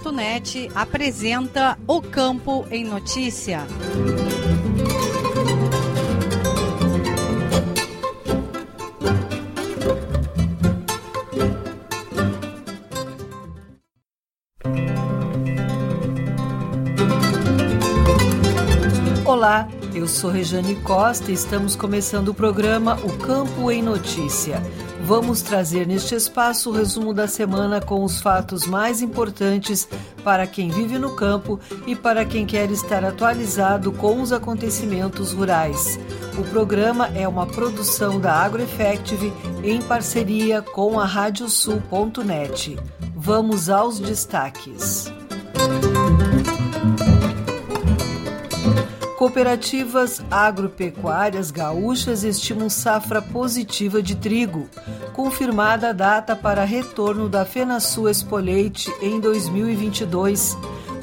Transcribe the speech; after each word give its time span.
Radiosul.net 0.00 0.70
apresenta 0.74 1.78
O 1.86 2.00
Campo 2.00 2.66
em 2.70 2.84
Notícia. 2.84 3.66
Olá, 19.24 19.68
eu 19.94 20.08
sou 20.08 20.30
Rejane 20.30 20.76
Costa 20.76 21.30
e 21.30 21.34
estamos 21.34 21.76
começando 21.76 22.28
o 22.28 22.34
programa 22.34 22.98
O 23.04 23.18
Campo 23.18 23.70
em 23.70 23.82
Notícia. 23.82 24.62
Vamos 25.10 25.42
trazer 25.42 25.88
neste 25.88 26.14
espaço 26.14 26.70
o 26.70 26.72
resumo 26.72 27.12
da 27.12 27.26
semana 27.26 27.80
com 27.80 28.04
os 28.04 28.20
fatos 28.20 28.64
mais 28.64 29.02
importantes 29.02 29.88
para 30.22 30.46
quem 30.46 30.70
vive 30.70 31.00
no 31.00 31.16
campo 31.16 31.58
e 31.84 31.96
para 31.96 32.24
quem 32.24 32.46
quer 32.46 32.70
estar 32.70 33.04
atualizado 33.04 33.90
com 33.90 34.22
os 34.22 34.32
acontecimentos 34.32 35.32
rurais. 35.32 35.98
O 36.38 36.44
programa 36.44 37.08
é 37.08 37.26
uma 37.26 37.44
produção 37.44 38.20
da 38.20 38.34
AgroEffective 38.34 39.32
em 39.64 39.82
parceria 39.82 40.62
com 40.62 41.00
a 41.00 41.04
Radiosul.net. 41.04 42.78
Vamos 43.16 43.68
aos 43.68 43.98
destaques. 43.98 45.12
Cooperativas 49.20 50.22
agropecuárias 50.30 51.50
gaúchas 51.50 52.24
estimam 52.24 52.70
safra 52.70 53.20
positiva 53.20 54.02
de 54.02 54.16
trigo. 54.16 54.66
Confirmada 55.12 55.90
a 55.90 55.92
data 55.92 56.34
para 56.34 56.64
retorno 56.64 57.28
da 57.28 57.44
FenaSul 57.44 58.08
Expoleite 58.08 58.90
em 59.02 59.20
2022. 59.20 60.56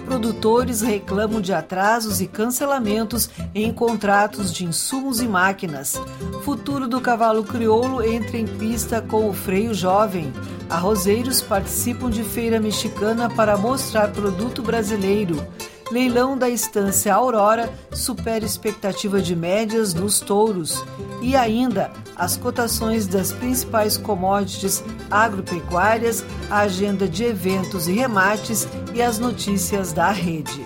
Produtores 0.03 0.81
reclamam 0.81 1.39
de 1.39 1.53
atrasos 1.53 2.19
e 2.19 2.25
cancelamentos 2.25 3.29
em 3.53 3.71
contratos 3.71 4.51
de 4.51 4.65
insumos 4.65 5.21
e 5.21 5.27
máquinas. 5.27 6.01
Futuro 6.41 6.87
do 6.87 6.99
cavalo 6.99 7.43
crioulo 7.43 8.03
entra 8.03 8.35
em 8.35 8.47
pista 8.47 8.99
com 8.99 9.29
o 9.29 9.33
freio 9.33 9.75
jovem. 9.75 10.33
Arrozeiros 10.67 11.43
participam 11.43 12.09
de 12.09 12.23
feira 12.23 12.59
mexicana 12.59 13.29
para 13.29 13.55
mostrar 13.55 14.07
produto 14.07 14.63
brasileiro. 14.63 15.45
Leilão 15.91 16.37
da 16.37 16.49
Estância 16.49 17.13
Aurora 17.13 17.71
supera 17.91 18.43
expectativa 18.43 19.21
de 19.21 19.35
médias 19.35 19.93
nos 19.93 20.19
touros. 20.19 20.83
E 21.21 21.35
ainda 21.35 21.91
as 22.15 22.35
cotações 22.35 23.07
das 23.07 23.31
principais 23.31 23.97
commodities 23.97 24.83
agropecuárias, 25.09 26.25
a 26.49 26.59
agenda 26.59 27.07
de 27.07 27.23
eventos 27.23 27.87
e 27.87 27.93
remates 27.93 28.67
e 28.93 29.01
as 29.01 29.17
notícias 29.17 29.93
da 29.93 30.11
rede. 30.11 30.65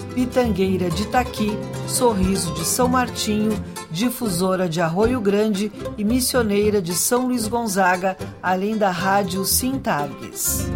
Pitangueira 0.13 0.89
de 0.89 1.03
Itaqui, 1.03 1.57
Sorriso 1.87 2.53
de 2.53 2.65
São 2.65 2.87
Martinho, 2.87 3.51
Difusora 3.89 4.67
de 4.67 4.81
Arroio 4.81 5.19
Grande 5.19 5.71
e 5.97 6.03
Missioneira 6.03 6.81
de 6.81 6.93
São 6.93 7.27
Luís 7.27 7.47
Gonzaga, 7.47 8.17
além 8.41 8.77
da 8.77 8.91
Rádio 8.91 9.43
Sintargues. 9.45 10.69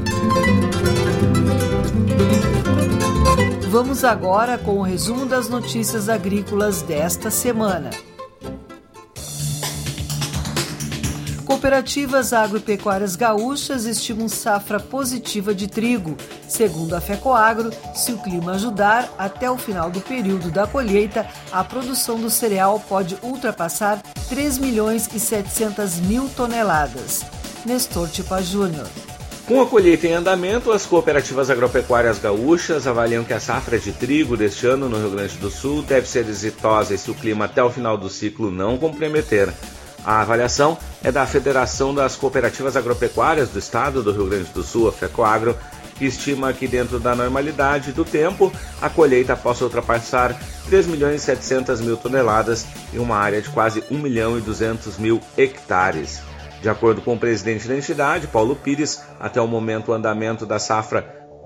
Vamos 3.69 4.03
agora 4.06 4.57
com 4.57 4.79
o 4.79 4.81
resumo 4.81 5.25
das 5.25 5.50
notícias 5.50 6.07
agrícolas 6.07 6.81
desta 6.81 7.29
semana. 7.29 7.90
Cooperativas 11.66 12.31
agropecuárias 12.31 13.16
gaúchas 13.16 13.86
estimam 13.86 14.30
safra 14.30 14.80
positiva 14.80 15.52
de 15.52 15.68
trigo. 15.68 16.16
Segundo 16.48 16.94
a 16.94 17.02
FECOAGro, 17.02 17.72
se 17.96 18.12
o 18.12 18.20
clima 18.20 18.52
ajudar, 18.52 19.12
até 19.18 19.50
o 19.50 19.58
final 19.58 19.90
do 19.90 20.00
período 20.00 20.52
da 20.52 20.68
colheita, 20.68 21.26
a 21.52 21.64
produção 21.64 22.20
do 22.20 22.30
cereal 22.30 22.80
pode 22.88 23.18
ultrapassar 23.24 24.00
3 24.30 24.59
milhões 24.59 25.09
e 25.12 25.20
700 25.20 26.02
mil 26.02 26.30
toneladas. 26.38 27.26
Nestor 27.66 28.09
Tipa 28.09 28.44
Júnior. 28.44 28.86
Com 29.47 29.59
a 29.59 29.66
colheita 29.66 30.06
em 30.06 30.14
andamento, 30.14 30.72
as 30.72 30.86
cooperativas 30.86 31.50
agropecuárias 31.50 32.20
gaúchas 32.20 32.86
avaliam 32.86 33.24
que 33.24 33.34
a 33.34 33.40
safra 33.40 33.80
de 33.80 33.92
trigo 33.92 34.38
deste 34.38 34.68
ano 34.68 34.88
no 34.88 35.00
Rio 35.00 35.09
Grande 35.09 35.36
do 35.38 35.50
Sul 35.50 35.82
deve 35.82 36.08
ser 36.08 36.30
exitosa 36.30 36.94
e 36.94 36.97
se 37.00 37.09
o 37.09 37.16
clima 37.16 37.46
até 37.46 37.64
o 37.64 37.72
final 37.72 37.97
do 37.97 38.08
ciclo 38.08 38.52
não 38.52 38.78
comprometer. 38.78 39.52
A 40.05 40.22
avaliação 40.22 40.78
é 41.03 41.11
da 41.11 41.25
Federação 41.25 41.93
das 41.93 42.16
Cooperativas 42.16 42.78
Agropecuárias 42.78 43.49
do 43.49 43.57
Estado 43.57 44.03
do 44.03 44.11
Rio 44.11 44.28
Grande 44.28 44.52
do 44.52 44.61
Sul, 44.61 44.87
a 44.87 44.91
FECOAGRO, 44.91 45.57
que 45.96 46.05
estima 46.05 46.53
que 46.53 46.67
dentro 46.67 46.99
da 46.99 47.16
normalidade 47.16 47.91
do 47.91 48.05
tempo, 48.05 48.52
a 48.79 48.90
colheita 48.90 49.35
possa 49.35 49.63
ultrapassar 49.63 50.40
3 50.67 50.87
milhões 50.87 51.22
e 51.22 51.25
700 51.25 51.81
mil 51.81 51.97
toneladas 51.97 52.67
em 52.93 52.99
uma 52.99 53.16
área 53.16 53.41
de 53.41 53.49
quase 53.49 53.84
1 53.90 53.97
milhão 53.97 54.37
e 54.37 54.41
200 54.41 54.97
mil 54.97 55.19
hectares. 55.35 56.22
De 56.61 56.69
acordo 56.69 57.01
com 57.01 57.13
o 57.13 57.19
presidente 57.19 57.67
da 57.67 57.75
entidade, 57.75 58.28
Paulo 58.28 58.55
Pires, 58.55 59.01
até 59.19 59.41
o 59.41 59.47
momento 59.47 59.90
o 59.90 59.93
andamento 59.93 60.46
da 60.46 60.59
safra 60.59 61.01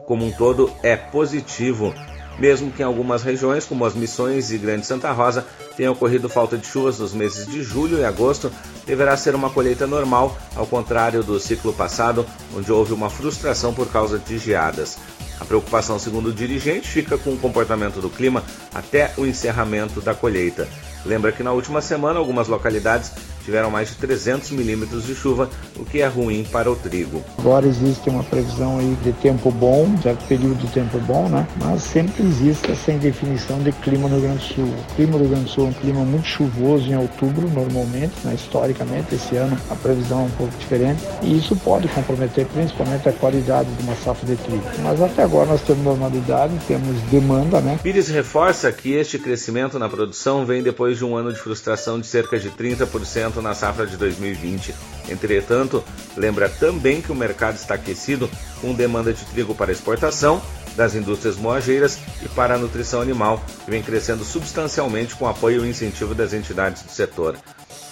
como 0.06 0.26
um 0.26 0.32
todo 0.32 0.72
é 0.82 0.98
positivo, 0.98 1.94
mesmo 2.40 2.72
que 2.72 2.82
em 2.82 2.86
algumas 2.86 3.22
regiões, 3.22 3.66
como 3.66 3.86
as 3.86 3.94
Missões 3.94 4.52
e 4.52 4.58
Grande 4.58 4.86
Santa 4.86 5.12
Rosa, 5.12 5.46
tenha 5.76 5.92
ocorrido 5.92 6.30
falta 6.30 6.58
de 6.58 6.66
chuvas 6.66 7.00
nos 7.00 7.14
meses 7.14 7.46
de 7.46 7.62
julho 7.62 8.00
e 8.00 8.06
agosto, 8.06 8.52
deverá 8.86 9.16
ser 9.18 9.36
uma 9.36 9.50
colheita 9.50 9.86
normal, 9.86 10.38
ao 10.56 10.66
contrário 10.66 11.24
do 11.24 11.40
ciclo 11.40 11.74
passado, 11.74 12.26
onde 12.56 12.72
houve 12.72 12.94
uma 12.94 13.10
frustração 13.10 13.74
por 13.74 13.88
causa 13.92 14.18
de 14.18 14.38
geadas. 14.38 14.98
A 15.40 15.46
preocupação, 15.46 15.98
segundo 15.98 16.30
o 16.30 16.34
dirigente, 16.34 16.88
fica 16.88 17.18
com 17.18 17.34
o 17.34 17.38
comportamento 17.38 18.02
do 18.02 18.10
clima 18.10 18.44
até 18.74 19.14
o 19.18 19.26
encerramento 19.26 20.02
da 20.02 20.14
colheita. 20.14 20.68
Lembra 21.06 21.32
que 21.32 21.44
na 21.44 21.54
última 21.54 21.82
semana 21.82 22.20
algumas 22.20 22.50
localidades 22.50 23.12
tiveram 23.50 23.72
mais 23.72 23.90
de 23.90 23.96
300 23.96 24.52
milímetros 24.52 25.06
de 25.08 25.16
chuva, 25.16 25.50
o 25.76 25.84
que 25.84 26.02
é 26.02 26.08
ruim 26.08 26.46
para 26.52 26.72
o 26.72 26.76
trigo. 26.76 27.24
Agora 27.40 27.66
existe 27.66 28.08
uma 28.08 28.24
previsão 28.24 28.78
aí 28.78 28.96
de 29.04 29.12
tempo 29.14 29.50
bom, 29.50 29.90
certo 30.04 30.24
período 30.28 30.56
de 30.56 30.68
tempo 30.68 31.00
bom, 31.00 31.28
né? 31.28 31.48
Mas 31.58 31.82
sempre 31.82 32.24
existe 32.24 32.72
essa 32.72 32.92
indefinição 32.92 33.58
de 33.60 33.72
clima 33.72 34.08
no 34.08 34.20
Rio 34.20 34.28
Grande 34.28 34.48
do 34.48 34.54
Sul. 34.54 34.66
O 34.66 34.96
clima 34.96 35.14
do 35.14 35.20
Rio 35.20 35.30
Grande 35.30 35.46
do 35.46 35.50
Sul 35.50 35.66
é 35.66 35.70
um 35.70 35.74
clima 35.74 36.02
muito 36.02 36.28
chuvoso 36.28 36.92
em 36.92 36.96
outubro, 36.96 37.50
normalmente, 37.50 38.14
né? 38.24 38.36
historicamente. 38.36 39.16
Esse 39.16 39.36
ano 39.36 39.58
a 39.72 39.76
previsão 39.76 40.22
é 40.22 40.24
um 40.26 40.30
pouco 40.32 40.56
diferente 40.60 41.02
e 41.24 41.36
isso 41.36 41.56
pode 41.56 41.88
comprometer 41.88 42.46
principalmente 42.46 43.10
a 43.10 43.14
qualidade 43.14 43.70
de 43.72 43.84
uma 43.84 43.96
safra 43.96 44.28
de 44.28 44.36
trigo. 44.36 44.64
Mas 44.84 45.02
até 45.02 45.24
agora 45.24 45.48
nós 45.48 45.62
temos 45.62 45.84
normalidade, 45.84 46.54
temos 46.68 47.02
demanda, 47.10 47.60
né? 47.62 47.80
Pires 47.82 48.10
reforça 48.10 48.72
que 48.72 48.94
este 48.94 49.18
crescimento 49.18 49.80
na 49.80 49.90
produção 49.90 50.46
vem 50.46 50.62
depois 50.62 51.00
de 51.00 51.06
um 51.06 51.16
ano 51.16 51.34
de 51.34 51.40
frustração 51.40 52.00
de 52.00 52.06
cerca 52.06 52.38
de 52.38 52.52
30% 52.52 53.39
na 53.42 53.54
safra 53.54 53.86
de 53.86 53.98
2020. 53.98 54.74
Entretanto, 55.10 55.84
lembra 56.16 56.50
também 56.50 57.02
que 57.02 57.12
o 57.12 57.16
mercado 57.16 57.56
está 57.56 57.76
aquecido 57.76 58.30
com 58.62 58.74
demanda 58.74 59.14
de 59.14 59.26
trigo 59.26 59.56
para 59.56 59.72
exportação 59.72 60.42
das 60.76 60.96
indústrias 60.96 61.36
moageiras 61.36 62.00
e 62.24 62.30
para 62.30 62.56
a 62.56 62.58
nutrição 62.58 63.02
animal, 63.02 63.44
que 63.66 63.72
vem 63.72 63.82
crescendo 63.82 64.24
substancialmente 64.24 65.16
com 65.16 65.28
apoio 65.28 65.66
e 65.66 65.70
incentivo 65.70 66.16
das 66.16 66.32
entidades 66.32 66.84
do 66.84 66.92
setor. 66.92 67.38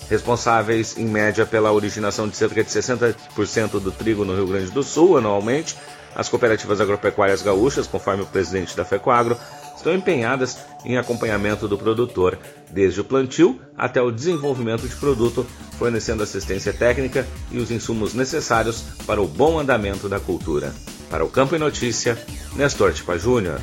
Responsáveis, 0.09 0.97
em 0.97 1.05
média, 1.05 1.45
pela 1.45 1.71
originação 1.71 2.29
de 2.29 2.37
cerca 2.37 2.63
de 2.63 2.69
60% 2.69 3.79
do 3.79 3.91
trigo 3.91 4.23
no 4.23 4.35
Rio 4.35 4.47
Grande 4.47 4.71
do 4.71 4.83
Sul 4.83 5.17
anualmente, 5.17 5.75
as 6.15 6.29
cooperativas 6.29 6.79
agropecuárias 6.79 7.41
gaúchas, 7.41 7.85
conforme 7.85 8.23
o 8.23 8.25
presidente 8.25 8.75
da 8.75 8.85
FECOAGRO, 8.85 9.37
estão 9.87 9.95
empenhadas 9.95 10.57
em 10.83 10.97
acompanhamento 10.97 11.67
do 11.67 11.77
produtor, 11.77 12.37
desde 12.69 12.99
o 12.99 13.05
plantio 13.05 13.59
até 13.77 14.01
o 14.01 14.11
desenvolvimento 14.11 14.87
de 14.87 14.95
produto, 14.95 15.45
fornecendo 15.77 16.23
assistência 16.23 16.73
técnica 16.73 17.25
e 17.49 17.57
os 17.57 17.71
insumos 17.71 18.13
necessários 18.13 18.83
para 19.05 19.21
o 19.21 19.27
bom 19.27 19.57
andamento 19.57 20.09
da 20.09 20.19
cultura. 20.19 20.73
Para 21.09 21.23
o 21.23 21.29
Campo 21.29 21.55
e 21.55 21.59
Notícia, 21.59 22.17
Nestor 22.55 22.91
Tipa 22.93 23.17
Júnior. 23.17 23.61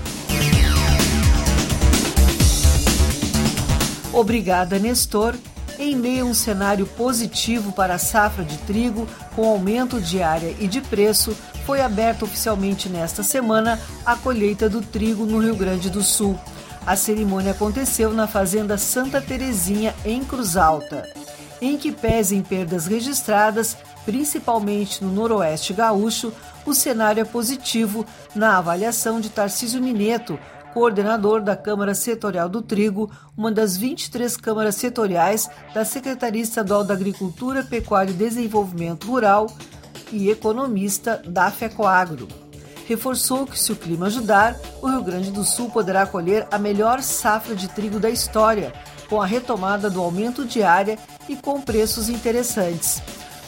Obrigada, 4.13 4.79
Nestor. 4.79 5.35
Em 5.79 5.97
meio 5.97 6.27
a 6.27 6.29
um 6.29 6.35
cenário 6.35 6.87
positivo 6.87 7.73
para 7.73 7.95
a 7.95 7.99
safra 7.99 8.45
de 8.45 8.57
trigo, 8.59 9.09
com 9.35 9.49
aumento 9.49 10.01
de 10.01 10.23
área 10.23 10.55
e 10.61 10.69
de 10.69 10.81
preço, 10.81 11.37
foi 11.67 11.81
aberta 11.81 12.25
oficialmente 12.25 12.89
nesta 12.89 13.23
semana 13.23 13.81
a 14.07 14.15
colheita 14.15 14.69
do 14.69 14.81
trigo 14.81 15.27
no 15.27 15.41
Rio 15.41 15.57
Grande 15.57 15.91
do 15.91 16.03
Sul. 16.03 16.39
A 16.87 16.95
cerimônia 16.95 17.53
aconteceu 17.53 18.13
na 18.13 18.27
Fazenda 18.27 18.79
Santa 18.79 19.21
Terezinha, 19.21 19.95
em 20.05 20.23
Cruz 20.23 20.57
Alta. 20.57 21.09
Em 21.61 21.77
que 21.77 21.91
pese 21.91 22.37
em 22.37 22.43
perdas 22.43 22.87
registradas, 22.87 23.77
principalmente 24.05 25.03
no 25.03 25.11
noroeste 25.11 25.73
gaúcho, 25.73 26.33
o 26.65 26.75
cenário 26.75 27.23
é 27.23 27.25
positivo 27.25 28.07
na 28.35 28.59
avaliação 28.59 29.21
de 29.21 29.31
Tarcísio 29.31 29.83
Mineto, 29.83 30.39
coordenador 30.75 31.41
da 31.41 31.55
Câmara 31.55 31.95
Setorial 31.95 32.49
do 32.49 32.61
Trigo, 32.61 33.09
uma 33.37 33.53
das 33.53 33.77
23 33.77 34.37
câmaras 34.37 34.75
setoriais 34.75 35.49
da 35.73 35.85
Secretaria 35.85 36.43
Estadual 36.43 36.83
da 36.83 36.93
Agricultura, 36.93 37.63
Pecuária 37.63 38.11
e 38.11 38.15
Desenvolvimento 38.15 39.07
Rural, 39.07 39.47
e 40.11 40.29
economista 40.29 41.23
da 41.25 41.51
FECOAGRO. 41.51 42.27
Reforçou 42.87 43.47
que, 43.47 43.59
se 43.59 43.73
o 43.73 43.77
clima 43.77 44.07
ajudar, 44.07 44.57
o 44.83 44.89
Rio 44.89 45.03
Grande 45.03 45.31
do 45.31 45.45
Sul 45.45 45.71
poderá 45.71 46.07
colher 46.07 46.47
a 46.51 46.59
melhor 46.59 47.03
safra 47.03 47.55
de 47.55 47.69
trigo 47.69 48.01
da 48.01 48.11
história, 48.11 48.73
com 49.09 49.23
a 49.23 49.27
retomada 49.27 49.89
do 49.89 50.01
aumento 50.03 50.45
de 50.45 50.63
área 50.63 50.99
e 51.29 51.37
com 51.37 51.61
preços 51.61 52.09
interessantes. 52.09 53.01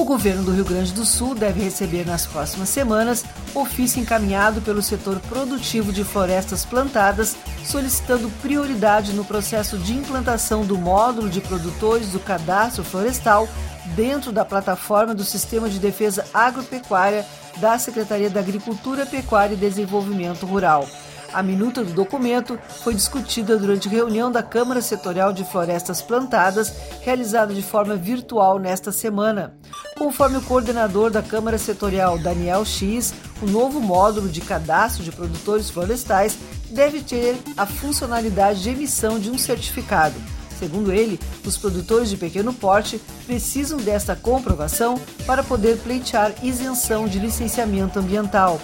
O 0.00 0.04
governo 0.04 0.42
do 0.42 0.50
Rio 0.50 0.64
Grande 0.64 0.94
do 0.94 1.04
Sul 1.04 1.34
deve 1.34 1.62
receber 1.62 2.06
nas 2.06 2.24
próximas 2.24 2.70
semanas 2.70 3.22
ofício 3.54 4.00
encaminhado 4.00 4.62
pelo 4.62 4.80
setor 4.80 5.20
produtivo 5.28 5.92
de 5.92 6.04
florestas 6.04 6.64
plantadas, 6.64 7.36
solicitando 7.62 8.30
prioridade 8.40 9.12
no 9.12 9.26
processo 9.26 9.76
de 9.76 9.92
implantação 9.92 10.64
do 10.64 10.78
módulo 10.78 11.28
de 11.28 11.42
produtores 11.42 12.12
do 12.12 12.18
cadastro 12.18 12.82
florestal 12.82 13.46
dentro 13.94 14.32
da 14.32 14.42
plataforma 14.42 15.14
do 15.14 15.22
Sistema 15.22 15.68
de 15.68 15.78
Defesa 15.78 16.24
Agropecuária 16.32 17.26
da 17.58 17.78
Secretaria 17.78 18.30
da 18.30 18.40
Agricultura, 18.40 19.04
Pecuária 19.04 19.52
e 19.52 19.58
Desenvolvimento 19.58 20.46
Rural. 20.46 20.88
A 21.32 21.44
minuta 21.44 21.84
do 21.84 21.92
documento 21.92 22.58
foi 22.82 22.92
discutida 22.92 23.56
durante 23.56 23.88
reunião 23.88 24.32
da 24.32 24.42
Câmara 24.42 24.82
Setorial 24.82 25.32
de 25.32 25.44
Florestas 25.44 26.02
Plantadas, 26.02 26.72
realizada 27.02 27.54
de 27.54 27.62
forma 27.62 27.94
virtual 27.94 28.58
nesta 28.58 28.90
semana. 28.90 29.54
Conforme 29.96 30.38
o 30.38 30.42
coordenador 30.42 31.08
da 31.08 31.22
Câmara 31.22 31.56
Setorial, 31.56 32.18
Daniel 32.18 32.64
X, 32.64 33.14
o 33.40 33.46
novo 33.46 33.80
módulo 33.80 34.28
de 34.28 34.40
cadastro 34.40 35.04
de 35.04 35.12
produtores 35.12 35.70
florestais 35.70 36.36
deve 36.68 37.00
ter 37.00 37.38
a 37.56 37.64
funcionalidade 37.64 38.62
de 38.62 38.70
emissão 38.70 39.18
de 39.20 39.30
um 39.30 39.38
certificado. 39.38 40.16
Segundo 40.58 40.92
ele, 40.92 41.18
os 41.46 41.56
produtores 41.56 42.10
de 42.10 42.16
pequeno 42.16 42.52
porte 42.52 43.00
precisam 43.24 43.78
desta 43.78 44.16
comprovação 44.16 45.00
para 45.26 45.44
poder 45.44 45.78
pleitear 45.78 46.34
isenção 46.42 47.06
de 47.06 47.20
licenciamento 47.20 48.00
ambiental. 48.00 48.60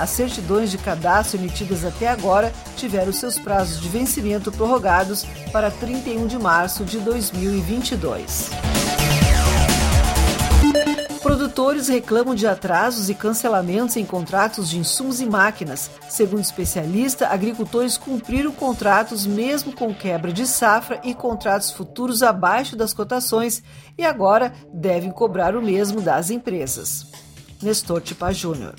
As 0.00 0.08
certidões 0.08 0.70
de 0.70 0.78
cadastro 0.78 1.38
emitidas 1.38 1.84
até 1.84 2.08
agora 2.08 2.50
tiveram 2.74 3.12
seus 3.12 3.38
prazos 3.38 3.78
de 3.78 3.86
vencimento 3.86 4.50
prorrogados 4.50 5.26
para 5.52 5.70
31 5.70 6.26
de 6.26 6.38
março 6.38 6.86
de 6.86 6.98
2022. 7.00 8.48
Produtores 11.22 11.88
reclamam 11.88 12.34
de 12.34 12.46
atrasos 12.46 13.10
e 13.10 13.14
cancelamentos 13.14 13.94
em 13.98 14.06
contratos 14.06 14.70
de 14.70 14.78
insumos 14.78 15.20
e 15.20 15.26
máquinas. 15.26 15.90
Segundo 16.08 16.40
especialista, 16.40 17.28
agricultores 17.28 17.98
cumpriram 17.98 18.52
contratos 18.52 19.26
mesmo 19.26 19.70
com 19.70 19.94
quebra 19.94 20.32
de 20.32 20.46
safra 20.46 20.98
e 21.04 21.12
contratos 21.12 21.72
futuros 21.72 22.22
abaixo 22.22 22.74
das 22.74 22.94
cotações 22.94 23.62
e 23.98 24.04
agora 24.06 24.50
devem 24.72 25.10
cobrar 25.10 25.54
o 25.54 25.60
mesmo 25.60 26.00
das 26.00 26.30
empresas. 26.30 27.06
Nestor 27.60 28.00
Tipa 28.00 28.32
Júnior. 28.32 28.74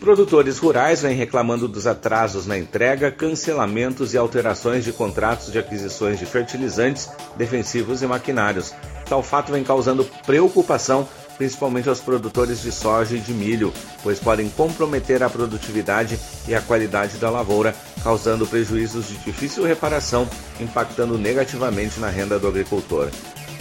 Produtores 0.00 0.58
rurais 0.58 1.02
vêm 1.02 1.16
reclamando 1.16 1.66
dos 1.66 1.86
atrasos 1.86 2.46
na 2.46 2.56
entrega, 2.56 3.10
cancelamentos 3.10 4.14
e 4.14 4.18
alterações 4.18 4.84
de 4.84 4.92
contratos 4.92 5.50
de 5.50 5.58
aquisições 5.58 6.18
de 6.18 6.26
fertilizantes, 6.26 7.10
defensivos 7.36 8.00
e 8.00 8.06
maquinários. 8.06 8.72
Tal 9.06 9.22
fato 9.22 9.52
vem 9.52 9.64
causando 9.64 10.04
preocupação 10.24 11.06
principalmente 11.38 11.88
aos 11.88 12.00
produtores 12.00 12.60
de 12.60 12.72
soja 12.72 13.16
e 13.16 13.20
de 13.20 13.32
milho, 13.32 13.72
pois 14.02 14.18
podem 14.18 14.50
comprometer 14.50 15.22
a 15.22 15.30
produtividade 15.30 16.18
e 16.48 16.54
a 16.54 16.60
qualidade 16.60 17.16
da 17.16 17.30
lavoura, 17.30 17.74
causando 18.02 18.46
prejuízos 18.46 19.06
de 19.06 19.16
difícil 19.18 19.64
reparação, 19.64 20.28
impactando 20.60 21.16
negativamente 21.16 22.00
na 22.00 22.08
renda 22.08 22.38
do 22.38 22.48
agricultor. 22.48 23.08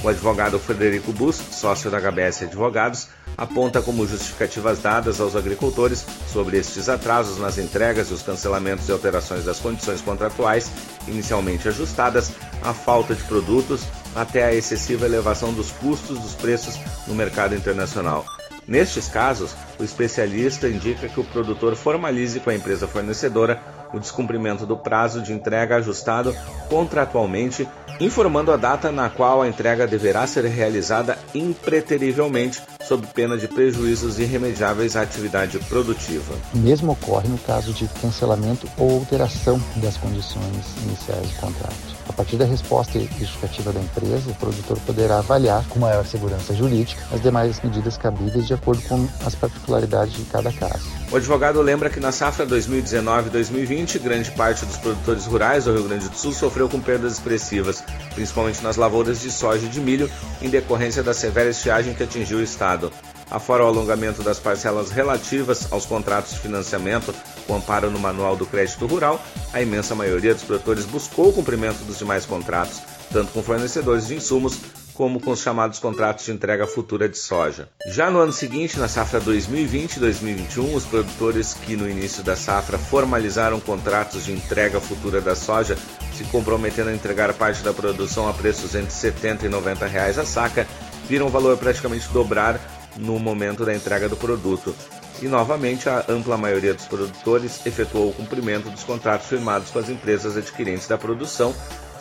O 0.04 0.10
advogado 0.10 0.60
Frederico 0.60 1.12
Bus, 1.12 1.36
sócio 1.36 1.90
da 1.90 2.00
HBS 2.00 2.44
Advogados, 2.44 3.08
aponta 3.36 3.82
como 3.82 4.06
justificativas 4.06 4.80
dadas 4.80 5.20
aos 5.20 5.36
agricultores 5.36 6.06
sobre 6.32 6.58
estes 6.58 6.88
atrasos 6.88 7.40
nas 7.40 7.58
entregas 7.58 8.10
e 8.10 8.14
os 8.14 8.22
cancelamentos 8.22 8.88
e 8.88 8.92
alterações 8.92 9.46
das 9.46 9.60
condições 9.60 10.02
contratuais, 10.02 10.72
inicialmente 11.08 11.68
ajustadas, 11.68 12.32
a 12.62 12.74
falta 12.74 13.16
de 13.16 13.24
produtos 13.24 13.84
até 14.16 14.46
a 14.46 14.54
excessiva 14.54 15.06
elevação 15.06 15.52
dos 15.52 15.72
custos 15.72 16.20
dos 16.20 16.36
preços 16.36 16.80
no 17.08 17.16
mercado 17.16 17.56
internacional. 17.56 18.26
Nestes 18.68 19.08
casos, 19.08 19.56
o 19.80 19.84
especialista 19.84 20.68
indica 20.68 21.08
que 21.08 21.20
o 21.20 21.24
produtor 21.24 21.76
formalize 21.76 22.40
com 22.42 22.50
a 22.50 22.56
empresa 22.56 22.86
fornecedora 22.86 23.62
o 23.94 24.00
descumprimento 24.00 24.66
do 24.66 24.76
prazo 24.76 25.22
de 25.22 25.32
entrega 25.32 25.78
ajustado 25.78 26.36
contratualmente, 26.70 27.66
informando 28.00 28.52
a 28.52 28.58
data 28.58 28.92
na 28.92 29.10
qual 29.10 29.42
a 29.42 29.48
entrega 29.48 29.88
deverá 29.88 30.26
ser 30.28 30.46
realizada 30.46 31.18
impreterivelmente, 31.34 32.62
sob 32.82 33.08
pena 33.08 33.38
de 33.38 33.48
prejuízos 33.48 34.20
irremediáveis 34.20 34.96
à 34.96 35.02
atividade 35.02 35.60
produtiva. 35.60 36.36
O 36.54 36.58
mesmo 36.58 36.92
ocorre 36.92 37.28
no 37.28 37.38
caso 37.38 37.74
de 37.74 37.88
cancelamento 38.02 38.68
ou 38.78 39.00
alteração 39.00 39.62
das 39.78 39.98
condições 39.98 40.66
iniciais 40.84 41.30
do 41.30 41.36
contrato. 41.36 41.97
A 42.18 42.24
partir 42.24 42.38
da 42.38 42.46
resposta 42.46 43.00
justificativa 43.00 43.72
da 43.72 43.80
empresa, 43.80 44.32
o 44.32 44.34
produtor 44.34 44.80
poderá 44.88 45.20
avaliar 45.20 45.64
com 45.70 45.78
maior 45.78 46.04
segurança 46.04 46.52
jurídica 46.52 47.00
as 47.12 47.22
demais 47.22 47.62
medidas 47.62 47.96
cabíveis 47.96 48.48
de 48.48 48.56
acordo 48.56 48.82
com 48.88 49.08
as 49.24 49.36
particularidades 49.36 50.16
de 50.16 50.24
cada 50.24 50.52
caso. 50.52 50.84
O 51.12 51.16
advogado 51.16 51.62
lembra 51.62 51.92
que 51.92 52.00
na 52.00 52.12
safra 52.12 52.44
2019-2020, 52.48 54.00
grande 54.00 54.32
parte 54.32 54.66
dos 54.66 54.78
produtores 54.78 55.28
rurais 55.28 55.66
do 55.66 55.74
Rio 55.74 55.84
Grande 55.84 56.10
do 56.10 56.18
Sul 56.18 56.34
sofreu 56.34 56.68
com 56.68 56.82
perdas 56.82 57.14
expressivas, 57.14 57.84
principalmente 58.16 58.64
nas 58.64 58.78
lavouras 58.78 59.22
de 59.22 59.30
soja 59.30 59.68
e 59.68 59.70
de 59.70 59.80
milho, 59.80 60.10
em 60.42 60.50
decorrência 60.50 61.04
da 61.04 61.14
severa 61.14 61.52
estiagem 61.52 61.94
que 61.94 62.02
atingiu 62.02 62.40
o 62.40 62.44
estado. 62.44 62.92
Afora 63.30 63.64
o 63.64 63.68
alongamento 63.68 64.24
das 64.24 64.40
parcelas 64.40 64.90
relativas 64.90 65.72
aos 65.72 65.86
contratos 65.86 66.34
de 66.34 66.40
financiamento 66.40 67.14
com 67.46 67.56
amparo 67.56 67.92
no 67.92 68.00
Manual 68.00 68.36
do 68.36 68.46
Crédito 68.46 68.86
Rural, 68.86 69.22
a 69.54 69.62
imensa 69.62 69.96
maioria 69.96 70.34
dos 70.34 70.44
produtores 70.44 70.86
buscou 70.86 71.30
o 71.30 71.34
cumprimento 71.34 71.84
dos 71.86 71.98
demais 71.98 72.26
contratos, 72.26 72.82
tanto 73.12 73.32
com 73.32 73.42
fornecedores 73.44 74.08
de 74.08 74.16
insumos 74.16 74.58
como 74.94 75.20
com 75.20 75.32
os 75.32 75.42
chamados 75.42 75.78
contratos 75.78 76.26
de 76.26 76.32
entrega 76.32 76.66
futura 76.66 77.08
de 77.08 77.18
soja. 77.18 77.70
Já 77.88 78.10
no 78.10 78.20
ano 78.20 78.34
seguinte, 78.34 78.80
na 78.80 78.88
safra 78.88 79.22
2020-2021, 79.22 80.74
os 80.74 80.86
produtores 80.86 81.54
que 81.54 81.76
no 81.76 81.88
início 81.88 82.24
da 82.24 82.36
safra 82.36 82.80
formalizaram 82.80 83.60
contratos 83.60 84.26
de 84.26 84.32
entrega 84.34 84.82
futura 84.82 85.22
da 85.22 85.36
soja, 85.36 85.78
se 86.18 86.24
comprometendo 86.26 86.90
a 86.90 86.94
entregar 86.94 87.32
parte 87.34 87.62
da 87.62 87.72
produção 87.72 88.28
a 88.28 88.34
preços 88.34 88.74
entre 88.74 88.92
70 88.92 89.46
e 89.46 89.50
90 89.50 89.86
reais 89.86 90.18
a 90.18 90.26
saca, 90.26 90.68
viram 91.08 91.28
o 91.28 91.30
valor 91.30 91.58
praticamente 91.58 92.10
dobrar 92.10 92.60
no 92.98 93.20
momento 93.20 93.66
da 93.66 93.76
entrega 93.76 94.10
do 94.10 94.18
produto. 94.18 94.76
E 95.22 95.28
novamente, 95.28 95.90
a 95.90 96.06
ampla 96.08 96.38
maioria 96.38 96.74
dos 96.74 96.86
produtores 96.86 97.66
efetuou 97.66 98.10
o 98.10 98.14
cumprimento 98.14 98.70
dos 98.70 98.84
contratos 98.84 99.28
firmados 99.28 99.72
com 99.72 99.80
as 99.80 99.90
empresas 99.90 100.38
adquirentes 100.38 100.88
da 100.88 100.98
produção, 100.98 101.56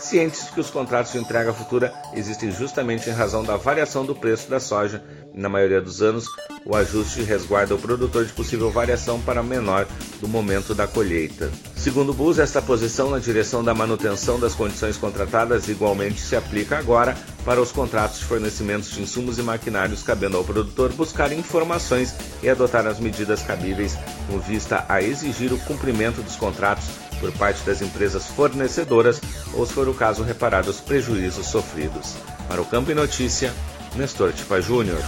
cientes 0.07 0.49
que 0.51 0.61
os 0.61 0.71
contratos 0.71 1.13
de 1.13 1.19
entrega 1.19 1.53
futura 1.53 1.93
existem 2.15 2.51
justamente 2.51 3.11
em 3.11 3.13
razão 3.13 3.43
da 3.43 3.57
variação 3.57 4.05
do 4.05 4.15
preço 4.15 4.49
da 4.49 4.61
soja 4.61 5.03
na 5.35 5.49
maioria 5.49 5.83
dos 5.83 6.01
anos, 6.01 6.27
o 6.65 6.75
ajuste 6.75 7.23
resguarda 7.23 7.75
o 7.75 7.79
produtor 7.79 8.25
de 8.25 8.33
possível 8.33 8.71
variação 8.71 9.21
para 9.21 9.43
menor 9.43 9.87
do 10.19 10.27
momento 10.27 10.75
da 10.75 10.87
colheita. 10.87 11.51
Segundo 11.77 12.15
Bus, 12.15 12.39
esta 12.39 12.63
posição 12.63 13.11
na 13.11 13.19
direção 13.19 13.63
da 13.63 13.75
manutenção 13.75 14.41
das 14.41 14.55
condições 14.55 14.97
contratadas 14.97 15.69
igualmente 15.69 16.21
se 16.21 16.35
aplica 16.35 16.79
agora 16.79 17.17
para 17.45 17.61
os 17.61 17.71
contratos 17.71 18.19
de 18.19 18.25
fornecimentos 18.25 18.91
de 18.91 19.03
insumos 19.03 19.39
e 19.39 19.43
maquinários, 19.43 20.03
cabendo 20.03 20.39
ao 20.39 20.45
produtor 20.45 20.93
buscar 20.95 21.31
informações 21.33 22.15
e 22.43 22.49
adotar 22.49 22.87
as 22.87 22.99
medidas 22.99 23.43
cabíveis 23.43 23.97
com 24.27 24.39
vista 24.39 24.87
a 24.89 25.03
exigir 25.03 25.53
o 25.53 25.59
cumprimento 25.59 26.23
dos 26.23 26.37
contratos 26.37 26.87
por 27.21 27.33
parte 27.33 27.63
das 27.65 27.83
empresas 27.83 28.27
fornecedoras 28.27 29.21
ou, 29.55 29.67
se 29.67 29.73
for 29.73 29.89
o 29.89 29.95
caso, 29.95 30.23
reparar 30.23 30.67
os 30.67 30.81
prejuízos 30.81 31.47
sofridos. 31.47 32.17
Para 32.49 32.61
o 32.61 32.67
Campo 32.67 32.91
e 32.91 32.95
Notícia, 32.95 33.53
Nestor 33.95 34.33
Tipa 34.33 34.61
Júnior. 34.61 35.01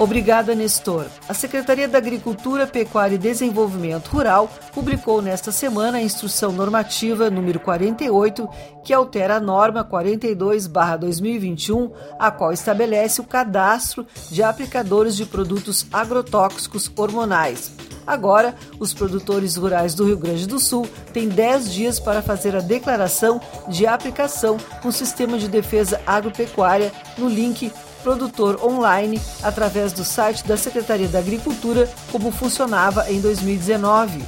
Obrigada, 0.00 0.54
Nestor. 0.54 1.06
A 1.28 1.34
Secretaria 1.34 1.86
da 1.86 1.98
Agricultura, 1.98 2.66
Pecuária 2.66 3.16
e 3.16 3.18
Desenvolvimento 3.18 4.08
Rural 4.08 4.50
publicou 4.72 5.20
nesta 5.20 5.52
semana 5.52 5.98
a 5.98 6.02
Instrução 6.02 6.52
Normativa 6.52 7.28
número 7.28 7.60
48, 7.60 8.48
que 8.82 8.94
altera 8.94 9.36
a 9.36 9.40
norma 9.40 9.84
42/2021, 9.84 11.92
a 12.18 12.30
qual 12.30 12.50
estabelece 12.50 13.20
o 13.20 13.24
cadastro 13.24 14.06
de 14.30 14.42
aplicadores 14.42 15.14
de 15.14 15.26
produtos 15.26 15.84
agrotóxicos 15.92 16.90
hormonais. 16.96 17.70
Agora, 18.06 18.54
os 18.78 18.94
produtores 18.94 19.56
rurais 19.56 19.94
do 19.94 20.06
Rio 20.06 20.16
Grande 20.16 20.46
do 20.46 20.58
Sul 20.58 20.88
têm 21.12 21.28
10 21.28 21.74
dias 21.74 22.00
para 22.00 22.22
fazer 22.22 22.56
a 22.56 22.60
declaração 22.60 23.38
de 23.68 23.86
aplicação 23.86 24.56
no 24.82 24.92
Sistema 24.92 25.36
de 25.36 25.46
Defesa 25.46 26.00
Agropecuária 26.06 26.90
no 27.18 27.28
link 27.28 27.70
Produtor 28.02 28.64
Online 28.64 29.20
através 29.42 29.92
do 29.92 30.04
site 30.04 30.46
da 30.46 30.56
Secretaria 30.56 31.08
da 31.08 31.18
Agricultura, 31.18 31.88
como 32.10 32.30
funcionava 32.30 33.10
em 33.10 33.20
2019. 33.20 34.22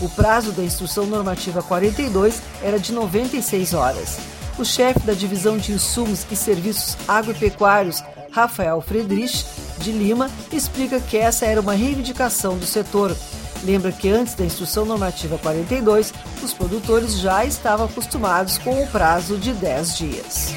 O 0.00 0.08
prazo 0.08 0.52
da 0.52 0.62
Instrução 0.62 1.06
Normativa 1.06 1.62
42 1.62 2.40
era 2.62 2.78
de 2.78 2.92
96 2.92 3.74
horas. 3.74 4.18
O 4.58 4.64
chefe 4.64 5.00
da 5.00 5.12
Divisão 5.12 5.56
de 5.56 5.72
Insumos 5.72 6.26
e 6.30 6.36
Serviços 6.36 6.96
Agropecuários, 7.06 8.02
Rafael 8.30 8.80
Friedrich, 8.80 9.44
de 9.78 9.92
Lima, 9.92 10.30
explica 10.52 11.00
que 11.00 11.16
essa 11.16 11.46
era 11.46 11.60
uma 11.60 11.74
reivindicação 11.74 12.56
do 12.58 12.66
setor. 12.66 13.16
Lembra 13.64 13.90
que 13.90 14.08
antes 14.08 14.34
da 14.34 14.44
Instrução 14.44 14.84
Normativa 14.84 15.38
42, 15.38 16.12
os 16.42 16.52
produtores 16.52 17.18
já 17.18 17.44
estavam 17.44 17.86
acostumados 17.86 18.58
com 18.58 18.82
o 18.82 18.86
prazo 18.88 19.36
de 19.36 19.52
10 19.52 19.96
dias. 19.96 20.54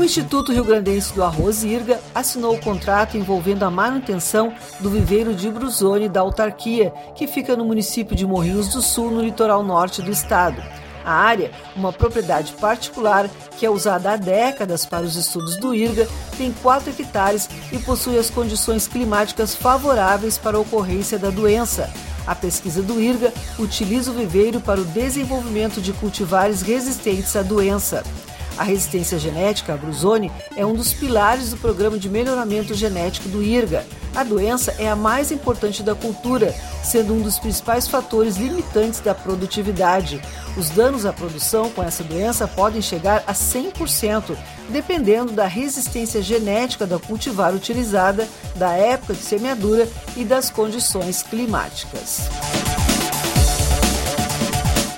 O 0.00 0.02
Instituto 0.02 0.50
Rio 0.50 0.64
Grandense 0.64 1.12
do 1.12 1.22
Arroz 1.22 1.62
IRGA 1.62 2.00
assinou 2.14 2.54
o 2.54 2.58
contrato 2.58 3.18
envolvendo 3.18 3.64
a 3.64 3.70
manutenção 3.70 4.50
do 4.80 4.88
viveiro 4.88 5.34
de 5.34 5.50
Bruzone 5.50 6.08
da 6.08 6.20
autarquia, 6.20 6.90
que 7.14 7.26
fica 7.26 7.54
no 7.54 7.66
município 7.66 8.16
de 8.16 8.26
Morrinhos 8.26 8.68
do 8.68 8.80
Sul, 8.80 9.10
no 9.10 9.20
litoral 9.20 9.62
norte 9.62 10.00
do 10.00 10.10
estado. 10.10 10.62
A 11.04 11.12
área, 11.12 11.50
uma 11.76 11.92
propriedade 11.92 12.54
particular 12.54 13.28
que 13.58 13.66
é 13.66 13.70
usada 13.70 14.12
há 14.12 14.16
décadas 14.16 14.86
para 14.86 15.04
os 15.04 15.16
estudos 15.16 15.58
do 15.58 15.74
IRGA, 15.74 16.08
tem 16.38 16.50
4 16.50 16.94
hectares 16.98 17.46
e 17.70 17.78
possui 17.78 18.18
as 18.18 18.30
condições 18.30 18.88
climáticas 18.88 19.54
favoráveis 19.54 20.38
para 20.38 20.56
a 20.56 20.60
ocorrência 20.60 21.18
da 21.18 21.28
doença. 21.28 21.90
A 22.26 22.34
pesquisa 22.34 22.80
do 22.80 22.98
IRGA 22.98 23.34
utiliza 23.58 24.10
o 24.10 24.14
viveiro 24.14 24.62
para 24.62 24.80
o 24.80 24.84
desenvolvimento 24.84 25.78
de 25.78 25.92
cultivares 25.92 26.62
resistentes 26.62 27.36
à 27.36 27.42
doença. 27.42 28.02
A 28.60 28.62
resistência 28.62 29.18
genética 29.18 29.72
à 29.72 29.76
brusone 29.78 30.30
é 30.54 30.66
um 30.66 30.74
dos 30.74 30.92
pilares 30.92 31.48
do 31.48 31.56
programa 31.56 31.98
de 31.98 32.10
melhoramento 32.10 32.74
genético 32.74 33.26
do 33.30 33.42
IRGA. 33.42 33.86
A 34.14 34.22
doença 34.22 34.76
é 34.78 34.86
a 34.86 34.94
mais 34.94 35.32
importante 35.32 35.82
da 35.82 35.94
cultura, 35.94 36.54
sendo 36.84 37.14
um 37.14 37.22
dos 37.22 37.38
principais 37.38 37.88
fatores 37.88 38.36
limitantes 38.36 39.00
da 39.00 39.14
produtividade. 39.14 40.20
Os 40.58 40.68
danos 40.68 41.06
à 41.06 41.12
produção 41.12 41.70
com 41.70 41.82
essa 41.82 42.04
doença 42.04 42.46
podem 42.46 42.82
chegar 42.82 43.24
a 43.26 43.32
100%, 43.32 44.36
dependendo 44.68 45.32
da 45.32 45.46
resistência 45.46 46.20
genética 46.20 46.86
da 46.86 46.98
cultivar 46.98 47.54
utilizada, 47.54 48.28
da 48.56 48.72
época 48.72 49.14
de 49.14 49.22
semeadura 49.22 49.88
e 50.18 50.22
das 50.22 50.50
condições 50.50 51.22
climáticas. 51.22 52.28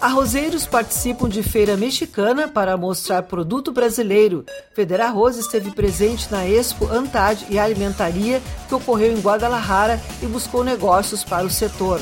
Arrozeiros 0.02 0.66
participam 0.66 1.28
de 1.28 1.44
feira 1.44 1.76
mexicana 1.76 2.48
para 2.48 2.76
mostrar 2.76 3.22
produto 3.22 3.70
brasileiro. 3.70 4.44
Federarroz 4.74 5.36
esteve 5.36 5.70
presente 5.70 6.28
na 6.28 6.44
Expo 6.44 6.88
Antad 6.88 7.40
e 7.48 7.56
Alimentaria, 7.56 8.42
que 8.68 8.74
ocorreu 8.74 9.12
em 9.12 9.20
Guadalajara 9.20 10.00
e 10.20 10.26
buscou 10.26 10.64
negócios 10.64 11.22
para 11.22 11.46
o 11.46 11.50
setor. 11.50 12.00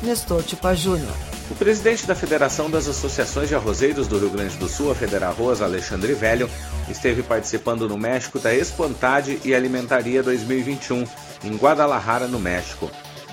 Nestor 0.00 0.44
Tipa 0.44 0.76
Júnior. 0.76 1.12
O 1.50 1.54
presidente 1.56 2.06
da 2.06 2.14
Federação 2.14 2.70
das 2.70 2.86
Associações 2.86 3.48
de 3.48 3.56
Arrozeiros 3.56 4.06
do 4.06 4.16
Rio 4.16 4.30
Grande 4.30 4.56
do 4.56 4.68
Sul, 4.68 4.92
a 4.92 4.94
Federarroz, 4.94 5.60
Alexandre 5.60 6.12
Velho, 6.12 6.48
esteve 6.88 7.20
participando 7.20 7.88
no 7.88 7.98
México 7.98 8.38
da 8.38 8.54
Expo 8.54 8.84
Antad 8.84 9.28
e 9.44 9.52
Alimentaria 9.52 10.22
2021, 10.22 11.04
em 11.42 11.56
Guadalajara, 11.56 12.28
no 12.28 12.38
México. 12.38 12.88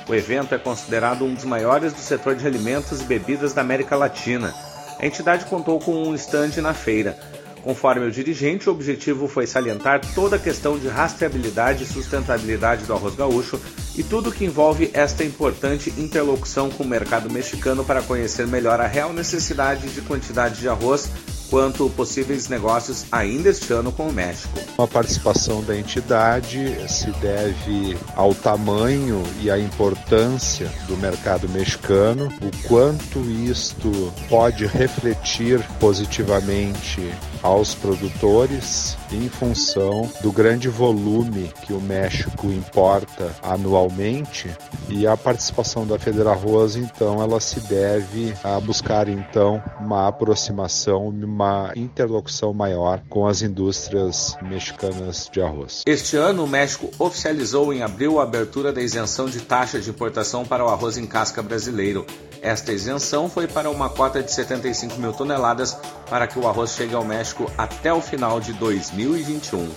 O 0.07 0.15
evento 0.15 0.55
é 0.55 0.57
considerado 0.57 1.25
um 1.25 1.33
dos 1.33 1.43
maiores 1.43 1.91
do 1.91 1.99
setor 1.99 2.35
de 2.35 2.47
alimentos 2.47 3.01
e 3.01 3.03
bebidas 3.03 3.53
da 3.53 3.61
América 3.61 3.95
Latina. 3.95 4.53
A 4.97 5.05
entidade 5.05 5.45
contou 5.45 5.79
com 5.79 5.91
um 5.91 6.15
estande 6.15 6.61
na 6.61 6.73
feira. 6.73 7.19
Conforme 7.61 8.05
o 8.05 8.11
dirigente, 8.11 8.69
o 8.69 8.71
objetivo 8.71 9.27
foi 9.27 9.45
salientar 9.45 9.99
toda 10.15 10.37
a 10.37 10.39
questão 10.39 10.79
de 10.79 10.87
rastreabilidade 10.87 11.83
e 11.83 11.87
sustentabilidade 11.87 12.85
do 12.85 12.93
arroz 12.93 13.15
gaúcho 13.15 13.59
e 13.97 14.03
tudo 14.03 14.31
que 14.31 14.45
envolve 14.45 14.89
esta 14.93 15.25
importante 15.25 15.89
interlocução 15.97 16.69
com 16.69 16.83
o 16.83 16.87
mercado 16.87 17.29
mexicano 17.29 17.83
para 17.83 18.01
conhecer 18.01 18.47
melhor 18.47 18.79
a 18.79 18.87
real 18.87 19.11
necessidade 19.11 19.89
de 19.89 20.01
quantidade 20.01 20.61
de 20.61 20.69
arroz 20.69 21.09
quanto 21.50 21.89
possíveis 21.89 22.48
negócios 22.48 23.06
ainda 23.12 23.50
este 23.50 23.72
ano 23.74 23.92
com 23.92 24.08
o 24.08 24.13
México. 24.13 24.60
A 24.77 24.88
participação 24.88 25.63
da 25.63 25.77
entidade 25.77 26.75
se 26.88 27.12
deve 27.20 27.98
ao 28.16 28.34
tamanho 28.34 29.24
e 29.42 29.50
à 29.50 29.60
importância 29.60 30.70
do 30.88 30.98
mercado 30.98 31.48
mexicano, 31.50 32.32
o 32.42 32.68
quanto 32.68 33.20
isto 33.30 34.13
pode 34.30 34.66
refletir 34.66 35.62
positivamente 35.80 37.13
aos 37.41 37.75
produtores 37.75 38.98
em 39.12 39.29
função 39.29 40.10
do 40.22 40.32
grande 40.32 40.67
volume 40.67 41.51
que 41.65 41.74
o 41.74 41.82
México 41.82 42.48
importa 42.48 43.36
anualmente 43.41 44.50
e 44.89 45.06
a 45.08 45.15
participação 45.15 45.86
da 45.86 45.98
Federal 45.98 46.34
Arroz 46.34 46.75
então 46.75 47.22
ela 47.22 47.39
se 47.39 47.60
deve 47.62 48.34
a 48.44 48.60
buscar 48.60 49.08
então 49.08 49.62
uma 49.79 50.08
aproximação, 50.08 51.08
uma 51.10 51.72
interlocução 51.75 52.53
maior 52.53 53.01
com 53.10 53.27
as 53.27 53.41
indústrias 53.41 54.36
mexicanas 54.41 55.29
de 55.32 55.41
arroz. 55.41 55.84
Este 55.86 56.17
ano 56.17 56.44
o 56.44 56.48
México 56.48 56.89
oficializou 57.00 57.74
em 57.74 57.82
abril 57.82 58.20
a 58.20 58.24
abertura 58.24 58.72
da 58.72 58.82
isenção 58.82 59.27
de 59.27 59.39
taxa 59.41 59.79
de 59.79 59.89
importação 59.89 60.46
para 60.46 60.65
o 60.65 60.67
arroz 60.67 60.98
em 60.98 61.06
casca 61.06 61.41
brasileiro. 61.41 62.06
Esta 62.41 62.72
isenção 62.72 63.29
foi 63.29 63.48
para 63.48 63.70
uma 63.70 63.89
cota 63.89 64.22
de 64.22 64.32
75 64.32 65.00
mil 65.00 65.13
toneladas 65.13 65.77
para 66.10 66.27
que 66.27 66.38
o 66.39 66.48
arroz 66.48 66.72
chegue 66.72 66.96
ao 66.96 67.03
México 67.03 67.51
até 67.58 67.91
o 67.91 68.01
final 68.01 68.39
de 68.39 68.53
2021. 68.53 69.70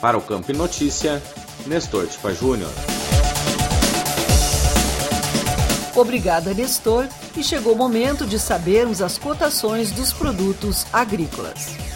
Para 0.00 0.18
o 0.18 0.22
Campo 0.22 0.52
Notícia, 0.52 1.22
Nestor 1.66 2.06
Tipa 2.06 2.32
Júnior. 2.32 2.70
Obrigada, 5.94 6.54
Nestor, 6.54 7.06
e 7.36 7.44
chegou 7.44 7.74
o 7.74 7.76
momento 7.76 8.26
de 8.26 8.38
sabermos 8.38 9.02
as 9.02 9.18
cotações 9.18 9.90
dos 9.90 10.12
produtos 10.12 10.86
agrícolas. 10.92 11.91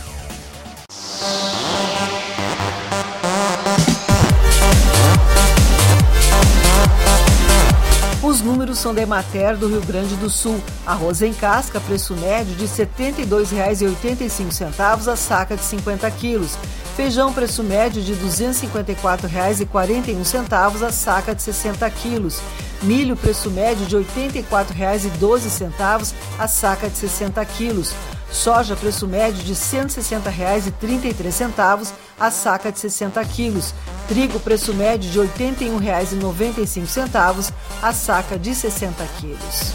Os 8.77 8.77
números 8.77 8.83
são 8.83 8.95
da 8.95 9.01
Emater 9.01 9.57
do 9.57 9.69
Rio 9.69 9.81
Grande 9.81 10.15
do 10.17 10.29
Sul. 10.29 10.61
Arroz 10.85 11.23
em 11.23 11.33
casca, 11.33 11.81
preço 11.81 12.13
médio 12.15 12.55
de 12.57 12.67
R$ 12.67 12.89
72,85 12.99 15.13
a 15.13 15.17
saca 15.17 15.57
de 15.57 15.65
50 15.65 16.11
quilos. 16.11 16.59
Feijão, 16.95 17.33
preço 17.33 17.63
médio 17.63 18.03
de 18.03 18.13
R$ 18.13 18.21
254,41 18.29 20.83
a 20.83 20.93
saca 20.93 21.35
de 21.35 21.43
60 21.43 21.89
quilos. 21.91 22.43
Milho, 22.83 23.17
preço 23.17 23.51
médio 23.51 23.87
de 23.87 23.97
R$ 23.97 24.05
84,12 24.05 26.13
a 26.39 26.47
saca 26.47 26.91
de 26.91 26.99
60 26.99 27.43
quilos. 27.47 27.95
Soja, 28.31 28.77
preço 28.77 29.07
médio 29.07 29.43
de 29.43 29.53
R$ 29.53 29.59
160,33 29.59 31.95
a 32.21 32.31
saca 32.31 32.71
de 32.71 32.79
60 32.79 33.25
quilos. 33.25 33.73
Trigo, 34.09 34.39
preço 34.39 34.73
médio 34.73 35.11
de 35.11 35.19
R$ 35.19 35.29
81,95 35.57 37.53
a 37.83 37.93
saca 37.93 38.39
de 38.39 38.55
60 38.55 39.05
quilos. 39.19 39.73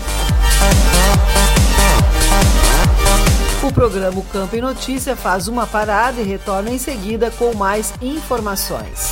O 3.61 3.71
programa 3.73 4.21
Campo 4.31 4.55
e 4.55 4.61
Notícia 4.61 5.15
faz 5.15 5.47
uma 5.47 5.67
parada 5.67 6.19
e 6.21 6.23
retorna 6.23 6.71
em 6.71 6.79
seguida 6.79 7.29
com 7.31 7.53
mais 7.53 7.93
informações. 8.01 9.11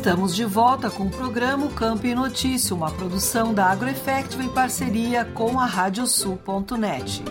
Estamos 0.00 0.34
de 0.34 0.46
volta 0.46 0.88
com 0.88 1.02
o 1.02 1.10
programa 1.10 1.68
Campo 1.68 2.06
e 2.06 2.14
Notícia, 2.14 2.74
uma 2.74 2.90
produção 2.90 3.52
da 3.52 3.66
AgroEffective 3.66 4.42
em 4.42 4.48
parceria 4.48 5.26
com 5.26 5.60
a 5.60 5.66
Radiosul.net. 5.66 7.22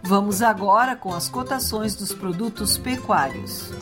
Vamos 0.00 0.40
agora 0.40 0.94
com 0.94 1.12
as 1.12 1.28
cotações 1.28 1.96
dos 1.96 2.12
produtos 2.12 2.78
pecuários. 2.78 3.72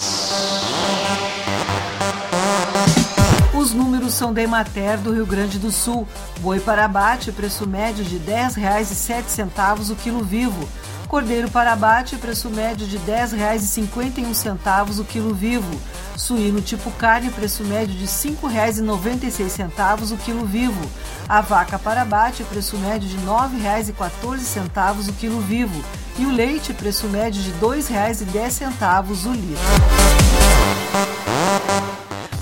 Os 3.55 3.75
números 3.75 4.15
são 4.15 4.33
da 4.33 4.41
Emater 4.41 4.99
do 5.01 5.13
Rio 5.13 5.27
Grande 5.27 5.59
do 5.59 5.71
Sul. 5.71 6.09
Boi 6.41 6.59
para 6.59 6.87
abate, 6.87 7.31
preço 7.31 7.69
médio 7.69 8.07
de 8.07 8.17
R$ 8.17 8.49
10,07 8.49 9.91
o 9.91 9.97
quilo 9.97 10.25
vivo. 10.25 10.67
Cordeiro 11.09 11.51
para 11.51 11.75
abate, 11.75 12.17
preço 12.17 12.49
médio 12.49 12.87
de 12.87 12.97
R$ 12.97 13.21
10,51 13.21 14.99
o 14.99 15.05
quilo 15.05 15.35
vivo. 15.35 15.79
Suíno 16.23 16.61
tipo 16.61 16.89
carne, 16.93 17.31
preço 17.31 17.65
médio 17.65 17.97
de 17.97 18.05
R$ 18.05 18.07
5,96 18.07 20.13
o 20.13 20.17
quilo 20.19 20.47
vivo. 20.47 20.81
A 21.29 21.41
vaca 21.41 21.81
para 21.81 22.03
abate, 22.03 22.45
preço 22.45 22.77
médio 22.77 23.09
de 23.09 23.17
R$ 23.17 23.25
9,14 23.25 25.09
o 25.09 25.13
quilo 25.15 25.41
vivo. 25.41 25.85
E 26.17 26.25
o 26.25 26.31
leite, 26.31 26.73
preço 26.73 27.09
médio 27.09 27.43
de 27.43 27.51
R$ 27.51 27.57
2,10 27.61 29.27
o 29.27 29.33
litro. 29.33 29.59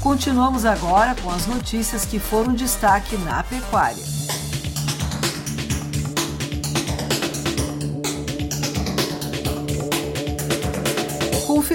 Continuamos 0.03 0.67
agora 0.67 1.15
com 1.15 1.31
as 1.31 1.47
notícias 1.47 2.05
que 2.05 2.19
foram 2.19 2.53
destaque 2.53 3.17
na 3.17 3.43
pecuária. 3.43 4.05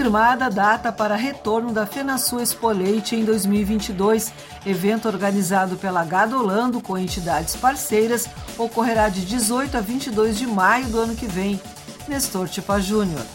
Confirmada 0.05 0.45
a 0.45 0.49
data 0.49 0.91
para 0.91 1.15
retorno 1.15 1.73
da 1.73 1.87
FenaSul 1.87 2.39
Expo 2.39 2.69
Leite 2.69 3.15
em 3.15 3.25
2022. 3.25 4.31
Evento 4.63 5.07
organizado 5.07 5.77
pela 5.77 6.05
Gadolando 6.05 6.79
com 6.79 6.95
entidades 6.95 7.55
parceiras 7.55 8.29
ocorrerá 8.55 9.09
de 9.09 9.25
18 9.25 9.75
a 9.75 9.81
22 9.81 10.37
de 10.37 10.45
maio 10.45 10.85
do 10.89 10.99
ano 10.99 11.15
que 11.15 11.25
vem. 11.25 11.59
Nestor 12.07 12.47
Tipa 12.47 12.79
Júnior. 12.79 13.25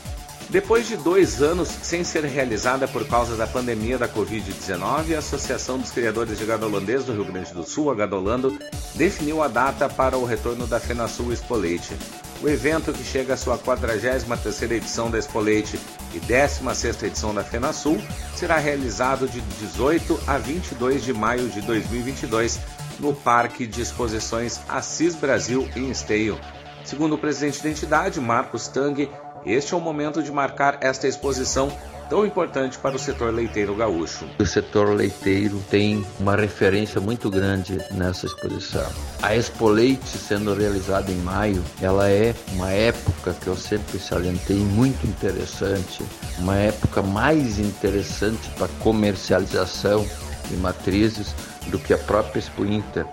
Depois 0.48 0.86
de 0.86 0.96
dois 0.96 1.42
anos 1.42 1.68
sem 1.82 2.04
ser 2.04 2.24
realizada 2.24 2.86
por 2.86 3.04
causa 3.04 3.34
da 3.34 3.48
pandemia 3.48 3.98
da 3.98 4.08
Covid-19, 4.08 5.16
a 5.16 5.18
Associação 5.18 5.76
dos 5.76 5.90
Criadores 5.90 6.38
de 6.38 6.44
Gado 6.44 6.66
Holandês 6.66 7.04
do 7.04 7.12
Rio 7.12 7.24
Grande 7.24 7.52
do 7.52 7.64
Sul, 7.64 7.90
a 7.90 7.96
Gadolando, 7.96 8.56
definiu 8.94 9.42
a 9.42 9.48
data 9.48 9.88
para 9.88 10.16
o 10.16 10.24
retorno 10.24 10.68
da 10.68 10.78
FenaSul 10.78 11.32
Expo 11.32 11.56
Leite. 11.56 11.96
O 12.42 12.48
evento, 12.48 12.90
que 12.90 13.04
chega 13.04 13.34
à 13.34 13.36
sua 13.36 13.58
43ª 13.58 14.70
edição 14.70 15.10
da 15.10 15.18
Expo 15.18 15.40
Leite 15.40 15.78
e 16.14 16.20
16ª 16.20 17.02
edição 17.02 17.34
da 17.34 17.44
FenaSul, 17.44 18.00
será 18.34 18.56
realizado 18.56 19.28
de 19.28 19.42
18 19.42 20.18
a 20.26 20.38
22 20.38 21.04
de 21.04 21.12
maio 21.12 21.50
de 21.50 21.60
2022 21.60 22.58
no 22.98 23.14
Parque 23.14 23.66
de 23.66 23.82
Exposições 23.82 24.58
Assis 24.70 25.14
Brasil 25.14 25.68
em 25.76 25.90
Esteio. 25.90 26.40
Segundo 26.82 27.14
o 27.14 27.18
presidente 27.18 27.62
da 27.62 27.68
entidade, 27.68 28.18
Marcos 28.18 28.68
Tang, 28.68 29.10
este 29.44 29.74
é 29.74 29.76
o 29.76 29.80
momento 29.80 30.22
de 30.22 30.32
marcar 30.32 30.78
esta 30.80 31.06
exposição 31.06 31.70
tão 32.10 32.26
importante 32.26 32.76
para 32.76 32.96
o 32.96 32.98
setor 32.98 33.32
leiteiro 33.32 33.74
gaúcho. 33.74 34.26
O 34.38 34.44
setor 34.44 34.88
leiteiro 34.96 35.62
tem 35.70 36.04
uma 36.18 36.34
referência 36.34 37.00
muito 37.00 37.30
grande 37.30 37.78
nessa 37.92 38.26
exposição. 38.26 38.86
A 39.22 39.36
Expo 39.36 39.68
Leite 39.68 40.18
sendo 40.18 40.52
realizada 40.52 41.12
em 41.12 41.18
maio, 41.18 41.62
ela 41.80 42.10
é 42.10 42.34
uma 42.54 42.70
época 42.72 43.32
que 43.32 43.46
eu 43.46 43.56
sempre 43.56 44.00
salientei 44.00 44.56
muito 44.56 45.06
interessante, 45.06 46.02
uma 46.38 46.56
época 46.56 47.00
mais 47.00 47.60
interessante 47.60 48.50
para 48.58 48.66
comercialização 48.80 50.04
de 50.48 50.56
matrizes 50.56 51.32
do 51.68 51.78
que 51.78 51.94
a 51.94 51.98
própria 51.98 52.40
Expo 52.40 52.66
Inter, 52.66 53.06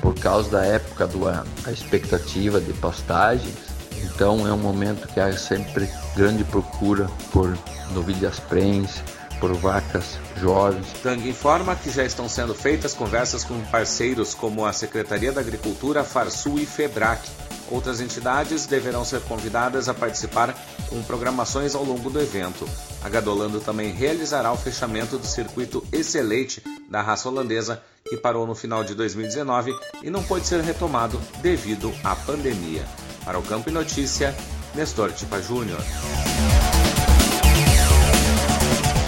por 0.00 0.14
causa 0.14 0.50
da 0.50 0.64
época 0.64 1.08
do 1.08 1.24
ano, 1.24 1.50
a 1.66 1.72
expectativa 1.72 2.60
de 2.60 2.72
pastagens 2.74 3.73
então 4.04 4.46
é 4.46 4.52
um 4.52 4.58
momento 4.58 5.08
que 5.08 5.18
há 5.18 5.36
sempre 5.36 5.88
grande 6.14 6.44
procura 6.44 7.08
por 7.32 7.56
novilhas 7.92 8.38
prens, 8.38 9.02
por 9.40 9.52
vacas 9.54 10.18
jovens. 10.36 10.86
Tang 11.02 11.28
informa 11.28 11.76
que 11.76 11.90
já 11.90 12.04
estão 12.04 12.28
sendo 12.28 12.54
feitas 12.54 12.94
conversas 12.94 13.44
com 13.44 13.60
parceiros 13.66 14.34
como 14.34 14.64
a 14.64 14.72
Secretaria 14.72 15.32
da 15.32 15.40
Agricultura, 15.40 16.04
Farsul 16.04 16.58
e 16.58 16.66
Febrac. 16.66 17.20
Outras 17.70 18.00
entidades 18.00 18.66
deverão 18.66 19.04
ser 19.04 19.20
convidadas 19.22 19.88
a 19.88 19.94
participar 19.94 20.54
com 20.88 21.02
programações 21.02 21.74
ao 21.74 21.84
longo 21.84 22.10
do 22.10 22.20
evento. 22.20 22.68
A 23.02 23.08
Gadolando 23.08 23.60
também 23.60 23.92
realizará 23.92 24.52
o 24.52 24.56
fechamento 24.56 25.18
do 25.18 25.26
circuito 25.26 25.84
Excelente 25.90 26.62
da 26.88 27.00
raça 27.00 27.28
holandesa, 27.28 27.82
que 28.08 28.16
parou 28.16 28.46
no 28.46 28.54
final 28.54 28.84
de 28.84 28.94
2019 28.94 29.72
e 30.02 30.10
não 30.10 30.22
pôde 30.22 30.46
ser 30.46 30.60
retomado 30.60 31.20
devido 31.40 31.92
à 32.04 32.14
pandemia. 32.14 32.84
Para 33.24 33.38
o 33.38 33.42
Campo 33.42 33.70
e 33.70 33.72
Notícia, 33.72 34.34
Nestor 34.74 35.12
Tipa 35.12 35.40
Júnior. 35.40 35.80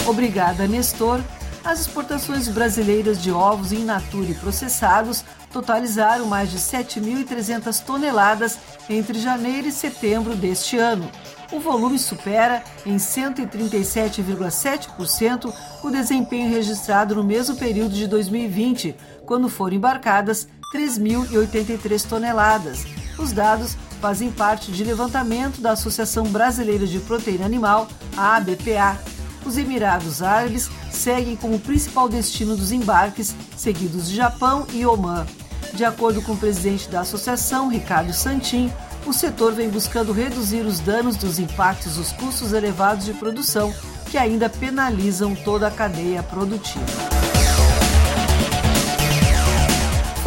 Obrigada, 0.07 0.65
Nestor. 0.67 1.21
As 1.63 1.81
exportações 1.81 2.47
brasileiras 2.47 3.21
de 3.21 3.31
ovos 3.31 3.71
in 3.73 3.83
natura 3.83 4.31
e 4.31 4.33
processados 4.33 5.23
totalizaram 5.51 6.25
mais 6.25 6.49
de 6.49 6.57
7.300 6.57 7.83
toneladas 7.83 8.57
entre 8.89 9.19
janeiro 9.19 9.67
e 9.67 9.71
setembro 9.71 10.35
deste 10.35 10.77
ano. 10.77 11.11
O 11.51 11.59
volume 11.59 11.99
supera 11.99 12.63
em 12.85 12.95
137,7% 12.95 15.53
o 15.83 15.89
desempenho 15.89 16.49
registrado 16.49 17.15
no 17.15 17.23
mesmo 17.23 17.55
período 17.55 17.93
de 17.93 18.07
2020, 18.07 18.95
quando 19.25 19.49
foram 19.49 19.75
embarcadas 19.75 20.47
3.083 20.73 22.07
toneladas. 22.07 22.85
Os 23.17 23.31
dados 23.31 23.75
fazem 24.01 24.31
parte 24.31 24.71
de 24.71 24.83
levantamento 24.83 25.61
da 25.61 25.71
Associação 25.71 26.25
Brasileira 26.25 26.85
de 26.85 26.99
Proteína 26.99 27.45
Animal, 27.45 27.87
a 28.15 28.35
ABPA. 28.35 28.97
Os 29.45 29.57
Emirados 29.57 30.21
Árabes 30.21 30.69
seguem 30.91 31.35
como 31.35 31.59
principal 31.59 32.09
destino 32.09 32.55
dos 32.55 32.71
embarques, 32.71 33.35
seguidos 33.55 34.09
de 34.09 34.15
Japão 34.15 34.67
e 34.73 34.85
Omã. 34.85 35.25
De 35.73 35.85
acordo 35.85 36.21
com 36.21 36.33
o 36.33 36.37
presidente 36.37 36.89
da 36.89 37.01
associação, 37.01 37.69
Ricardo 37.69 38.13
Santin, 38.13 38.71
o 39.05 39.13
setor 39.13 39.53
vem 39.53 39.69
buscando 39.69 40.11
reduzir 40.11 40.61
os 40.61 40.79
danos 40.79 41.15
dos 41.15 41.39
impactos 41.39 41.95
dos 41.95 42.11
custos 42.11 42.51
elevados 42.51 43.05
de 43.05 43.13
produção, 43.13 43.73
que 44.11 44.17
ainda 44.17 44.49
penalizam 44.49 45.33
toda 45.33 45.67
a 45.67 45.71
cadeia 45.71 46.21
produtiva. 46.23 47.36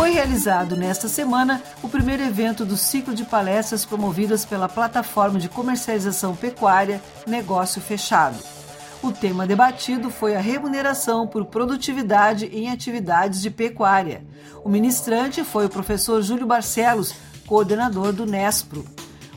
Foi 0.01 0.13
realizado 0.13 0.77
nesta 0.77 1.09
semana 1.09 1.63
o 1.83 1.89
primeiro 1.89 2.23
evento 2.23 2.65
do 2.65 2.75
ciclo 2.75 3.15
de 3.15 3.23
palestras 3.23 3.85
promovidas 3.85 4.47
pela 4.47 4.67
plataforma 4.67 5.39
de 5.39 5.47
comercialização 5.47 6.35
pecuária 6.35 7.03
Negócio 7.27 7.83
Fechado. 7.83 8.39
O 9.03 9.13
tema 9.13 9.47
debatido 9.47 10.09
foi 10.09 10.35
a 10.35 10.41
remuneração 10.41 11.27
por 11.27 11.45
produtividade 11.45 12.47
em 12.47 12.71
atividades 12.71 13.43
de 13.43 13.51
pecuária. 13.51 14.25
O 14.65 14.71
ministrante 14.71 15.45
foi 15.45 15.67
o 15.67 15.71
professor 15.71 16.23
Júlio 16.23 16.47
Barcelos, 16.47 17.13
coordenador 17.47 18.11
do 18.11 18.25
Nespro. 18.25 18.87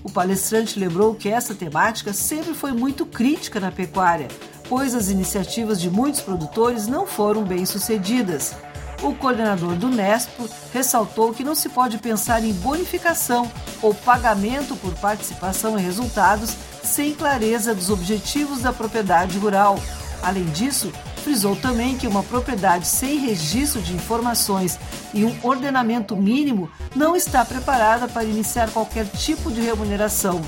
O 0.02 0.10
palestrante 0.10 0.80
lembrou 0.80 1.14
que 1.14 1.28
essa 1.28 1.54
temática 1.54 2.14
sempre 2.14 2.54
foi 2.54 2.72
muito 2.72 3.06
crítica 3.06 3.60
na 3.60 3.70
pecuária, 3.70 4.30
pois 4.70 4.96
as 4.96 5.10
iniciativas 5.10 5.82
de 5.82 5.90
muitos 5.90 6.22
produtores 6.22 6.88
não 6.88 7.06
foram 7.06 7.44
bem 7.44 7.66
sucedidas. 7.66 8.56
O 9.04 9.14
coordenador 9.14 9.76
do 9.76 9.90
Nespo 9.90 10.50
ressaltou 10.74 11.34
que 11.34 11.44
não 11.44 11.54
se 11.54 11.68
pode 11.68 11.98
pensar 11.98 12.42
em 12.42 12.54
bonificação 12.54 13.52
ou 13.82 13.94
pagamento 13.94 14.78
por 14.78 14.94
participação 14.94 15.78
em 15.78 15.82
resultados 15.82 16.56
sem 16.82 17.14
clareza 17.14 17.76
dos 17.76 17.90
objetivos 17.90 18.62
da 18.62 18.72
propriedade 18.72 19.38
rural. 19.38 19.78
Além 20.22 20.46
disso, 20.46 20.90
frisou 21.18 21.54
também 21.54 21.98
que 21.98 22.08
uma 22.08 22.24
propriedade 22.24 22.88
sem 22.88 23.18
registro 23.20 23.82
de 23.82 23.94
informações 23.94 24.80
e 25.14 25.26
um 25.26 25.38
ordenamento 25.44 26.16
mínimo 26.16 26.72
não 26.96 27.14
está 27.14 27.44
preparada 27.44 28.08
para 28.08 28.24
iniciar 28.24 28.72
qualquer 28.72 29.06
tipo 29.08 29.52
de 29.52 29.60
remuneração. 29.60 30.42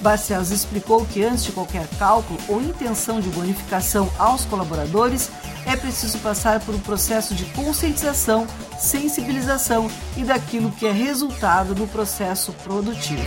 Barcelos 0.00 0.50
explicou 0.50 1.04
que 1.06 1.24
antes 1.24 1.44
de 1.44 1.52
qualquer 1.52 1.86
cálculo 1.98 2.38
ou 2.48 2.60
intenção 2.60 3.20
de 3.20 3.28
bonificação 3.30 4.10
aos 4.18 4.44
colaboradores, 4.44 5.30
é 5.66 5.76
preciso 5.76 6.18
passar 6.18 6.60
por 6.60 6.74
um 6.74 6.80
processo 6.80 7.34
de 7.34 7.44
conscientização, 7.46 8.46
sensibilização 8.78 9.90
e 10.16 10.22
daquilo 10.22 10.70
que 10.70 10.86
é 10.86 10.92
resultado 10.92 11.74
do 11.74 11.86
processo 11.86 12.52
produtivo. 12.64 13.24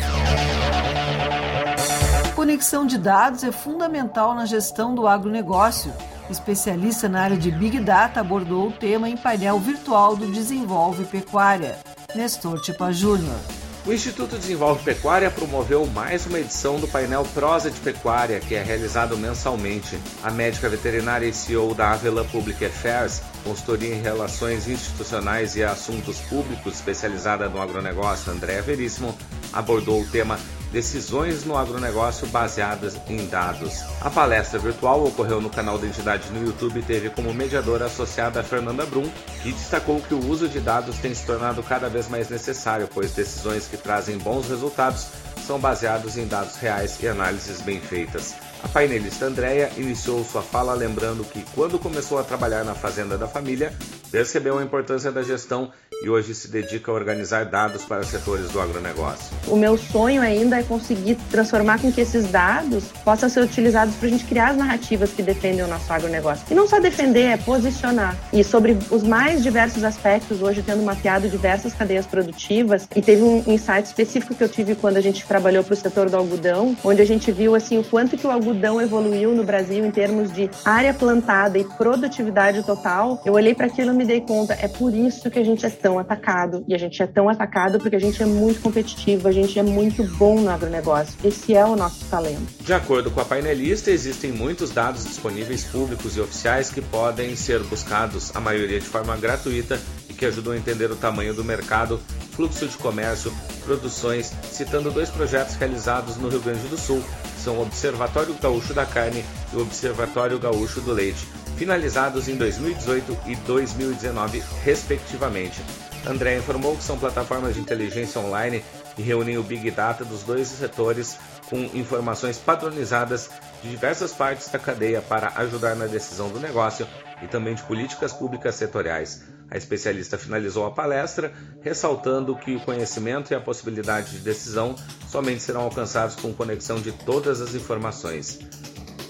Conexão 2.35 2.85
de 2.85 2.97
dados 2.97 3.43
é 3.43 3.51
fundamental 3.51 4.33
na 4.33 4.45
gestão 4.45 4.95
do 4.95 5.07
agronegócio. 5.07 5.93
Especialista 6.29 7.09
na 7.09 7.21
área 7.21 7.37
de 7.37 7.51
Big 7.51 7.79
Data 7.79 8.21
abordou 8.21 8.67
o 8.67 8.71
tema 8.71 9.09
em 9.09 9.17
painel 9.17 9.59
virtual 9.59 10.15
do 10.15 10.27
Desenvolve 10.27 11.03
Pecuária. 11.05 11.77
Nestor 12.15 12.61
Tipa 12.61 12.93
Júnior. 12.93 13.58
O 13.89 13.91
Instituto 13.91 14.37
Desenvolve 14.37 14.83
Pecuária 14.83 15.31
promoveu 15.31 15.83
mais 15.87 16.27
uma 16.27 16.39
edição 16.39 16.79
do 16.79 16.87
painel 16.87 17.23
Prosa 17.33 17.71
de 17.71 17.79
Pecuária, 17.79 18.39
que 18.39 18.53
é 18.53 18.61
realizado 18.61 19.17
mensalmente. 19.17 19.97
A 20.21 20.29
médica 20.29 20.69
veterinária 20.69 21.25
e 21.25 21.33
CEO 21.33 21.73
da 21.73 21.93
Avela 21.93 22.23
Public 22.23 22.63
Affairs, 22.63 23.19
consultoria 23.43 23.95
em 23.95 23.99
relações 23.99 24.67
institucionais 24.67 25.55
e 25.55 25.63
assuntos 25.63 26.19
públicos 26.19 26.75
especializada 26.75 27.49
no 27.49 27.59
agronegócio, 27.59 28.31
Andréa 28.31 28.61
Veríssimo, 28.61 29.17
abordou 29.51 30.01
o 30.01 30.07
tema 30.07 30.37
Decisões 30.71 31.45
no 31.45 31.57
agronegócio 31.57 32.27
baseadas 32.27 32.95
em 33.07 33.25
dados. 33.25 33.83
A 34.01 34.09
palestra 34.09 34.59
virtual 34.59 35.03
ocorreu 35.03 35.41
no 35.41 35.49
canal 35.49 35.79
da 35.79 35.87
entidade 35.87 36.29
no 36.31 36.45
YouTube 36.45 36.79
e 36.79 36.83
teve 36.83 37.09
como 37.09 37.33
mediadora 37.33 37.85
associada 37.85 38.39
a 38.39 38.43
Fernanda 38.43 38.85
Brum, 38.85 39.09
que 39.41 39.51
destacou 39.51 39.99
que 39.99 40.13
o 40.13 40.29
uso 40.29 40.47
de 40.47 40.59
dados 40.59 40.97
tem 40.99 41.13
se 41.13 41.25
tornado 41.25 41.63
cada 41.63 41.89
vez 41.89 42.07
mais 42.07 42.29
necessário, 42.29 42.87
pois 42.93 43.11
decisões 43.11 43.65
que 43.65 43.77
trazem 43.77 44.17
bons 44.19 44.47
resultados 44.47 45.07
são 45.45 45.59
baseados 45.59 46.17
em 46.17 46.27
dados 46.27 46.55
reais 46.57 46.99
e 47.01 47.07
análises 47.07 47.61
bem 47.61 47.79
feitas. 47.79 48.35
A 48.61 48.67
painelista 48.67 49.25
Andréia 49.25 49.71
iniciou 49.77 50.23
sua 50.23 50.41
fala 50.41 50.73
lembrando 50.73 51.23
que, 51.23 51.43
quando 51.55 51.79
começou 51.79 52.19
a 52.19 52.23
trabalhar 52.23 52.65
na 52.65 52.75
fazenda 52.75 53.17
da 53.17 53.27
família, 53.27 53.71
percebeu 54.11 54.57
a 54.57 54.63
importância 54.63 55.11
da 55.11 55.23
gestão 55.23 55.71
e 56.03 56.09
hoje 56.09 56.33
se 56.33 56.47
dedica 56.47 56.91
a 56.91 56.93
organizar 56.93 57.45
dados 57.45 57.83
para 57.83 58.03
setores 58.03 58.49
do 58.49 58.59
agronegócio. 58.59 59.35
O 59.47 59.55
meu 59.55 59.77
sonho 59.77 60.21
ainda 60.21 60.59
é 60.59 60.63
conseguir 60.63 61.15
transformar 61.29 61.79
com 61.79 61.91
que 61.91 62.01
esses 62.01 62.29
dados 62.29 62.85
possam 63.03 63.29
ser 63.29 63.41
utilizados 63.41 63.95
para 63.95 64.07
a 64.07 64.11
gente 64.11 64.25
criar 64.25 64.49
as 64.49 64.57
narrativas 64.57 65.11
que 65.11 65.21
defendem 65.21 65.63
o 65.63 65.67
nosso 65.67 65.91
agronegócio. 65.91 66.45
E 66.49 66.53
não 66.53 66.67
só 66.67 66.79
defender, 66.79 67.23
é 67.23 67.37
posicionar. 67.37 68.17
E 68.31 68.43
sobre 68.43 68.77
os 68.89 69.03
mais 69.03 69.43
diversos 69.43 69.83
aspectos, 69.83 70.41
hoje 70.41 70.63
tendo 70.63 70.83
mapeado 70.83 71.29
diversas 71.29 71.73
cadeias 71.73 72.05
produtivas, 72.05 72.87
e 72.95 73.01
teve 73.01 73.21
um 73.21 73.43
insight 73.47 73.85
específico 73.85 74.35
que 74.35 74.43
eu 74.43 74.49
tive 74.49 74.75
quando 74.75 74.97
a 74.97 75.01
gente 75.01 75.25
trabalhou 75.25 75.63
para 75.63 75.73
o 75.73 75.77
setor 75.77 76.09
do 76.09 76.17
algodão, 76.17 76.75
onde 76.83 77.01
a 77.01 77.05
gente 77.05 77.31
viu 77.31 77.55
assim 77.55 77.77
o 77.77 77.83
quanto 77.83 78.17
que 78.17 78.25
o 78.25 78.31
algodão 78.31 78.48
evoluiu 78.81 79.33
no 79.33 79.43
Brasil 79.43 79.85
em 79.85 79.91
termos 79.91 80.31
de 80.31 80.49
área 80.65 80.93
plantada 80.93 81.57
e 81.57 81.63
produtividade 81.63 82.63
total. 82.63 83.21
Eu 83.25 83.33
olhei 83.33 83.53
para 83.53 83.67
aquilo 83.67 83.91
e 83.91 83.93
me 83.93 84.05
dei 84.05 84.21
conta, 84.21 84.57
é 84.59 84.67
por 84.67 84.93
isso 84.93 85.29
que 85.29 85.39
a 85.39 85.43
gente 85.43 85.65
é 85.65 85.69
tão 85.69 85.99
atacado. 85.99 86.63
E 86.67 86.73
a 86.73 86.77
gente 86.77 87.01
é 87.01 87.07
tão 87.07 87.29
atacado 87.29 87.79
porque 87.79 87.95
a 87.95 87.99
gente 87.99 88.21
é 88.21 88.25
muito 88.25 88.61
competitivo, 88.61 89.27
a 89.27 89.31
gente 89.31 89.57
é 89.57 89.63
muito 89.63 90.03
bom 90.17 90.39
no 90.39 90.49
agronegócio. 90.49 91.13
Esse 91.23 91.55
é 91.55 91.65
o 91.65 91.75
nosso 91.75 92.05
talento. 92.05 92.47
De 92.61 92.73
acordo 92.73 93.11
com 93.11 93.19
a 93.19 93.25
painelista, 93.25 93.91
existem 93.91 94.31
muitos 94.31 94.71
dados 94.71 95.03
disponíveis 95.03 95.63
públicos 95.63 96.15
e 96.15 96.21
oficiais 96.21 96.69
que 96.69 96.81
podem 96.81 97.35
ser 97.35 97.63
buscados, 97.63 98.35
a 98.35 98.39
maioria 98.39 98.79
de 98.79 98.85
forma 98.85 99.15
gratuita, 99.17 99.79
e 100.09 100.13
que 100.13 100.25
ajudam 100.25 100.53
a 100.53 100.57
entender 100.57 100.91
o 100.91 100.95
tamanho 100.95 101.33
do 101.33 101.43
mercado, 101.43 101.99
fluxo 102.31 102.67
de 102.67 102.77
comércio, 102.77 103.33
produções, 103.65 104.31
citando 104.51 104.91
dois 104.91 105.09
projetos 105.09 105.55
realizados 105.55 106.17
no 106.17 106.29
Rio 106.29 106.41
Grande 106.41 106.67
do 106.67 106.77
Sul, 106.77 107.03
são 107.49 107.57
o 107.57 107.61
Observatório 107.63 108.35
Gaúcho 108.35 108.75
da 108.75 108.85
Carne 108.85 109.25
e 109.51 109.55
o 109.55 109.61
Observatório 109.63 110.37
Gaúcho 110.37 110.81
do 110.81 110.93
Leite 110.93 111.27
finalizados 111.57 112.27
em 112.27 112.35
2018 112.35 113.17
e 113.25 113.35
2019, 113.37 114.43
respectivamente. 114.63 115.59
André 116.05 116.37
informou 116.37 116.77
que 116.77 116.83
são 116.83 116.99
plataformas 116.99 117.55
de 117.55 117.59
inteligência 117.59 118.21
online 118.21 118.63
e 118.95 119.01
reúnem 119.01 119.39
o 119.39 119.43
Big 119.43 119.71
Data 119.71 120.05
dos 120.05 120.21
dois 120.21 120.47
setores 120.47 121.17
com 121.49 121.57
informações 121.73 122.37
padronizadas 122.37 123.31
de 123.63 123.69
diversas 123.71 124.13
partes 124.13 124.47
da 124.47 124.59
cadeia 124.59 125.01
para 125.01 125.33
ajudar 125.37 125.75
na 125.75 125.87
decisão 125.87 126.29
do 126.29 126.39
negócio 126.39 126.87
e 127.23 127.27
também 127.27 127.55
de 127.55 127.63
políticas 127.63 128.13
públicas 128.13 128.53
setoriais. 128.53 129.23
A 129.51 129.57
especialista 129.57 130.17
finalizou 130.17 130.65
a 130.65 130.71
palestra 130.71 131.33
ressaltando 131.61 132.35
que 132.35 132.55
o 132.55 132.59
conhecimento 132.59 133.31
e 133.31 133.35
a 133.35 133.41
possibilidade 133.41 134.11
de 134.11 134.19
decisão 134.19 134.75
somente 135.07 135.41
serão 135.41 135.61
alcançados 135.61 136.15
com 136.15 136.33
conexão 136.33 136.79
de 136.79 136.91
todas 136.91 137.41
as 137.41 137.55
informações. 137.55 138.39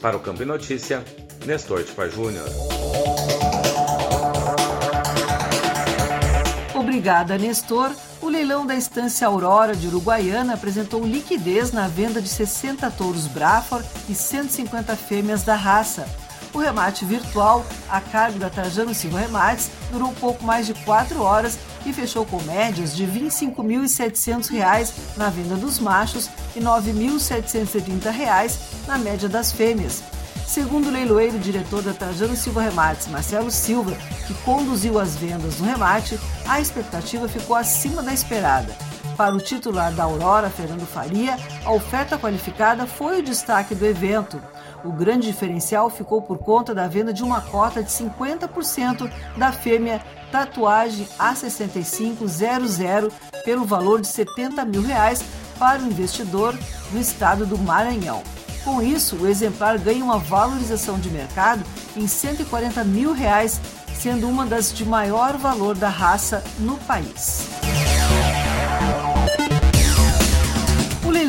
Para 0.02 0.16
o 0.16 0.20
Campo 0.20 0.46
Notícia, 0.46 1.04
Nestor 1.46 1.84
Tipa 1.84 2.08
Júnior. 2.10 2.48
Obrigada, 6.74 7.38
Nestor. 7.38 7.92
O 8.22 8.30
leilão 8.30 8.66
da 8.66 8.76
Estância 8.76 9.28
Aurora 9.28 9.76
de 9.76 9.88
Uruguaiana 9.88 10.54
apresentou 10.54 11.06
liquidez 11.06 11.72
na 11.72 11.88
venda 11.88 12.22
de 12.22 12.30
60 12.30 12.90
touros 12.92 13.28
Brafor 13.28 13.84
e 14.10 14.16
150 14.16 14.96
fêmeas 14.96 15.44
da 15.44 15.56
raça. 15.56 16.08
O 16.54 16.58
remate 16.58 17.06
virtual, 17.06 17.66
a 17.88 18.02
cargo 18.02 18.40
da 18.40 18.50
Trajano 18.50 18.94
Silva 18.94 19.20
Remates, 19.20 19.70
durou 19.92 20.12
pouco 20.14 20.44
mais 20.44 20.66
de 20.66 20.74
4 20.74 21.22
horas 21.22 21.60
e 21.86 21.94
fechou 21.94 22.26
com 22.26 22.42
médias 22.42 22.96
de 22.96 23.06
R$ 23.06 23.20
25.700 23.30 24.92
na 25.16 25.30
venda 25.30 25.56
dos 25.56 25.80
machos 25.80 26.28
e 26.56 26.60
R$ 26.60 26.66
9.730 26.66 28.60
na 28.88 28.98
média 28.98 29.30
das 29.30 29.52
fêmeas. 29.52 30.02
Segundo 30.48 30.88
o 30.88 30.92
leiloeiro 30.92 31.38
diretor 31.38 31.84
da 31.84 31.94
Trajano 31.94 32.36
Silva 32.36 32.64
Remates, 32.64 33.08
Marcelo 33.08 33.52
Silva, 33.52 33.96
que 34.26 34.34
conduziu 34.44 35.00
as 35.00 35.16
vendas 35.16 35.60
no 35.60 35.68
remate, 35.68 36.20
a 36.48 36.60
expectativa 36.60 37.30
ficou 37.30 37.56
acima 37.56 38.02
da 38.02 38.12
esperada. 38.12 38.76
Para 39.20 39.36
o 39.36 39.42
titular 39.42 39.92
da 39.92 40.06
Aurora, 40.06 40.50
Fernando 40.50 40.88
Faria, 40.88 41.38
a 41.66 41.74
oferta 41.74 42.18
qualificada 42.18 42.88
foi 42.88 43.20
o 43.20 43.22
destaque 43.22 43.76
do 43.76 43.86
evento. 43.86 44.42
O 44.82 44.94
grande 44.94 45.28
diferencial 45.28 45.90
ficou 45.90 46.22
por 46.22 46.38
conta 46.38 46.74
da 46.74 46.88
venda 46.88 47.12
de 47.12 47.22
uma 47.22 47.42
cota 47.42 47.84
de 47.84 47.92
50% 47.92 49.12
da 49.36 49.52
fêmea 49.52 50.02
Tatuagem 50.32 51.06
A6500 51.20 53.12
pelo 53.44 53.66
valor 53.66 54.00
de 54.00 54.08
70 54.08 54.64
mil 54.64 54.84
reais 54.84 55.22
para 55.60 55.82
o 55.82 55.88
investidor 55.88 56.58
do 56.90 56.98
estado 56.98 57.46
do 57.46 57.58
Maranhão. 57.58 58.24
Com 58.64 58.82
isso, 58.82 59.18
o 59.18 59.28
exemplar 59.28 59.78
ganha 59.78 60.02
uma 60.02 60.18
valorização 60.18 60.98
de 60.98 61.10
mercado 61.10 61.62
em 61.94 62.08
140 62.08 62.86
mil 62.86 63.12
reais, 63.12 63.60
sendo 63.94 64.30
uma 64.30 64.46
das 64.46 64.74
de 64.74 64.86
maior 64.86 65.36
valor 65.36 65.76
da 65.76 65.90
raça 65.90 66.42
no 66.58 66.78
país. 66.78 67.59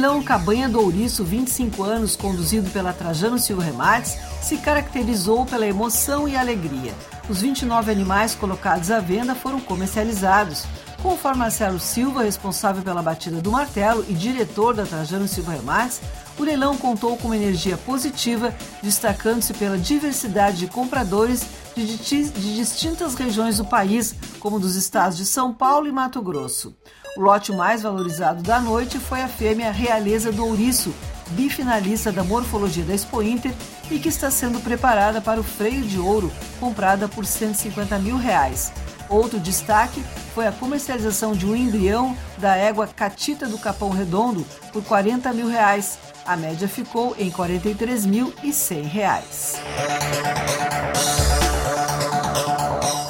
Leilão 0.01 0.23
Cabanha 0.23 0.67
do 0.67 0.81
Ouriço 0.81 1.23
25 1.23 1.83
anos, 1.83 2.17
conduzido 2.17 2.71
pela 2.71 2.91
Trajano 2.91 3.39
Silva 3.39 3.63
Remates, 3.63 4.17
se 4.41 4.57
caracterizou 4.57 5.45
pela 5.45 5.67
emoção 5.67 6.27
e 6.27 6.35
alegria. 6.35 6.95
Os 7.29 7.43
29 7.43 7.93
animais 7.93 8.35
colocados 8.35 8.91
à 8.91 8.99
venda 8.99 9.35
foram 9.35 9.61
comercializados. 9.61 10.65
Conforme 11.03 11.41
Marcelo 11.41 11.79
Silva, 11.79 12.23
responsável 12.23 12.83
pela 12.83 13.03
batida 13.03 13.43
do 13.43 13.53
martelo 13.53 14.03
e 14.09 14.15
diretor 14.15 14.73
da 14.73 14.87
Trajano 14.87 15.29
Silva 15.29 15.53
Remates, 15.53 16.01
o 16.39 16.45
leilão 16.45 16.79
contou 16.79 17.19
com 17.19 17.29
uma 17.29 17.37
energia 17.37 17.77
positiva, 17.77 18.55
destacando-se 18.83 19.53
pela 19.53 19.77
diversidade 19.77 20.61
de 20.61 20.67
compradores 20.67 21.45
de, 21.77 21.99
distintas 22.57 23.15
regiões 23.15 23.59
do 23.59 23.67
país, 23.67 24.15
como 24.39 24.59
dos 24.59 24.77
estados 24.77 25.19
de 25.19 25.27
São 25.27 25.53
Paulo 25.53 25.87
e 25.87 25.93
Mato 25.93 26.23
Grosso. 26.23 26.75
O 27.17 27.23
lote 27.23 27.53
mais 27.53 27.83
valorizado 27.83 28.43
da 28.43 28.61
noite 28.61 28.99
foi 28.99 29.21
a 29.21 29.29
fêmea 29.29 29.73
Realeza 29.73 30.31
do 30.31 30.47
Ouriço, 30.47 30.95
bifinalista 31.31 32.13
da 32.13 32.23
morfologia 32.23 32.85
da 32.85 32.95
Expo 32.95 33.21
Inter 33.21 33.53
e 33.91 33.99
que 33.99 34.09
está 34.09 34.31
sendo 34.31 34.61
preparada 34.61 35.21
para 35.21 35.41
o 35.41 35.45
freio 35.45 35.83
de 35.83 35.99
ouro, 35.99 36.31
comprada 36.61 37.09
por 37.09 37.27
150 37.27 37.99
mil 37.99 38.17
reais. 38.17 38.73
Outro 39.09 39.41
destaque 39.41 40.01
foi 40.35 40.47
a 40.47 40.53
comercialização 40.53 41.33
de 41.33 41.45
um 41.45 41.57
embrião 41.57 42.17
da 42.39 42.57
égua 42.57 42.87
Catita 42.87 43.49
do 43.49 43.59
Capão 43.59 43.91
Redondo 43.91 44.47
por 44.73 44.85
40 44.85 45.33
mil 45.33 45.49
reais. 45.49 45.99
A 46.25 46.37
média 46.37 46.69
ficou 46.69 47.17
em 47.19 47.29
R$ 47.29 47.33
43.100. 47.33 49.59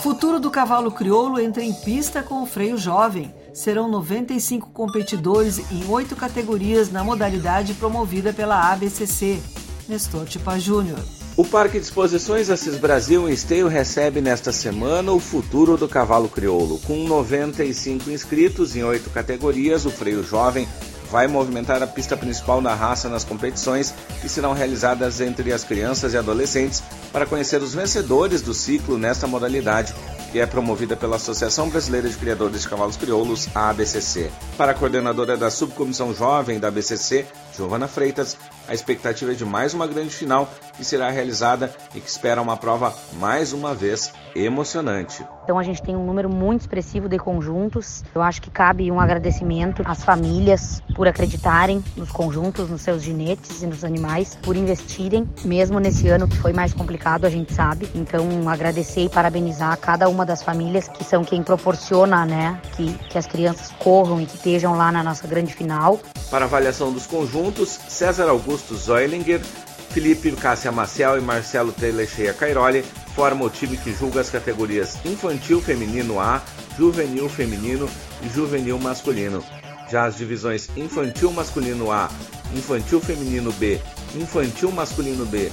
Futuro 0.02 0.40
do 0.40 0.50
cavalo 0.50 0.90
crioulo 0.90 1.38
entra 1.38 1.62
em 1.62 1.74
pista 1.74 2.22
com 2.22 2.42
o 2.42 2.46
freio 2.46 2.78
jovem. 2.78 3.34
Serão 3.52 3.88
95 3.88 4.70
competidores 4.70 5.58
em 5.70 5.84
oito 5.88 6.14
categorias 6.14 6.90
na 6.90 7.02
modalidade 7.02 7.74
promovida 7.74 8.32
pela 8.32 8.70
ABCC. 8.72 9.40
Nestor 9.88 10.24
Tipa 10.24 10.58
Júnior. 10.58 11.00
O 11.36 11.44
Parque 11.44 11.78
de 11.78 11.84
Exposições 11.84 12.50
Assis 12.50 12.76
Brasil 12.76 13.28
em 13.28 13.32
Esteio 13.32 13.66
recebe 13.66 14.20
nesta 14.20 14.52
semana 14.52 15.10
o 15.10 15.18
futuro 15.18 15.76
do 15.76 15.88
cavalo 15.88 16.28
crioulo. 16.28 16.78
Com 16.80 17.04
95 17.04 18.10
inscritos 18.10 18.76
em 18.76 18.84
oito 18.84 19.10
categorias, 19.10 19.86
o 19.86 19.90
freio 19.90 20.22
jovem 20.22 20.68
vai 21.10 21.26
movimentar 21.26 21.82
a 21.82 21.86
pista 21.86 22.16
principal 22.16 22.62
da 22.62 22.74
raça 22.74 23.08
nas 23.08 23.24
competições 23.24 23.92
que 24.20 24.28
serão 24.28 24.52
realizadas 24.52 25.20
entre 25.20 25.52
as 25.52 25.64
crianças 25.64 26.14
e 26.14 26.16
adolescentes 26.16 26.82
para 27.12 27.26
conhecer 27.26 27.60
os 27.60 27.74
vencedores 27.74 28.40
do 28.42 28.54
ciclo 28.54 28.96
nesta 28.96 29.26
modalidade 29.26 29.92
que 30.30 30.38
é 30.38 30.46
promovida 30.46 30.96
pela 30.96 31.16
Associação 31.16 31.68
Brasileira 31.68 32.08
de 32.08 32.16
Criadores 32.16 32.62
de 32.62 32.68
Cavalos 32.68 32.96
Crioulos, 32.96 33.48
a 33.54 33.70
ABCC. 33.70 34.30
Para 34.56 34.72
a 34.72 34.74
coordenadora 34.74 35.36
da 35.36 35.50
Subcomissão 35.50 36.14
Jovem 36.14 36.60
da 36.60 36.68
ABCC, 36.68 37.26
Giovana 37.56 37.88
Freitas, 37.88 38.36
a 38.68 38.72
expectativa 38.72 39.32
é 39.32 39.34
de 39.34 39.44
mais 39.44 39.74
uma 39.74 39.88
grande 39.88 40.14
final 40.14 40.48
que 40.80 40.84
será 40.86 41.10
realizada 41.10 41.70
e 41.94 42.00
que 42.00 42.08
espera 42.08 42.40
uma 42.40 42.56
prova 42.56 42.94
mais 43.18 43.52
uma 43.52 43.74
vez 43.74 44.14
emocionante. 44.34 45.22
Então 45.44 45.58
a 45.58 45.62
gente 45.62 45.82
tem 45.82 45.94
um 45.94 46.06
número 46.06 46.30
muito 46.30 46.62
expressivo 46.62 47.06
de 47.06 47.18
conjuntos. 47.18 48.02
Eu 48.14 48.22
acho 48.22 48.40
que 48.40 48.50
cabe 48.50 48.90
um 48.90 48.98
agradecimento 48.98 49.82
às 49.84 50.02
famílias 50.02 50.82
por 50.96 51.06
acreditarem 51.06 51.84
nos 51.98 52.10
conjuntos, 52.10 52.70
nos 52.70 52.80
seus 52.80 53.02
ginetes 53.02 53.62
e 53.62 53.66
nos 53.66 53.84
animais, 53.84 54.38
por 54.40 54.56
investirem, 54.56 55.28
mesmo 55.44 55.78
nesse 55.78 56.08
ano 56.08 56.26
que 56.26 56.36
foi 56.38 56.54
mais 56.54 56.72
complicado, 56.72 57.26
a 57.26 57.30
gente 57.30 57.52
sabe. 57.52 57.86
Então 57.94 58.48
agradecer 58.48 59.02
e 59.02 59.08
parabenizar 59.10 59.76
cada 59.76 60.08
uma 60.08 60.24
das 60.24 60.42
famílias 60.42 60.88
que 60.88 61.04
são 61.04 61.22
quem 61.22 61.42
proporciona, 61.42 62.24
né, 62.24 62.58
que, 62.74 62.94
que 63.10 63.18
as 63.18 63.26
crianças 63.26 63.70
corram 63.78 64.18
e 64.18 64.24
que 64.24 64.36
estejam 64.36 64.74
lá 64.78 64.90
na 64.90 65.02
nossa 65.02 65.28
grande 65.28 65.52
final. 65.52 66.00
Para 66.30 66.46
avaliação 66.46 66.90
dos 66.90 67.06
conjuntos, 67.06 67.68
César 67.68 68.30
Augusto 68.30 68.74
Zoilinger, 68.76 69.42
Felipe 69.90 70.30
Cássia 70.32 70.70
Maciel 70.70 71.18
e 71.18 71.20
Marcelo 71.20 71.72
Telecheia 71.72 72.32
Cairoli 72.32 72.84
formam 73.14 73.48
o 73.48 73.50
time 73.50 73.76
que 73.76 73.92
julga 73.92 74.20
as 74.20 74.30
categorias 74.30 74.96
Infantil 75.04 75.60
Feminino 75.60 76.20
A, 76.20 76.40
Juvenil 76.78 77.28
Feminino 77.28 77.88
e 78.22 78.28
Juvenil 78.28 78.78
Masculino. 78.78 79.44
Já 79.90 80.04
as 80.04 80.16
divisões 80.16 80.68
Infantil 80.76 81.32
Masculino 81.32 81.90
A, 81.90 82.08
Infantil 82.54 83.00
Feminino 83.00 83.52
B, 83.52 83.80
Infantil 84.14 84.70
Masculino 84.70 85.26
B, 85.26 85.50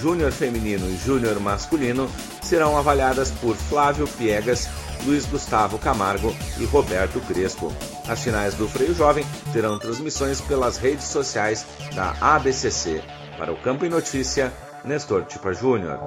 Júnior 0.00 0.30
Feminino 0.30 0.88
e 0.88 0.96
Júnior 0.96 1.40
Masculino 1.40 2.08
serão 2.42 2.78
avaliadas 2.78 3.32
por 3.32 3.56
Flávio 3.56 4.06
Piegas, 4.06 4.68
Luiz 5.04 5.26
Gustavo 5.26 5.78
Camargo 5.78 6.34
e 6.58 6.64
Roberto 6.64 7.20
Crespo. 7.20 7.72
As 8.08 8.22
finais 8.22 8.54
do 8.54 8.68
Freio 8.68 8.94
Jovem 8.94 9.24
terão 9.52 9.78
transmissões 9.78 10.40
pelas 10.40 10.76
redes 10.76 11.06
sociais 11.06 11.66
da 11.94 12.14
ABCC. 12.20 13.02
Para 13.40 13.54
o 13.54 13.56
Campo 13.56 13.86
e 13.86 13.88
Notícia, 13.88 14.52
Nestor 14.84 15.24
Tipa 15.24 15.54
Júnior. 15.54 15.98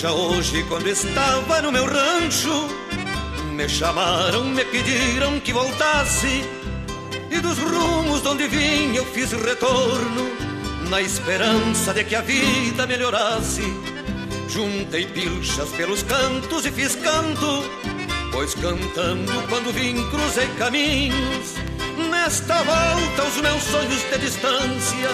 Veja 0.01 0.13
hoje 0.13 0.65
quando 0.69 0.87
estava 0.87 1.61
no 1.61 1.73
meu 1.73 1.85
rancho. 1.85 2.69
Me 3.51 3.69
chamaram, 3.69 4.45
me 4.45 4.65
pediram 4.65 5.41
que 5.41 5.53
voltasse. 5.53 6.45
E 7.29 7.41
dos 7.41 7.59
rumos 7.59 8.23
de 8.23 8.29
onde 8.29 8.47
vim 8.47 8.95
eu 8.95 9.05
fiz 9.05 9.33
retorno 9.33 10.31
Na 10.89 11.03
esperança 11.03 11.93
de 11.93 12.05
que 12.05 12.15
a 12.15 12.21
vida 12.21 12.87
melhorasse. 12.87 13.65
Juntei 14.49 15.05
pilchas 15.05 15.69
pelos 15.71 16.05
cantos 16.05 16.65
e 16.65 16.71
fiz 16.71 16.95
canto 16.95 17.65
Pois 18.31 18.55
cantando 18.55 19.33
quando 19.49 19.73
vim 19.73 19.97
cruzei 20.11 20.47
caminhos. 20.59 21.55
Nesta 22.09 22.63
volta 22.63 23.25
os 23.25 23.43
meus 23.43 23.65
sonhos 23.65 24.03
de 24.13 24.19
distância 24.19 25.11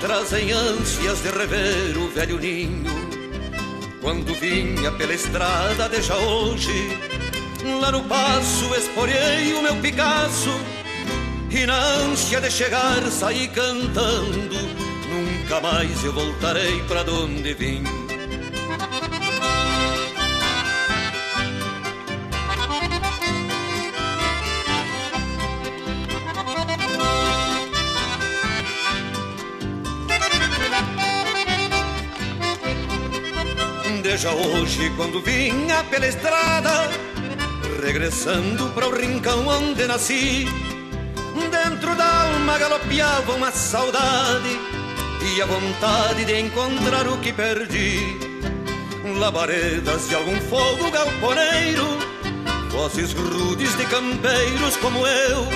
Trazem 0.00 0.50
ânsias 0.50 1.20
de 1.20 1.28
rever 1.28 1.98
o 1.98 2.08
velho 2.08 2.38
ninho 2.38 3.03
quando 4.04 4.34
vinha 4.34 4.92
pela 4.92 5.14
estrada 5.14 5.88
de 5.88 6.02
já 6.02 6.14
hoje, 6.14 6.98
lá 7.80 7.90
no 7.90 8.04
passo 8.04 8.74
esporei 8.74 9.54
o 9.54 9.62
meu 9.62 9.76
Picasso 9.76 10.50
e 11.50 11.64
na 11.64 11.74
ânsia 11.74 12.38
de 12.38 12.50
chegar 12.50 13.02
saí 13.10 13.48
cantando. 13.48 14.56
Nunca 15.08 15.58
mais 15.58 16.04
eu 16.04 16.12
voltarei 16.12 16.82
para 16.82 17.10
onde 17.10 17.54
vim. 17.54 18.03
Veja 34.24 34.36
hoje 34.36 34.90
quando 34.96 35.20
vinha 35.20 35.84
pela 35.90 36.06
estrada, 36.06 36.88
regressando 37.82 38.70
para 38.70 38.88
o 38.88 38.96
rincão 38.96 39.46
onde 39.46 39.86
nasci. 39.86 40.46
Dentro 41.50 41.94
da 41.94 42.22
alma 42.22 42.56
galopeava 42.56 43.32
uma 43.34 43.52
saudade 43.52 44.58
e 45.20 45.42
a 45.42 45.44
vontade 45.44 46.24
de 46.24 46.40
encontrar 46.40 47.06
o 47.06 47.18
que 47.18 47.34
perdi. 47.34 48.18
Labaredas 49.18 50.08
de 50.08 50.14
algum 50.14 50.40
fogo 50.40 50.90
galponeiro, 50.90 51.98
vozes 52.70 53.12
rudes 53.12 53.76
de 53.76 53.84
campeiros 53.84 54.74
como 54.78 55.06
eu, 55.06 55.46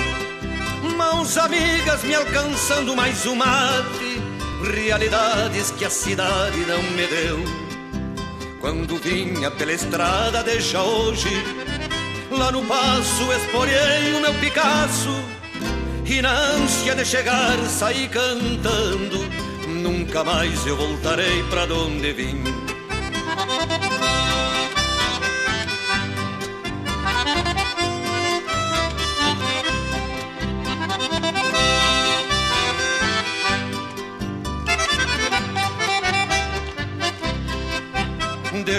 mãos 0.95 1.39
amigas 1.39 2.03
me 2.03 2.13
alcançando 2.13 2.95
mais 2.95 3.25
um 3.25 3.33
mate, 3.33 4.21
realidades 4.71 5.71
que 5.71 5.85
a 5.85 5.89
cidade 5.89 6.59
não 6.67 6.83
me 6.83 7.07
deu 7.07 7.68
quando 8.59 8.97
vinha 8.97 9.49
pela 9.51 9.71
estrada 9.71 10.43
deixa 10.43 10.81
hoje 10.81 11.29
Lá 12.31 12.51
no 12.51 12.63
passo 12.65 13.23
esporei 13.33 14.13
o 14.13 14.21
meu 14.21 14.33
Picasso. 14.35 15.09
E 16.05 16.21
na 16.21 16.31
ânsia 16.31 16.95
de 16.95 17.05
chegar 17.05 17.57
saí 17.67 18.07
cantando 18.07 19.19
Nunca 19.67 20.23
mais 20.23 20.65
eu 20.65 20.75
voltarei 20.75 21.43
pra 21.43 21.63
onde 21.63 22.13
vim 22.13 22.43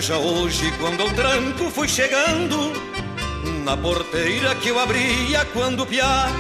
Veja 0.01 0.17
hoje 0.17 0.73
quando 0.79 1.05
o 1.05 1.13
tranco 1.13 1.71
fui 1.71 1.87
chegando 1.87 2.73
Na 3.63 3.77
porteira 3.77 4.55
que 4.55 4.71
eu 4.71 4.79
abria 4.79 5.45
quando 5.53 5.85
piar 5.85 6.33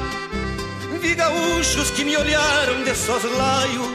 Vi 0.99 1.14
gaúchos 1.14 1.90
que 1.90 2.03
me 2.03 2.16
olharam 2.16 2.83
de 2.83 2.94
soslaio 2.94 3.94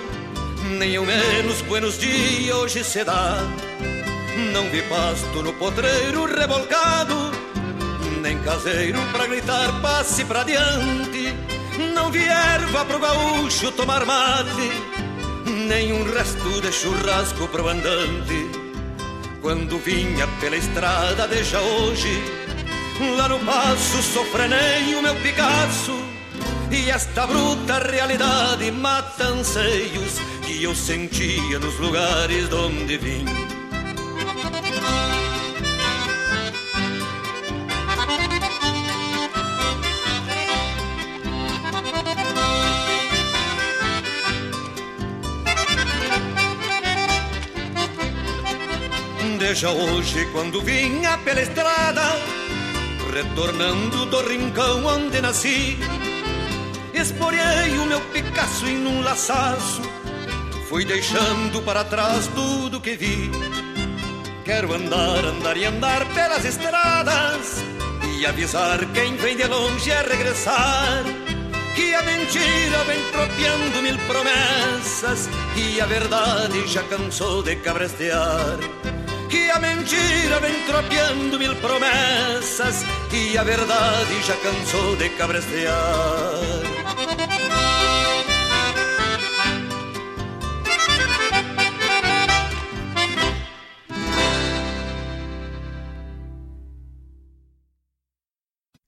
Nem 0.77 0.95
ao 0.95 1.03
menos 1.03 1.61
buenos 1.61 1.97
dias 1.97 2.55
hoje 2.55 2.83
se 2.83 3.03
dá. 3.03 3.39
Não 4.53 4.69
vi 4.69 4.83
pasto 4.83 5.41
no 5.41 5.51
potreiro 5.53 6.25
revolcado 6.25 7.31
Nem 8.21 8.37
caseiro 8.43 8.99
pra 9.11 9.25
gritar 9.25 9.81
passe 9.81 10.23
pra 10.25 10.43
diante. 10.43 11.33
Não 11.95 12.11
vi 12.11 12.23
erva 12.23 12.85
pro 12.85 12.99
gaúcho 12.99 13.71
tomar 13.71 14.05
mate 14.05 14.71
Nem 15.67 15.91
um 15.91 16.03
resto 16.13 16.61
de 16.61 16.71
churrasco 16.71 17.47
pro 17.47 17.67
andante 17.67 18.64
quando 19.45 19.77
vinha 19.77 20.27
pela 20.41 20.57
estrada 20.57 21.27
deixa 21.27 21.61
hoje. 21.61 22.09
Lá 23.15 23.29
no 23.29 23.37
passo 23.41 24.01
sofrenei 24.01 24.95
o 24.95 25.01
meu 25.03 25.13
Picasso 25.15 25.93
E 26.71 26.89
esta 26.89 27.27
bruta 27.27 27.77
realidade 27.77 28.71
mata 28.71 29.25
anseios 29.25 30.17
Que 30.41 30.63
eu 30.63 30.73
sentia 30.73 31.59
nos 31.59 31.77
lugares 31.77 32.51
onde 32.53 32.97
vim 32.97 33.44
Veja 49.47 49.69
hoje 49.69 50.25
quando 50.31 50.59
vinha 50.59 51.19
pela 51.19 51.39
estrada, 51.39 52.01
retornando 53.13 54.07
do 54.07 54.27
rincão 54.27 54.83
onde 54.87 55.21
nasci. 55.21 55.77
Esporei 56.91 57.77
o 57.77 57.85
meu 57.85 58.01
Picasso 58.11 58.65
em 58.65 58.87
um 58.87 59.03
laçaço, 59.03 59.83
fui 60.67 60.83
deixando 60.83 61.61
para 61.61 61.83
trás 61.83 62.25
tudo 62.33 62.81
que 62.81 62.97
vi. 62.97 63.29
Quero 64.43 64.73
andar, 64.73 65.23
andar 65.23 65.55
e 65.57 65.65
andar 65.65 66.03
pelas 66.15 66.43
estradas 66.43 67.63
e 68.17 68.25
avisar 68.25 68.83
quem 68.93 69.15
vem 69.15 69.37
de 69.37 69.45
longe 69.45 69.91
a 69.91 70.01
regressar. 70.01 71.03
Que 71.75 71.93
a 71.93 72.01
mentira 72.01 72.83
vem 72.87 72.99
tropeando 73.11 73.81
mil 73.83 73.97
promessas 74.07 75.29
e 75.55 75.79
a 75.79 75.85
verdade 75.85 76.65
já 76.65 76.81
cansou 76.81 77.43
de 77.43 77.55
cabrestear 77.57 78.57
que 79.29 79.49
a 79.49 79.59
mentira 79.59 80.39
vem 80.39 80.53
tropeando 80.65 81.39
mil 81.39 81.55
promessas 81.57 82.83
e 83.11 83.37
a 83.37 83.43
verdade 83.43 84.21
já 84.23 84.35
cansou 84.37 84.95
de 84.95 85.09
cabrestear. 85.09 86.75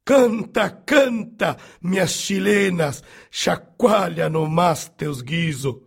Canta, 0.05 0.69
canta, 0.69 1.57
minhas 1.81 2.11
chilenas, 2.11 3.03
chacoalha 3.29 4.29
no 4.29 4.47
mas 4.47 4.87
teus 4.87 5.21
guiso. 5.21 5.86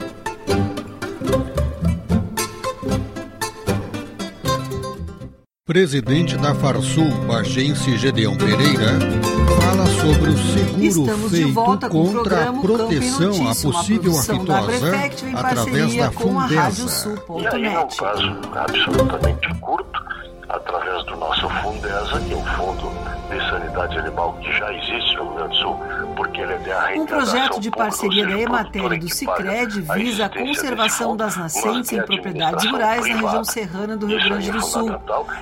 Presidente 5.71 6.35
da 6.35 6.53
Farsul, 6.53 7.09
Bagense 7.25 7.97
Gedeão 7.97 8.35
Pereira, 8.35 8.99
fala 9.61 9.85
sobre 9.85 10.31
o 10.31 10.37
seguro 10.37 10.83
Estamos 10.83 11.31
feito 11.31 11.45
de 11.45 11.51
volta 11.53 11.89
com 11.89 12.03
o 12.03 12.13
contra 12.13 12.49
a 12.49 12.53
proteção 12.53 13.47
à 13.47 13.55
possível 13.55 14.11
produção 14.11 14.43
da 14.43 14.59
aftosa 14.59 14.95
através 15.33 15.95
parceria 15.95 16.03
da 16.03 16.11
com 16.11 16.37
a 16.37 16.47
Fundesa. 16.49 17.21
E 17.39 17.47
aí, 17.47 17.73
num 17.73 17.87
prazo 17.87 18.37
absolutamente 18.53 19.55
curto, 19.61 20.03
através 20.49 21.05
do 21.05 21.15
nosso 21.15 21.47
Fundesa, 21.47 22.19
que 22.19 22.33
é 22.33 22.35
o 22.35 22.43
Fundo 22.43 22.91
de 23.29 23.49
Sanidade 23.49 23.97
Animal 23.97 24.33
que 24.41 24.51
já 24.51 24.73
existe 24.73 25.15
no 25.15 25.23
Rio 25.23 25.33
Grande 25.35 25.49
do 25.51 25.55
Sul, 25.55 25.79
é 26.41 26.99
Um 26.99 27.05
projeto 27.05 27.59
de 27.59 27.69
parceria 27.69 28.25
da 28.25 28.39
Emater 28.39 28.93
e 28.93 28.99
do 28.99 29.09
Cicred 29.09 29.81
visa 29.81 30.25
a 30.25 30.29
conservação 30.29 31.15
das 31.15 31.37
nascentes 31.37 31.91
em 31.91 32.01
propriedades 32.01 32.69
rurais 32.69 33.07
na 33.07 33.15
região 33.15 33.43
serrana 33.43 33.97
do 33.97 34.07
Rio 34.07 34.23
Grande 34.23 34.51
do 34.51 34.61
Sul. 34.61 34.91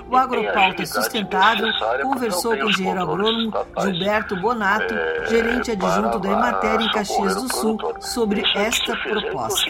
O 0.09 0.17
Agropauta 0.17 0.85
Sustentável 0.85 1.67
conversou 2.03 2.57
com 2.57 2.65
o 2.65 2.69
engenheiro 2.69 3.01
agrônomo 3.01 3.53
Gilberto 3.79 4.35
Bonato, 4.37 4.93
gerente 5.29 5.71
adjunto 5.71 6.19
da 6.19 6.29
Emater 6.29 6.81
em 6.81 6.91
Caxias 6.91 7.35
do 7.35 7.53
Sul, 7.53 7.77
sobre 7.99 8.43
esta 8.55 8.95
proposta. 8.95 9.69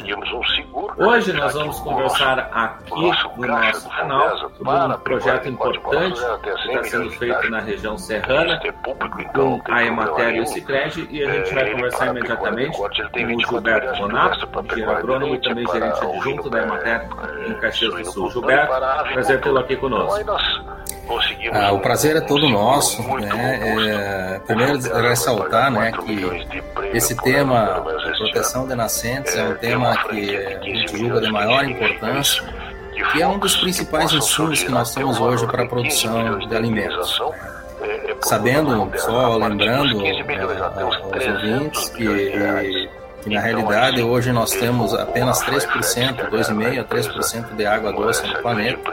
Hoje 0.97 1.33
nós 1.33 1.53
vamos 1.53 1.79
conversar 1.79 2.39
aqui 2.39 3.11
no 3.37 3.47
nosso 3.47 3.89
canal 3.89 4.37
sobre 4.37 4.69
um 4.69 4.99
projeto 4.99 5.47
importante 5.49 6.19
que 6.43 6.49
está 6.49 6.83
sendo 6.83 7.11
feito 7.11 7.49
na 7.49 7.59
região 7.59 7.97
serrana 7.97 8.59
com 9.33 9.61
a 9.69 9.83
Emater 9.83 10.35
e 10.35 10.41
o 10.41 10.45
Cicred 10.45 11.18
e 11.19 11.23
a 11.23 11.33
gente 11.33 11.53
vai 11.53 11.71
conversar 11.71 12.07
imediatamente 12.07 12.77
com 12.77 12.83
o 12.83 13.39
Gilberto 13.41 13.97
Bonato, 13.97 14.49
engenheiro 14.63 14.91
agrônomo 14.91 15.35
e 15.35 15.41
também 15.41 15.67
gerente 15.67 16.05
adjunto 16.05 16.49
da 16.49 16.63
Emater 16.63 17.07
em 17.47 17.53
Caxias 17.55 17.93
do 17.93 18.11
Sul. 18.11 18.31
Gilberto, 18.31 18.73
prazer 19.13 19.41
tê-lo 19.41 19.59
aqui 19.59 19.75
conosco. 19.75 20.31
Ah, 21.51 21.71
o 21.71 21.79
prazer 21.79 22.15
é 22.15 22.21
todo 22.21 22.47
nosso. 22.47 23.01
Né? 23.17 23.59
É, 23.63 24.39
primeiro, 24.45 24.79
ressaltar 25.01 25.71
né, 25.71 25.91
que 25.91 26.97
esse 26.97 27.15
tema 27.15 27.83
de 28.05 28.17
proteção 28.17 28.67
de 28.67 28.75
nascentes 28.75 29.35
é 29.35 29.43
um 29.43 29.55
tema 29.55 29.97
que 30.03 30.35
a 30.37 30.59
gente 30.63 30.97
julga 30.97 31.19
de 31.19 31.31
maior 31.31 31.65
importância, 31.65 32.43
que 33.11 33.21
é 33.21 33.27
um 33.27 33.39
dos 33.39 33.57
principais 33.57 34.13
insumos 34.13 34.63
que 34.63 34.69
nós 34.69 34.93
temos 34.93 35.19
hoje 35.19 35.45
para 35.47 35.63
a 35.63 35.67
produção 35.67 36.37
de 36.39 36.55
alimentos. 36.55 37.19
Sabendo, 38.21 38.91
só 38.97 39.37
lembrando 39.37 40.05
é, 40.05 40.81
aos 40.81 41.27
ouvintes 41.27 41.89
que, 41.89 42.05
que 43.23 43.29
na 43.29 43.39
realidade 43.41 44.01
hoje 44.01 44.31
nós 44.31 44.51
temos 44.51 44.93
apenas 44.93 45.41
3%, 45.43 46.29
2,5% 46.29 46.79
a 46.79 46.83
3% 46.83 47.55
de 47.55 47.65
água 47.65 47.91
doce 47.93 48.25
no 48.27 48.41
planeta. 48.41 48.91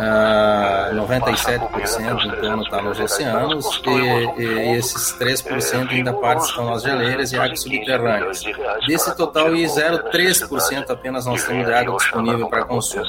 Ah, 0.00 0.90
97% 0.92 2.24
em 2.24 2.40
torno 2.40 2.62
está 2.62 2.82
nos 2.82 2.98
oceanos 2.98 3.82
e, 3.86 4.42
e 4.42 4.76
esses 4.76 5.16
3% 5.18 5.90
ainda 5.90 6.12
parte 6.12 6.46
estão 6.46 6.66
nas 6.70 6.82
geleiras 6.82 7.32
e 7.32 7.38
águas 7.38 7.60
subterrâneas. 7.60 8.42
Desse 8.86 9.14
total, 9.16 9.50
0,3% 9.50 10.90
apenas 10.90 11.26
nós 11.26 11.44
temos 11.44 11.66
de 11.66 11.72
água 11.72 11.96
disponível 11.96 12.48
para 12.48 12.64
consumo. 12.64 13.04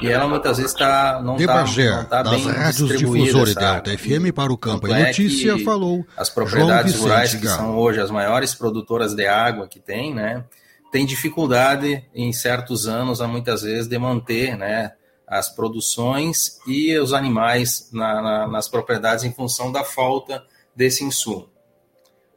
E 0.00 0.08
ela 0.08 0.28
muitas 0.28 0.58
vezes 0.58 0.74
tá, 0.74 1.20
não 1.22 1.36
está 1.36 1.64
tá 2.04 2.22
das 2.22 2.32
bem 2.32 2.46
rádios 2.46 2.88
distribuída. 2.88 3.44
Delta 3.54 3.96
FM 3.96 4.32
para 4.34 4.52
o 4.52 4.58
Campo 4.58 4.86
é 4.88 5.06
Notícia, 5.06 5.54
que 5.54 5.64
falou 5.64 6.04
As 6.16 6.28
João 6.28 6.46
propriedades 6.46 6.92
Vicente 6.92 7.08
rurais, 7.08 7.34
que 7.34 7.48
são 7.48 7.76
hoje 7.76 8.00
as 8.00 8.10
maiores 8.10 8.54
produtoras 8.54 9.14
de 9.14 9.26
água 9.26 9.66
que 9.66 9.78
tem, 9.80 10.14
né, 10.14 10.44
tem 10.92 11.06
dificuldade 11.06 12.04
em 12.14 12.32
certos 12.32 12.86
anos, 12.86 13.20
a 13.20 13.26
muitas 13.26 13.62
vezes, 13.62 13.88
de 13.88 13.98
manter, 13.98 14.56
né, 14.56 14.92
as 15.28 15.48
produções 15.48 16.58
e 16.66 16.96
os 16.98 17.12
animais 17.12 17.90
na- 17.92 18.22
na- 18.22 18.48
nas 18.48 18.68
propriedades 18.68 19.24
em 19.24 19.32
função 19.32 19.70
da 19.70 19.84
falta 19.84 20.44
desse 20.74 21.04
insumo. 21.04 21.48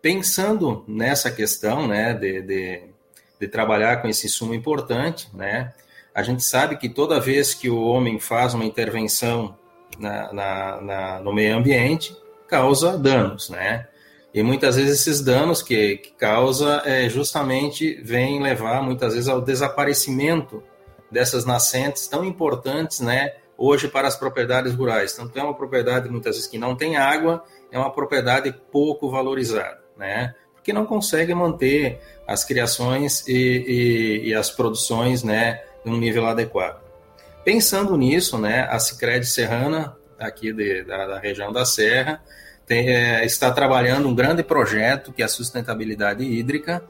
Pensando 0.01 0.83
nessa 0.87 1.29
questão, 1.31 1.87
né, 1.87 2.13
de, 2.13 2.41
de, 2.41 2.83
de 3.39 3.47
trabalhar 3.47 4.01
com 4.01 4.07
esse 4.07 4.25
insumo 4.25 4.53
importante, 4.53 5.29
né, 5.33 5.73
a 6.13 6.23
gente 6.23 6.43
sabe 6.43 6.75
que 6.77 6.89
toda 6.89 7.19
vez 7.19 7.53
que 7.53 7.69
o 7.69 7.81
homem 7.81 8.19
faz 8.19 8.53
uma 8.53 8.65
intervenção 8.65 9.55
na, 9.99 10.33
na- 10.33 10.81
na- 10.81 11.19
no 11.19 11.31
meio 11.33 11.55
ambiente, 11.55 12.15
causa 12.47 12.97
danos, 12.97 13.49
né? 13.49 13.87
E 14.33 14.41
muitas 14.43 14.75
vezes 14.77 15.01
esses 15.01 15.21
danos 15.21 15.61
que, 15.61 15.97
que 15.97 16.11
causa 16.11 16.81
é, 16.85 17.07
justamente 17.09 17.95
vêm 18.01 18.41
levar 18.41 18.81
muitas 18.81 19.13
vezes 19.13 19.29
ao 19.29 19.41
desaparecimento 19.41 20.63
dessas 21.11 21.45
nascentes 21.45 22.07
tão 22.07 22.23
importantes, 22.23 22.99
né? 23.01 23.33
Hoje 23.57 23.87
para 23.87 24.07
as 24.07 24.15
propriedades 24.15 24.73
rurais. 24.73 25.13
Tanto 25.13 25.37
é 25.37 25.43
uma 25.43 25.53
propriedade 25.53 26.09
muitas 26.09 26.35
vezes 26.35 26.49
que 26.49 26.57
não 26.57 26.75
tem 26.75 26.95
água, 26.97 27.43
é 27.71 27.77
uma 27.77 27.91
propriedade 27.91 28.51
pouco 28.71 29.09
valorizada, 29.11 29.79
né? 29.97 30.33
Porque 30.55 30.73
não 30.73 30.85
consegue 30.85 31.33
manter 31.33 31.99
as 32.27 32.43
criações 32.45 33.27
e, 33.27 33.33
e- 33.33 34.29
e 34.29 34.33
as 34.35 34.49
produções, 34.49 35.21
né, 35.23 35.61
num 35.83 35.97
nível 35.97 36.25
adequado. 36.27 36.79
Pensando 37.43 37.97
nisso, 37.97 38.37
né, 38.37 38.67
a 38.69 38.79
Sicredi 38.79 39.25
Serrana, 39.25 39.97
aqui 40.19 40.53
de- 40.53 40.83
da, 40.83 41.07
da 41.07 41.19
região 41.19 41.51
da 41.51 41.65
Serra, 41.65 42.21
tem, 42.67 42.89
é, 42.89 43.25
está 43.25 43.51
trabalhando 43.51 44.07
um 44.07 44.13
grande 44.15 44.43
projeto 44.43 45.11
que 45.11 45.21
é 45.21 45.25
a 45.25 45.27
sustentabilidade 45.27 46.23
hídrica, 46.23 46.83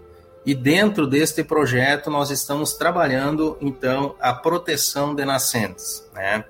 e 0.45 0.55
dentro 0.55 1.05
deste 1.05 1.43
projeto 1.43 2.09
nós 2.09 2.31
estamos 2.31 2.73
trabalhando, 2.73 3.57
então, 3.61 4.15
a 4.19 4.33
proteção 4.33 5.13
de 5.13 5.23
nascentes, 5.23 6.03
né? 6.13 6.43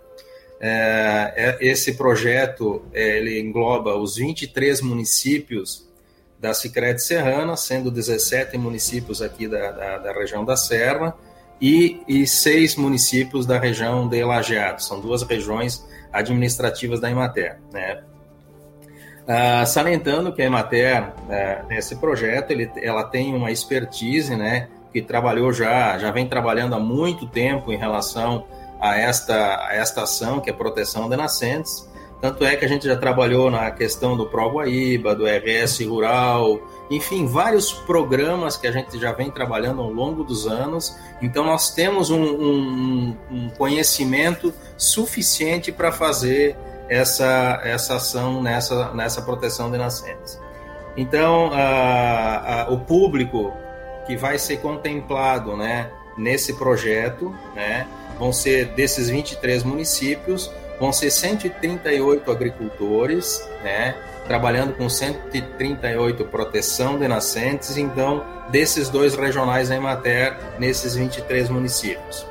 É, 0.64 1.34
é- 1.36 1.58
esse 1.60 1.94
projeto 1.94 2.84
é, 2.94 3.18
ele 3.18 3.40
engloba 3.40 3.96
os 3.96 4.16
23 4.16 4.80
municípios 4.82 5.90
da 6.40 6.54
Sicredi 6.54 7.04
Serrana, 7.04 7.58
sendo 7.58 7.90
17 7.92 8.58
municípios 8.58 9.22
aqui 9.22 9.48
da, 9.48 9.72
da, 9.72 9.98
da 9.98 10.14
região 10.14 10.46
da 10.46 10.56
Serra 10.56 11.16
e, 11.60 12.02
e 12.08 12.26
seis 12.26 12.76
municípios 12.76 13.46
da 13.46 13.60
região 13.60 14.08
de 14.08 14.24
Lajeado. 14.24 14.84
São 14.84 15.00
duas 15.00 15.24
regiões 15.24 15.86
administrativas 16.12 17.00
da 17.00 17.10
Emater, 17.10 17.60
né? 17.72 18.04
Ah, 19.28 19.66
salientando 19.66 20.34
que 20.34 20.42
a 20.42 20.46
Emater, 20.46 21.14
eh, 21.30 21.62
nesse 21.70 21.96
projeto, 21.96 22.52
ele, 22.52 22.70
ela 22.82 23.04
tem 23.04 23.34
uma 23.36 23.52
expertise, 23.52 24.36
né, 24.36 24.68
que 24.92 25.02
trabalhou 25.02 25.54
já, 25.54 25.98
já 25.98 26.12
vem 26.12 26.28
trabalhando 26.28 26.76
há 26.76 26.80
muito 26.80 27.26
tempo 27.28 27.72
em 27.72 27.78
relação 27.78 28.46
a 28.80 28.98
esta, 28.98 29.68
a 29.68 29.76
esta 29.76 30.04
ação, 30.04 30.40
que 30.40 30.50
é 30.50 30.54
proteção 30.54 31.08
de 31.08 31.16
nascentes. 31.16 31.90
Tanto 32.20 32.44
é 32.46 32.56
que 32.56 32.66
a 32.66 32.68
gente 32.68 32.86
já 32.86 32.96
trabalhou 32.96 33.50
na 33.50 33.72
questão 33.72 34.16
do 34.18 34.26
Pro 34.28 34.50
Guaíba, 34.52 35.16
do 35.16 35.24
RS 35.26 35.80
Rural, 35.86 36.60
enfim, 36.90 37.26
vários 37.26 37.72
programas 37.72 38.58
que 38.58 38.68
a 38.68 38.72
gente 38.72 39.00
já 39.00 39.12
vem 39.12 39.32
trabalhando 39.32 39.82
ao 39.82 39.90
longo 39.92 40.24
dos 40.24 40.46
anos. 40.46 40.96
Então, 41.22 41.44
nós 41.46 41.74
temos 41.74 42.10
um, 42.12 42.22
um- 42.22 43.18
um 43.32 43.50
conhecimento 43.58 44.54
suficiente 44.78 45.72
para 45.72 45.92
fazer 45.92 46.56
essa, 46.92 47.62
essa 47.64 47.96
ação 47.96 48.44
nessa, 48.44 48.92
nessa 48.94 49.22
proteção 49.22 49.72
de 49.72 49.78
nascentes. 49.78 50.38
Então, 50.98 51.50
o 52.70 52.78
público 52.80 53.54
que 54.06 54.18
vai 54.18 54.38
ser 54.38 54.58
contemplado 54.58 55.56
né, 55.56 55.90
nesse 56.18 56.54
projeto 56.54 57.34
né, 57.56 57.88
vão 58.20 58.34
ser 58.34 58.66
desses 58.74 59.10
23 59.10 59.64
municípios, 59.64 60.52
vão 60.82 60.92
ser 60.92 61.12
138 61.12 62.30
agricultores, 62.30 63.48
né, 63.64 63.96
trabalhando 64.28 64.74
com 64.74 64.90
138 64.90 66.26
proteção 66.26 67.00
de 67.00 67.08
nascentes, 67.08 67.78
então, 67.78 68.26
desses 68.50 68.90
dois 68.90 69.16
regionais 69.16 69.70
da 69.70 69.78
Emater, 69.78 70.38
nesses 70.60 70.94
23 70.96 71.48
municípios. 71.48 72.31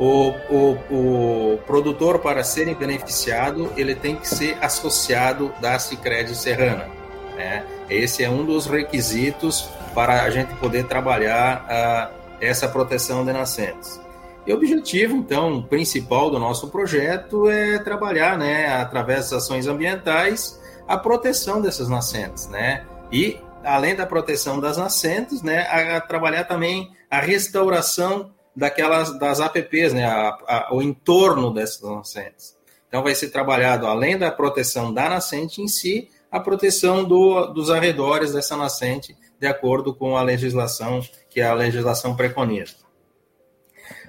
O, 0.00 0.30
o, 0.48 0.78
o 0.90 1.58
produtor, 1.66 2.20
para 2.20 2.42
ser 2.42 2.74
beneficiado, 2.74 3.70
ele 3.76 3.94
tem 3.94 4.16
que 4.16 4.26
ser 4.26 4.56
associado 4.62 5.52
da 5.60 5.78
Cicred 5.78 6.34
Serrana. 6.34 6.88
Né? 7.36 7.66
Esse 7.90 8.24
é 8.24 8.30
um 8.30 8.42
dos 8.42 8.64
requisitos 8.64 9.68
para 9.94 10.22
a 10.22 10.30
gente 10.30 10.54
poder 10.54 10.86
trabalhar 10.86 11.66
uh, 11.66 12.14
essa 12.40 12.66
proteção 12.66 13.26
de 13.26 13.32
nascentes. 13.34 14.00
E 14.46 14.52
o 14.54 14.56
objetivo, 14.56 15.14
então, 15.14 15.62
principal 15.62 16.30
do 16.30 16.38
nosso 16.38 16.68
projeto 16.68 17.50
é 17.50 17.78
trabalhar, 17.78 18.38
né, 18.38 18.72
através 18.72 19.28
das 19.30 19.44
ações 19.44 19.66
ambientais, 19.66 20.58
a 20.88 20.96
proteção 20.96 21.60
dessas 21.60 21.90
nascentes, 21.90 22.48
né? 22.48 22.86
E, 23.12 23.38
além 23.62 23.94
da 23.94 24.06
proteção 24.06 24.58
das 24.58 24.78
nascentes, 24.78 25.42
né, 25.42 25.66
a, 25.68 25.98
a 25.98 26.00
trabalhar 26.00 26.44
também 26.44 26.90
a 27.10 27.20
restauração 27.20 28.30
daquelas 28.54 29.18
das 29.18 29.40
APPs, 29.40 29.92
né, 29.92 30.04
a, 30.04 30.28
a, 30.46 30.68
o 30.72 30.82
entorno 30.82 31.52
dessas 31.52 31.82
nascentes. 31.82 32.56
Então, 32.88 33.02
vai 33.02 33.14
ser 33.14 33.30
trabalhado, 33.30 33.86
além 33.86 34.18
da 34.18 34.30
proteção 34.30 34.92
da 34.92 35.08
nascente 35.08 35.62
em 35.62 35.68
si, 35.68 36.08
a 36.30 36.40
proteção 36.40 37.04
do, 37.04 37.46
dos 37.46 37.70
arredores 37.70 38.32
dessa 38.32 38.56
nascente, 38.56 39.16
de 39.38 39.46
acordo 39.46 39.94
com 39.94 40.16
a 40.16 40.22
legislação 40.22 41.00
que 41.28 41.40
a 41.40 41.54
legislação 41.54 42.14
preconiza. 42.16 42.76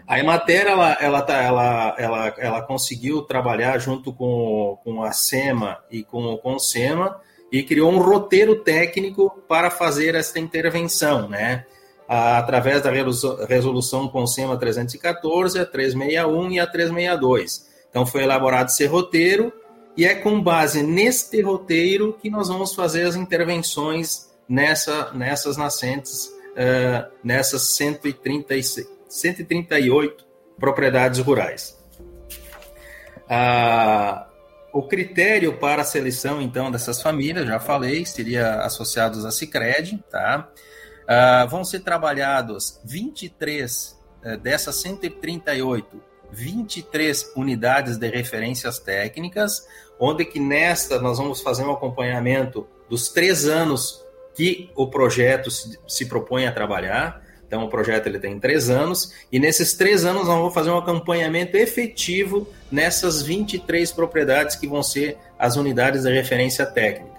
A 0.08 0.20
Emater, 0.20 0.68
ela, 0.68 0.94
ela, 1.00 1.22
tá, 1.22 1.42
ela, 1.42 1.96
ela, 1.98 2.34
ela 2.38 2.62
conseguiu 2.62 3.22
trabalhar 3.22 3.78
junto 3.78 4.12
com, 4.12 4.78
com 4.84 5.04
a 5.04 5.12
SEMA 5.12 5.80
e 5.89 6.04
com, 6.04 6.38
com 6.38 6.56
o 6.56 6.60
SEMA 6.60 7.22
e 7.52 7.64
criou 7.64 7.92
um 7.92 8.00
roteiro 8.00 8.58
técnico 8.58 9.30
para 9.48 9.70
fazer 9.70 10.16
esta 10.16 10.39
intervenção, 10.39 11.30
né? 11.30 11.66
Através 12.14 12.82
da 12.82 12.91
resolução 13.47 14.07
com 14.09 14.28
SEMA 14.28 14.57
314, 14.57 15.59
a 15.59 15.66
361 15.66 16.51
e 16.51 16.59
a 16.59 16.68
362. 16.68 17.70
Então, 17.89 18.05
foi 18.05 18.24
elaborado 18.24 18.68
esse 18.68 18.86
roteiro 18.86 19.53
e 19.95 20.05
é 20.05 20.16
com 20.16 20.41
base 20.41 20.84
neste 20.84 21.41
roteiro 21.41 22.18
que 22.22 22.30
nós 22.30 22.49
vamos 22.49 22.74
fazer 22.74 23.03
as 23.03 23.16
intervenções 23.16 24.30
nessa, 24.47 25.12
nessas 25.14 25.55
nascentes, 25.55 26.26
uh, 26.26 27.09
nessas 27.24 27.76
136 27.76 28.89
138 29.07 30.26
propriedades 30.59 31.20
rurais. 31.20 31.78
Ah, 33.30 34.28
o 34.74 34.84
critério 34.84 35.57
para 35.57 35.82
a 35.82 35.86
seleção, 35.86 36.41
então, 36.41 36.72
dessas 36.72 37.01
famílias, 37.01 37.45
já 37.45 37.59
falei, 37.59 38.05
seria 38.05 38.55
associados 38.62 39.26
a 39.26 39.32
Cicred, 39.32 40.03
tá? 40.09 40.49
Ah, 41.08 41.45
vão 41.45 41.64
ser 41.64 41.82
trabalhados 41.82 42.80
23 42.84 43.99
eh, 44.24 44.38
dessas 44.38 44.76
138, 44.78 46.02
23 46.32 47.32
unidades 47.36 47.97
de 47.97 48.08
referências 48.08 48.80
técnicas, 48.80 49.66
onde 49.99 50.26
que 50.26 50.39
nesta 50.39 50.99
nós 50.99 51.18
vamos 51.18 51.41
fazer 51.41 51.64
um 51.64 51.72
acompanhamento 51.72 52.68
dos 52.89 53.10
três 53.10 53.45
anos 53.47 54.04
que 54.36 54.70
o 54.76 54.88
projeto 54.88 55.52
se, 55.52 55.78
se 55.88 56.06
propõe 56.06 56.45
a 56.45 56.52
trabalhar. 56.52 57.22
Então, 57.45 57.66
o 57.66 57.70
projeto 57.70 58.08
ele 58.08 58.18
tem 58.18 58.39
três 58.39 58.70
anos, 58.70 59.14
e 59.30 59.38
nesses 59.38 59.74
três 59.74 60.06
anos 60.06 60.26
nós 60.26 60.38
vamos 60.38 60.54
fazer 60.54 60.70
um 60.70 60.78
acompanhamento 60.78 61.58
efetivo 61.58 62.47
nessas 62.72 63.22
23 63.22 63.91
propriedades 63.91 64.56
que 64.56 64.68
vão 64.68 64.82
ser 64.82 65.18
as 65.38 65.58
unidades 65.58 66.04
de 66.04 66.14
referência 66.14 66.66
técnica. 66.66 67.11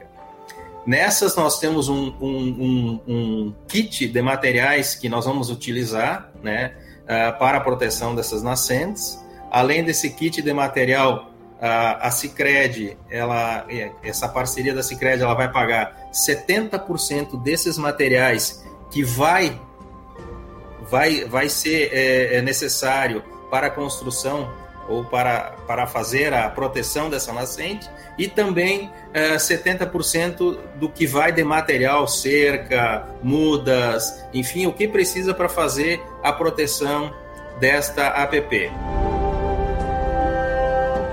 Nessas, 0.86 1.36
nós 1.36 1.60
temos 1.60 1.88
um, 1.88 2.12
um, 2.20 2.26
um, 2.26 3.00
um 3.06 3.54
kit 3.68 4.08
de 4.08 4.22
materiais 4.22 4.94
que 4.94 5.08
nós 5.08 5.24
vamos 5.24 5.48
utilizar 5.48 6.32
né, 6.42 6.74
uh, 7.02 7.38
para 7.38 7.58
a 7.58 7.60
proteção 7.60 8.14
dessas 8.14 8.42
nascentes. 8.42 9.18
Além 9.50 9.84
desse 9.84 10.10
kit 10.10 10.42
de 10.42 10.52
material, 10.52 11.30
uh, 11.60 11.98
a 12.00 12.10
Cicred, 12.10 12.96
ela, 13.08 13.64
essa 14.02 14.28
parceria 14.28 14.74
da 14.74 14.82
Cicred, 14.82 15.22
ela 15.22 15.34
vai 15.34 15.52
pagar 15.52 16.10
70% 16.12 17.40
desses 17.42 17.78
materiais 17.78 18.64
que 18.90 19.04
vai 19.04 19.58
vai, 20.90 21.24
vai 21.24 21.48
ser 21.48 21.90
é, 21.92 22.36
é 22.36 22.42
necessário 22.42 23.22
para 23.50 23.68
a 23.68 23.70
construção 23.70 24.52
ou 24.92 25.04
para, 25.04 25.54
para 25.66 25.86
fazer 25.86 26.34
a 26.34 26.48
proteção 26.50 27.08
dessa 27.08 27.32
nascente, 27.32 27.88
e 28.18 28.28
também 28.28 28.92
é, 29.14 29.36
70% 29.36 30.58
do 30.76 30.88
que 30.88 31.06
vai 31.06 31.32
de 31.32 31.42
material, 31.42 32.06
cerca, 32.06 33.06
mudas, 33.22 34.24
enfim, 34.34 34.66
o 34.66 34.72
que 34.72 34.86
precisa 34.86 35.32
para 35.32 35.48
fazer 35.48 36.00
a 36.22 36.32
proteção 36.32 37.14
desta 37.58 38.08
APP. 38.08 38.70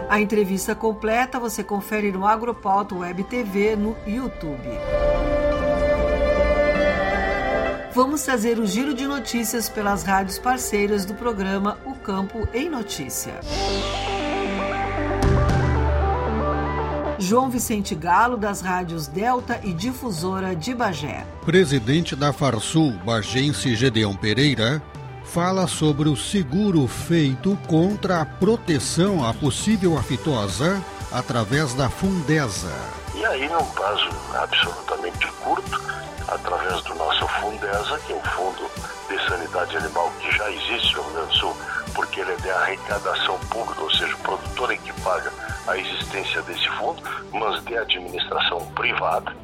A 0.09 0.19
entrevista 0.19 0.75
completa 0.75 1.39
você 1.39 1.63
confere 1.63 2.11
no 2.11 2.25
Agropauto 2.25 2.99
Web 2.99 3.23
TV 3.25 3.75
no 3.75 3.95
YouTube 4.05 4.67
vamos 7.99 8.21
trazer 8.21 8.57
o 8.59 8.65
giro 8.65 8.93
de 8.93 9.05
notícias 9.05 9.67
pelas 9.67 10.03
rádios 10.03 10.39
parceiras 10.39 11.03
do 11.03 11.13
programa 11.13 11.77
O 11.85 11.93
Campo 11.95 12.47
em 12.53 12.69
Notícia. 12.69 13.41
João 17.17 17.49
Vicente 17.49 17.93
Galo, 17.95 18.37
das 18.37 18.61
rádios 18.61 19.05
Delta 19.05 19.59
e 19.65 19.73
Difusora 19.73 20.55
de 20.55 20.73
Bagé. 20.73 21.25
Presidente 21.43 22.15
da 22.15 22.31
Farsul, 22.31 22.93
Bagense 23.03 23.75
Gedeão 23.75 24.15
Pereira, 24.15 24.81
fala 25.25 25.67
sobre 25.67 26.07
o 26.07 26.15
seguro 26.15 26.87
feito 26.87 27.59
contra 27.67 28.21
a 28.21 28.25
proteção 28.25 29.27
à 29.27 29.33
possível 29.33 29.97
aftosa 29.97 30.81
através 31.11 31.73
da 31.73 31.89
Fundesa. 31.89 32.73
E 33.13 33.25
aí, 33.25 33.49
num 33.49 33.65
prazo 33.71 34.07
absolutamente 34.33 35.27
curto, 35.43 35.81
através 36.31 36.81
do 36.83 36.95
nosso 36.95 37.27
Fundesa, 37.27 37.99
que 38.05 38.13
é 38.13 38.15
o 38.15 38.21
Fundo 38.21 38.69
de 39.09 39.27
Sanidade 39.27 39.77
Animal 39.77 40.11
que 40.19 40.31
já 40.31 40.49
existe 40.51 40.95
no 40.95 41.03
Rio 41.03 41.13
Grande 41.13 41.27
do 41.29 41.35
Sul, 41.35 41.57
porque 41.93 42.21
ele 42.21 42.31
é 42.31 42.35
de 42.35 42.49
arrecadação 42.49 43.39
pública, 43.49 43.81
ou 43.81 43.91
seja, 43.91 44.13
o 44.13 44.19
produtor 44.19 44.71
é 44.71 44.77
que 44.77 44.93
paga 45.01 45.31
a 45.67 45.77
existência 45.77 46.41
desse 46.43 46.67
fundo, 46.69 47.01
mas 47.31 47.63
de 47.65 47.77
administração 47.77 48.65
privada. 48.73 49.35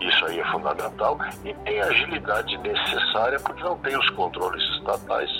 Isso 0.00 0.24
aí 0.26 0.40
é 0.40 0.44
fundamental 0.50 1.16
e 1.44 1.54
tem 1.54 1.80
a 1.80 1.86
agilidade 1.86 2.58
necessária 2.58 3.38
porque 3.38 3.62
não 3.62 3.78
tem 3.78 3.96
os 3.96 4.10
controles 4.10 4.62
estatais 4.76 5.30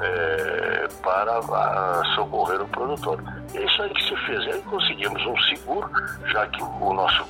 é, 0.00 0.88
para 1.02 1.38
a, 1.38 2.02
socorrer 2.14 2.62
o 2.62 2.68
produtor. 2.68 3.22
É 3.54 3.62
isso 3.62 3.82
aí 3.82 3.90
que 3.90 4.02
se 4.04 4.16
fez. 4.24 4.44
E 4.44 4.52
aí 4.52 4.62
conseguimos 4.62 5.24
um 5.26 5.36
seguro, 5.42 5.90
já 6.26 6.46
que 6.46 6.62
o 6.62 6.92
nosso 6.94 7.24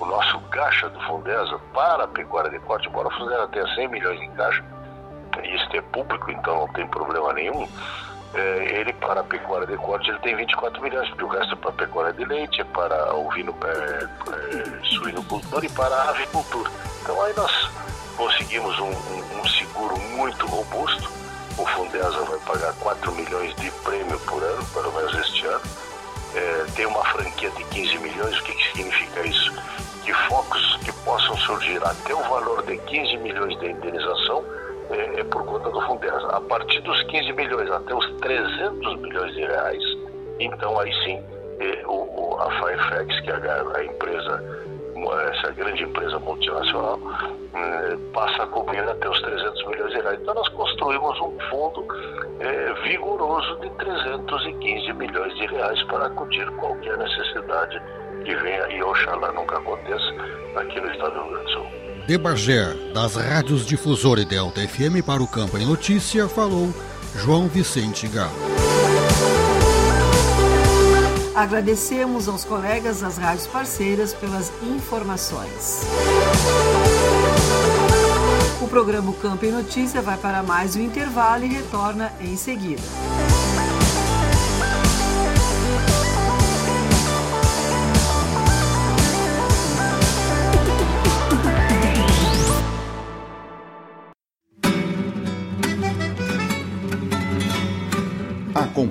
o 0.00 0.04
nosso 0.04 0.40
caixa 0.50 0.88
do 0.88 1.00
Fundesa 1.02 1.58
para 1.72 2.04
a 2.04 2.08
pecuária 2.08 2.50
de 2.50 2.58
corte, 2.60 2.88
embora 2.88 3.08
o 3.08 3.10
Fundesa 3.12 3.48
tenha 3.48 3.74
100 3.74 3.88
milhões 3.88 4.20
em 4.20 4.30
caixa, 4.32 4.64
e 5.42 5.56
isso 5.56 5.68
é 5.76 5.80
público, 5.80 6.30
então 6.30 6.60
não 6.60 6.68
tem 6.72 6.86
problema 6.86 7.32
nenhum, 7.32 7.68
é, 8.34 8.80
ele 8.80 8.92
para 8.94 9.20
a 9.20 9.24
pecuária 9.24 9.66
de 9.66 9.76
corte 9.78 10.10
ele 10.10 10.18
tem 10.18 10.36
24 10.36 10.82
milhões, 10.82 11.08
porque 11.08 11.24
o 11.24 11.28
resto 11.28 11.54
é 11.54 11.56
para 11.56 11.70
a 11.70 11.74
pecuária 11.74 12.12
de 12.12 12.24
leite, 12.24 12.60
é 12.60 12.64
para 12.64 13.14
o 13.14 13.30
vino, 13.30 13.54
é, 13.64 14.04
é, 14.04 14.84
suinocultor 14.84 15.64
e 15.64 15.68
para 15.70 15.94
a 15.94 16.10
avicultura. 16.10 16.70
Então 17.02 17.22
aí 17.22 17.32
nós 17.34 17.70
conseguimos 18.16 18.78
um, 18.78 18.90
um, 18.90 19.40
um 19.40 19.48
seguro 19.48 19.98
muito 20.16 20.46
robusto, 20.46 21.10
o 21.56 21.66
Fundesa 21.66 22.22
vai 22.24 22.38
pagar 22.40 22.72
4 22.74 23.12
milhões 23.12 23.54
de 23.56 23.70
prêmio 23.82 24.18
por 24.20 24.42
ano, 24.42 24.64
pelo 24.66 24.92
menos 24.92 25.14
este 25.14 25.46
ano, 25.46 25.62
é, 26.38 26.66
tem 26.76 26.86
uma 26.86 27.04
franquia 27.06 27.50
de 27.50 27.64
15 27.64 27.98
milhões, 27.98 28.38
o 28.38 28.44
que, 28.44 28.52
que 28.52 28.68
significa 28.68 29.26
isso? 29.26 29.52
Que 30.04 30.12
focos 30.28 30.76
que 30.84 30.92
possam 31.04 31.36
surgir 31.38 31.82
até 31.84 32.14
o 32.14 32.22
valor 32.22 32.62
de 32.64 32.78
15 32.78 33.16
milhões 33.18 33.58
de 33.58 33.70
indenização 33.70 34.44
é, 34.90 35.20
é 35.20 35.24
por 35.24 35.44
conta 35.44 35.68
do 35.70 35.80
Fundesa. 35.82 36.28
A 36.28 36.40
partir 36.40 36.80
dos 36.80 37.02
15 37.04 37.32
milhões 37.32 37.70
até 37.70 37.94
os 37.94 38.06
300 38.20 39.00
milhões 39.00 39.34
de 39.34 39.40
reais, 39.40 39.82
então 40.38 40.78
aí 40.78 40.92
sim 41.04 41.22
é, 41.60 41.84
o, 41.86 41.92
o, 41.92 42.40
a 42.40 42.50
Firefax, 42.60 43.20
que 43.20 43.30
é 43.30 43.34
a, 43.34 43.78
a 43.78 43.84
empresa 43.84 44.68
essa 45.28 45.50
grande 45.52 45.82
empresa 45.84 46.18
multinacional 46.18 46.98
eh, 47.54 47.96
passa 48.12 48.42
a 48.42 48.46
cobrir 48.46 48.80
até 48.80 49.08
os 49.08 49.20
300 49.22 49.66
milhões 49.66 49.92
de 49.92 50.00
reais. 50.00 50.18
Então 50.20 50.34
nós 50.34 50.48
construímos 50.48 51.20
um 51.20 51.38
fundo 51.50 51.86
eh, 52.40 52.74
vigoroso 52.84 53.58
de 53.60 53.70
315 53.70 54.92
milhões 54.94 55.34
de 55.36 55.46
reais 55.46 55.82
para 55.84 56.06
acudir 56.06 56.50
qualquer 56.52 56.96
necessidade 56.98 57.80
que 58.24 58.34
venha 58.36 58.68
e 58.68 58.82
oxalá 58.82 59.32
nunca 59.32 59.58
aconteça 59.58 60.14
aqui 60.56 60.80
no 60.80 60.90
estado 60.90 61.14
do 61.14 61.22
Rio 61.22 61.32
Grande 61.32 61.44
do 61.44 61.50
Sul. 61.52 61.66
De 62.06 62.18
Bagé, 62.18 62.74
das 62.94 63.16
rádios 63.16 63.66
Difusora 63.66 64.20
e 64.20 64.24
Delta 64.24 64.60
FM 64.60 65.04
para 65.04 65.22
o 65.22 65.28
Campo 65.28 65.58
em 65.58 65.66
Notícia, 65.66 66.28
falou 66.28 66.68
João 67.14 67.48
Vicente 67.48 68.08
Galo. 68.08 68.57
Agradecemos 71.38 72.28
aos 72.28 72.44
colegas 72.44 73.00
das 73.00 73.16
rádios 73.16 73.46
parceiras 73.46 74.12
pelas 74.12 74.50
informações. 74.60 75.82
O 78.60 78.66
programa 78.66 79.12
Campo 79.12 79.46
em 79.46 79.52
Notícia 79.52 80.02
vai 80.02 80.18
para 80.18 80.42
mais 80.42 80.74
um 80.74 80.80
intervalo 80.80 81.44
e 81.44 81.46
retorna 81.46 82.12
em 82.20 82.36
seguida. 82.36 82.82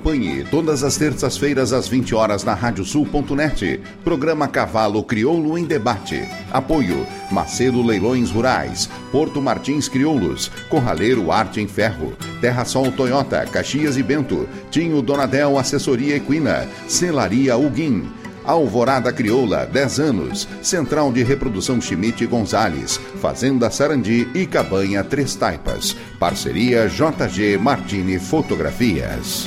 Acompanhe 0.08 0.42
todas 0.50 0.82
as 0.82 0.96
terças-feiras 0.96 1.70
às 1.74 1.86
20 1.86 2.14
horas 2.14 2.42
na 2.42 2.54
radiosul.net. 2.54 3.78
Programa 4.02 4.48
Cavalo 4.48 5.04
Crioulo 5.04 5.58
em 5.58 5.66
Debate. 5.66 6.26
Apoio 6.50 7.06
Macedo 7.30 7.82
Leilões 7.82 8.30
Rurais, 8.30 8.88
Porto 9.12 9.42
Martins 9.42 9.86
Crioulos, 9.86 10.50
Corraleiro 10.70 11.30
Arte 11.30 11.60
em 11.60 11.68
Ferro, 11.68 12.14
Terra 12.40 12.64
Sol 12.64 12.90
Toyota, 12.90 13.44
Caxias 13.52 13.98
e 13.98 14.02
Bento, 14.02 14.48
Tinho 14.70 15.02
Donadel 15.02 15.58
Assessoria 15.58 16.16
Equina, 16.16 16.66
Celaria 16.86 17.58
Uguim. 17.58 18.10
Alvorada 18.46 19.12
Crioula, 19.12 19.66
10 19.66 20.00
anos. 20.00 20.48
Central 20.62 21.12
de 21.12 21.22
Reprodução 21.22 21.82
Schmidt 21.82 22.24
Gonzales. 22.24 22.98
Fazenda 23.20 23.70
Sarandi 23.70 24.26
e 24.34 24.46
Cabanha 24.46 25.04
Três 25.04 25.34
Taipas. 25.34 25.94
Parceria 26.18 26.88
JG 26.88 27.58
Martini 27.58 28.18
Fotografias. 28.18 29.46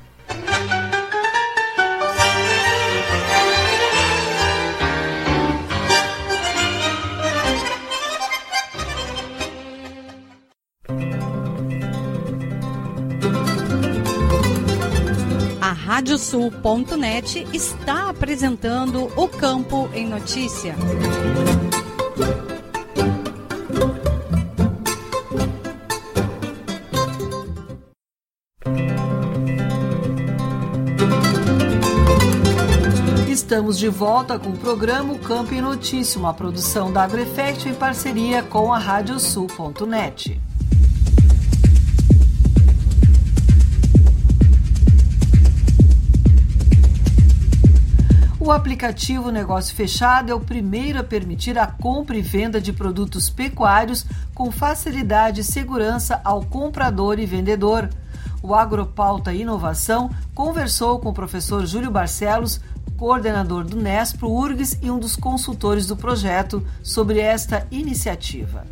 Radiosul.net 16.01 17.47
está 17.53 18.09
apresentando 18.09 19.03
o 19.15 19.27
Campo 19.27 19.87
em 19.93 20.07
Notícia. 20.07 20.75
Estamos 33.29 33.77
de 33.77 33.87
volta 33.87 34.39
com 34.39 34.49
o 34.49 34.57
programa 34.57 35.13
Campo 35.19 35.53
em 35.53 35.61
Notícia, 35.61 36.19
uma 36.19 36.33
produção 36.33 36.91
da 36.91 37.03
AgroEffect 37.03 37.69
em 37.69 37.75
parceria 37.75 38.41
com 38.41 38.73
a 38.73 38.79
Radiosul.net. 38.79 40.41
O 48.51 48.53
aplicativo 48.53 49.31
Negócio 49.31 49.73
Fechado 49.73 50.29
é 50.29 50.35
o 50.35 50.39
primeiro 50.41 50.99
a 50.99 51.03
permitir 51.05 51.57
a 51.57 51.65
compra 51.65 52.17
e 52.17 52.21
venda 52.21 52.59
de 52.59 52.73
produtos 52.73 53.29
pecuários 53.29 54.05
com 54.35 54.51
facilidade 54.51 55.39
e 55.39 55.43
segurança 55.45 56.19
ao 56.21 56.43
comprador 56.43 57.17
e 57.17 57.25
vendedor. 57.25 57.87
O 58.43 58.53
Agropauta 58.53 59.31
Inovação 59.31 60.09
conversou 60.35 60.99
com 60.99 61.11
o 61.11 61.13
professor 61.13 61.65
Júlio 61.65 61.89
Barcelos, 61.89 62.59
coordenador 62.97 63.63
do 63.63 63.77
Nespro 63.77 64.29
URGS 64.29 64.77
e 64.81 64.91
um 64.91 64.99
dos 64.99 65.15
consultores 65.15 65.87
do 65.87 65.95
projeto, 65.95 66.61
sobre 66.83 67.21
esta 67.21 67.65
iniciativa. 67.71 68.65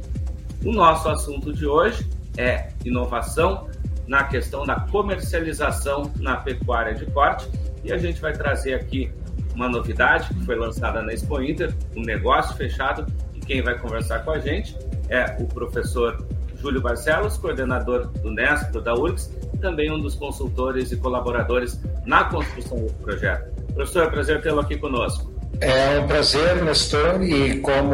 O 0.62 0.74
nosso 0.74 1.08
assunto 1.08 1.54
de 1.54 1.66
hoje 1.66 2.06
é 2.38 2.74
inovação 2.84 3.70
na 4.06 4.26
questão 4.26 4.66
da 4.66 4.78
comercialização 4.78 6.12
na 6.20 6.36
pecuária 6.36 6.94
de 6.94 7.06
corte 7.06 7.48
e 7.82 7.94
a 7.94 7.98
gente 7.98 8.20
vai 8.20 8.34
trazer 8.34 8.74
aqui 8.74 9.10
uma 9.56 9.68
novidade 9.68 10.34
que 10.34 10.46
foi 10.46 10.56
lançada 10.56 11.02
na 11.02 11.14
Expo 11.14 11.42
Inter, 11.42 11.74
um 11.96 12.02
negócio 12.02 12.56
fechado, 12.56 13.06
e 13.34 13.40
quem 13.40 13.62
vai 13.62 13.78
conversar 13.78 14.20
com 14.20 14.32
a 14.32 14.40
gente 14.40 14.78
é 15.10 15.36
o 15.40 15.46
professor 15.46 16.26
Júlio 16.56 16.82
Barcelos, 16.82 17.38
coordenador 17.38 18.08
do 18.08 18.32
Nesp, 18.32 18.72
da 18.80 18.94
URGS, 18.94 19.32
também 19.62 19.92
um 19.92 20.00
dos 20.00 20.16
consultores 20.16 20.92
e 20.92 20.98
colaboradores 20.98 21.80
na 22.06 22.26
construção 22.26 22.78
do 22.78 22.94
projeto. 22.94 23.50
Professor, 23.74 24.04
é 24.04 24.10
prazer 24.10 24.42
tê-lo 24.42 24.60
aqui 24.60 24.78
conosco. 24.78 25.32
É 25.62 26.00
um 26.00 26.08
prazer, 26.08 26.64
Nestor, 26.64 27.22
e 27.22 27.60
como 27.60 27.94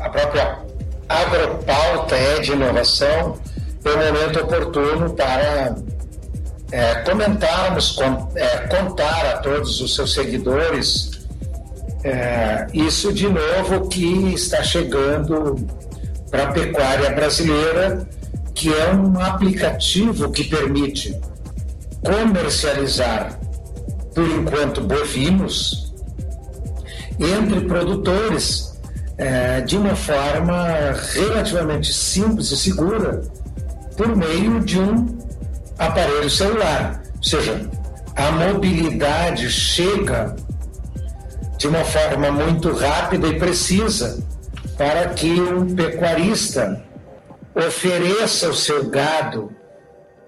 a 0.00 0.08
própria 0.08 0.64
agropauta 1.08 2.14
é 2.14 2.40
de 2.40 2.52
inovação, 2.52 3.38
é 3.84 3.88
o 3.88 3.96
momento 3.96 4.40
oportuno 4.40 5.14
para 5.14 5.74
é, 6.72 6.94
comentarmos, 6.96 7.92
com, 7.92 8.28
é, 8.34 8.58
contar 8.68 9.26
a 9.26 9.38
todos 9.38 9.80
os 9.80 9.94
seus 9.94 10.14
seguidores 10.14 11.10
é, 12.02 12.66
isso 12.72 13.12
de 13.12 13.28
novo 13.28 13.88
que 13.88 14.32
está 14.32 14.62
chegando 14.62 15.56
para 16.30 16.44
a 16.44 16.52
pecuária 16.52 17.10
brasileira, 17.10 18.08
que 18.54 18.72
é 18.72 18.94
um 18.94 19.20
aplicativo 19.20 20.30
que 20.30 20.44
permite 20.44 21.18
comercializar, 22.02 23.38
por 24.14 24.26
enquanto, 24.26 24.80
bovinos 24.80 25.92
entre 27.18 27.60
produtores 27.62 28.80
é, 29.18 29.60
de 29.60 29.76
uma 29.76 29.94
forma 29.94 30.94
relativamente 31.12 31.92
simples 31.92 32.50
e 32.50 32.56
segura 32.56 33.20
por 33.94 34.16
meio 34.16 34.60
de 34.60 34.78
um 34.78 35.19
aparelho 35.80 36.28
celular. 36.28 37.02
Ou 37.16 37.22
seja, 37.22 37.68
a 38.14 38.30
mobilidade 38.30 39.50
chega 39.50 40.36
de 41.58 41.66
uma 41.66 41.84
forma 41.84 42.30
muito 42.30 42.72
rápida 42.72 43.26
e 43.28 43.38
precisa 43.38 44.22
para 44.76 45.08
que 45.08 45.40
um 45.40 45.74
pecuarista 45.74 46.82
ofereça 47.54 48.48
o 48.48 48.54
seu 48.54 48.88
gado 48.88 49.50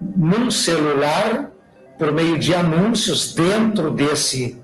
num 0.01 0.51
celular 0.51 1.51
por 1.97 2.11
meio 2.11 2.37
de 2.37 2.53
anúncios 2.53 3.33
dentro 3.33 3.91
desse 3.91 4.61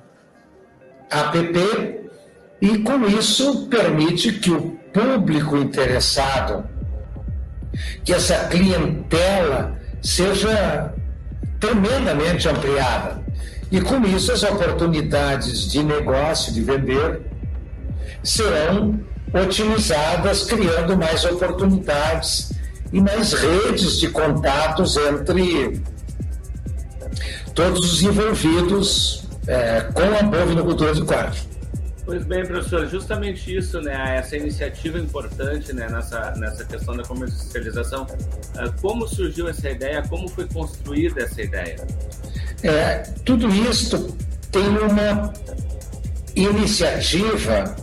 app 1.10 2.00
e 2.62 2.78
com 2.80 3.08
isso 3.08 3.68
permite 3.68 4.34
que 4.34 4.52
o 4.52 4.72
público 4.94 5.56
interessado, 5.56 6.68
que 8.04 8.14
essa 8.14 8.48
clientela 8.48 9.79
seja 10.02 10.94
tremendamente 11.60 12.48
ampliada. 12.48 13.22
E 13.72 13.80
com 13.82 14.04
isso, 14.06 14.32
as 14.32 14.44
oportunidades 14.44 15.70
de 15.70 15.84
negócio, 15.84 16.52
de 16.52 16.62
vender, 16.62 17.22
serão 18.24 19.00
otimizadas, 19.34 20.44
criando 20.44 20.98
mais 20.98 21.24
oportunidades 21.24 22.52
e 22.92 23.00
mais 23.00 23.34
redes 23.34 24.00
de 24.00 24.10
contatos 24.10 24.98
entre 24.98 25.82
todos 27.54 27.94
os 27.94 28.02
envolvidos 28.02 29.28
é, 29.48 29.82
com 29.94 30.02
a 30.02 30.24
bovinocultura 30.24 30.94
de 30.94 31.04
corte. 31.04 31.49
Pois 32.10 32.26
bem, 32.26 32.44
professor, 32.44 32.88
justamente 32.88 33.56
isso, 33.56 33.80
né, 33.82 34.18
essa 34.18 34.36
iniciativa 34.36 34.98
importante 34.98 35.72
né, 35.74 35.88
nessa, 35.92 36.32
nessa 36.38 36.66
questão 36.66 36.98
da 36.98 37.04
comercialização. 37.04 38.08
Ah, 38.58 38.68
como 38.82 39.08
surgiu 39.08 39.48
essa 39.48 39.70
ideia? 39.70 40.02
Como 40.10 40.28
foi 40.28 40.48
construída 40.48 41.22
essa 41.22 41.40
ideia? 41.40 41.86
É, 42.64 43.04
tudo 43.24 43.48
isso 43.48 44.08
tem 44.52 44.68
uma 44.70 45.32
iniciativa 46.36 47.76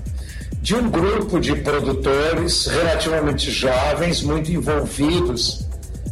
de 0.60 0.74
um 0.74 0.90
grupo 0.90 1.38
de 1.38 1.54
produtores 1.54 2.66
relativamente 2.66 3.48
jovens, 3.52 4.22
muito 4.22 4.50
envolvidos 4.50 5.68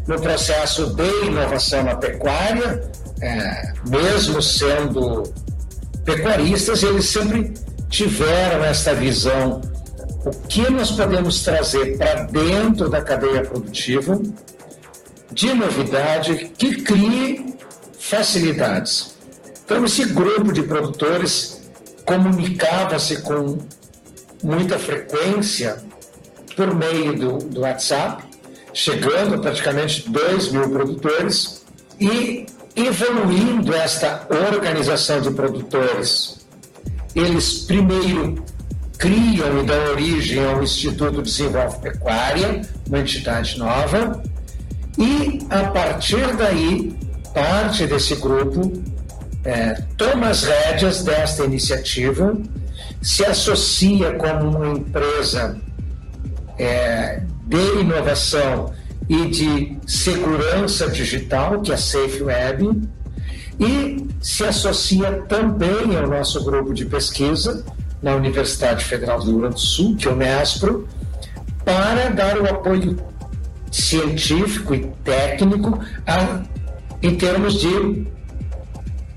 no 0.07 0.21
processo 0.21 0.95
de 0.95 1.27
inovação 1.27 1.83
na 1.83 1.97
pecuária, 1.97 2.81
é, 3.21 3.73
mesmo 3.89 4.41
sendo 4.41 5.25
pecuaristas, 6.05 6.85
eles 6.85 7.07
sempre 7.07 7.64
tiveram 7.95 8.65
essa 8.65 8.93
visão. 8.93 9.61
O 10.27 10.31
que 10.49 10.69
nós 10.69 10.91
podemos 10.91 11.45
trazer 11.45 11.97
para 11.97 12.25
dentro 12.25 12.89
da 12.89 13.01
cadeia 13.01 13.43
produtiva 13.43 14.21
de 15.31 15.55
novidade 15.55 16.51
que 16.59 16.83
crie 16.83 17.55
facilidades. 17.97 19.15
Então, 19.65 19.85
esse 19.85 20.07
grupo 20.07 20.53
de 20.53 20.63
produtores 20.65 21.71
comunicava-se 22.05 23.23
com 23.23 23.59
muita 24.43 24.77
frequência 24.77 25.83
por 26.57 26.75
meio 26.75 27.17
do, 27.17 27.39
do 27.39 27.61
WhatsApp, 27.61 28.25
chegando 28.73 29.37
a 29.37 29.39
praticamente 29.39 30.09
2 30.09 30.53
mil 30.53 30.69
produtores 30.69 31.65
e 32.01 32.45
evoluindo 32.75 33.73
esta 33.73 34.27
organização 34.51 35.21
de 35.21 35.31
produtores. 35.31 36.44
Eles 37.15 37.61
primeiro 37.61 38.43
criam 38.99 39.61
e 39.61 39.67
dão 39.67 39.93
origem 39.93 40.45
ao 40.45 40.63
Instituto 40.63 41.23
Desenvolve 41.23 41.79
Pecuária, 41.79 42.63
uma 42.89 43.01
entidade 43.01 43.59
nova, 43.59 44.23
e 44.99 45.41
a 45.51 45.65
partir 45.65 46.35
daí, 46.37 46.97
parte 47.33 47.87
desse 47.87 48.15
grupo 48.17 48.73
é, 49.45 49.75
toma 49.97 50.29
as 50.29 50.45
rédeas 50.45 51.03
desta 51.03 51.45
iniciativa, 51.45 52.37
se 53.03 53.25
associa 53.25 54.15
como 54.15 54.57
uma 54.57 54.69
empresa 54.69 55.61
é, 56.59 57.23
de 57.47 57.81
inovação 57.81 58.73
e 59.09 59.27
de 59.27 59.79
segurança 59.87 60.89
digital, 60.89 61.61
que 61.61 61.71
é 61.71 61.75
a 61.75 61.79
Safe 61.79 62.23
Web, 62.23 62.81
e 63.59 64.07
se 64.21 64.45
associa 64.45 65.23
também 65.29 65.97
ao 65.97 66.09
nosso 66.09 66.45
grupo 66.45 66.73
de 66.75 66.85
pesquisa 66.85 67.65
na 68.03 68.15
Universidade 68.15 68.85
Federal 68.85 69.19
do 69.21 69.27
Rio 69.27 69.39
Grande 69.41 69.55
do 69.55 69.61
Sul, 69.61 69.97
que 69.97 70.09
é 70.09 70.11
o 70.11 70.17
MESPRO, 70.17 70.89
para 71.65 72.11
dar 72.11 72.39
o 72.39 72.49
apoio 72.49 72.99
científico 73.71 74.75
e 74.75 74.87
técnico 75.03 75.81
a, 76.07 76.43
em 77.03 77.15
termos 77.17 77.55
de 77.55 78.07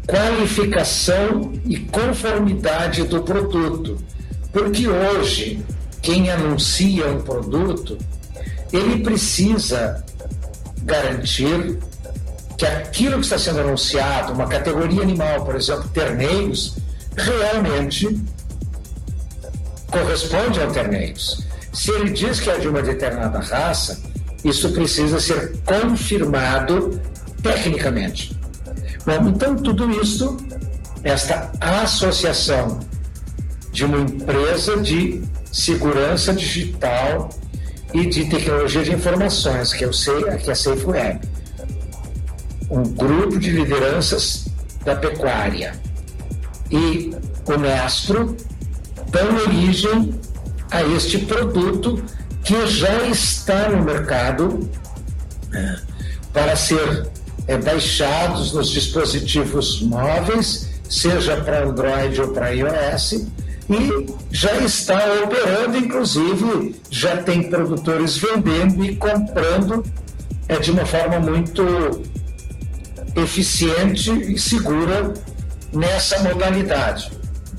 qualificação 0.07 1.51
e 1.65 1.77
conformidade 1.77 3.03
do 3.03 3.21
produto. 3.21 3.97
Porque 4.53 4.87
hoje, 4.87 5.63
quem 6.01 6.31
anuncia 6.31 7.07
um 7.07 7.21
produto, 7.21 7.97
ele 8.71 9.03
precisa 9.03 10.03
garantir 10.83 11.77
que 12.57 12.65
aquilo 12.65 13.19
que 13.19 13.25
está 13.25 13.37
sendo 13.37 13.59
anunciado, 13.59 14.33
uma 14.33 14.47
categoria 14.47 15.03
animal, 15.03 15.45
por 15.45 15.55
exemplo, 15.55 15.87
terneiros, 15.89 16.77
realmente 17.15 18.19
corresponde 19.91 20.59
ao 20.59 20.71
terneiros. 20.71 21.45
Se 21.71 21.91
ele 21.91 22.09
diz 22.09 22.39
que 22.39 22.49
é 22.49 22.57
de 22.57 22.67
uma 22.67 22.81
determinada 22.81 23.39
raça, 23.39 24.01
isso 24.43 24.71
precisa 24.71 25.19
ser 25.19 25.57
confirmado 25.63 26.99
tecnicamente. 27.43 28.35
Bom, 29.05 29.29
então 29.29 29.55
tudo 29.55 29.89
isso, 30.01 30.35
esta 31.03 31.51
associação 31.61 32.79
de 33.71 33.85
uma 33.85 33.99
empresa 33.99 34.77
de 34.77 35.21
segurança 35.51 36.33
digital 36.33 37.29
e 37.93 38.05
de 38.05 38.25
tecnologia 38.25 38.83
de 38.83 38.93
informações, 38.93 39.73
que 39.73 39.85
eu 39.85 39.93
sei, 39.93 40.23
que 40.23 40.49
é 40.49 40.53
a 40.53 40.55
Safe 40.55 40.85
Web, 40.85 41.19
um 42.69 42.83
grupo 42.83 43.39
de 43.39 43.49
lideranças 43.51 44.47
da 44.83 44.95
pecuária. 44.95 45.73
E 46.71 47.15
o 47.45 47.57
Nestro 47.57 48.35
dão 49.09 49.35
origem 49.45 50.19
a 50.71 50.83
este 50.83 51.19
produto 51.19 52.03
que 52.43 52.67
já 52.67 53.07
está 53.07 53.69
no 53.69 53.83
mercado 53.83 54.69
né, 55.49 55.79
para 56.33 56.55
ser 56.55 57.07
é, 57.47 57.57
baixados 57.57 58.53
nos 58.53 58.69
dispositivos 58.69 59.81
móveis, 59.81 60.69
seja 60.89 61.37
para 61.37 61.63
Android 61.63 62.21
ou 62.21 62.29
para 62.29 62.49
iOS, 62.49 63.25
e 63.69 64.15
já 64.31 64.55
está 64.59 64.97
operando, 65.23 65.77
inclusive 65.77 66.75
já 66.89 67.17
tem 67.17 67.49
produtores 67.49 68.17
vendendo 68.17 68.83
e 68.83 68.95
comprando 68.95 69.83
é, 70.47 70.57
de 70.57 70.71
uma 70.71 70.85
forma 70.85 71.19
muito 71.19 71.63
eficiente 73.17 74.11
e 74.11 74.37
segura 74.39 75.13
nessa 75.73 76.19
modalidade. 76.23 77.11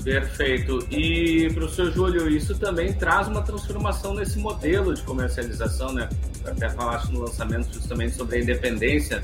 Perfeito. 0.03 0.79
E, 0.89 1.51
professor 1.53 1.91
Júlio, 1.91 2.29
isso 2.29 2.55
também 2.55 2.93
traz 2.93 3.27
uma 3.27 3.41
transformação 3.41 4.13
nesse 4.15 4.39
modelo 4.39 4.93
de 4.93 5.01
comercialização, 5.03 5.93
né? 5.93 6.07
Até 6.45 6.69
falaste 6.69 7.11
no 7.11 7.21
lançamento 7.21 7.73
justamente 7.73 8.15
sobre 8.15 8.37
a 8.37 8.41
independência 8.41 9.21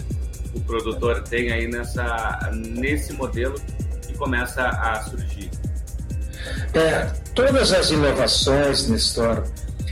que 0.52 0.58
o 0.58 0.62
produtor 0.62 1.24
tem 1.24 1.52
aí 1.52 1.68
nessa, 1.68 2.52
nesse 2.54 3.14
modelo 3.14 3.56
que 4.06 4.14
começa 4.16 4.68
a 4.68 5.02
surgir. 5.04 5.50
É, 6.74 7.06
todas 7.34 7.72
as 7.72 7.90
inovações, 7.90 8.88
Nestor, 8.90 9.44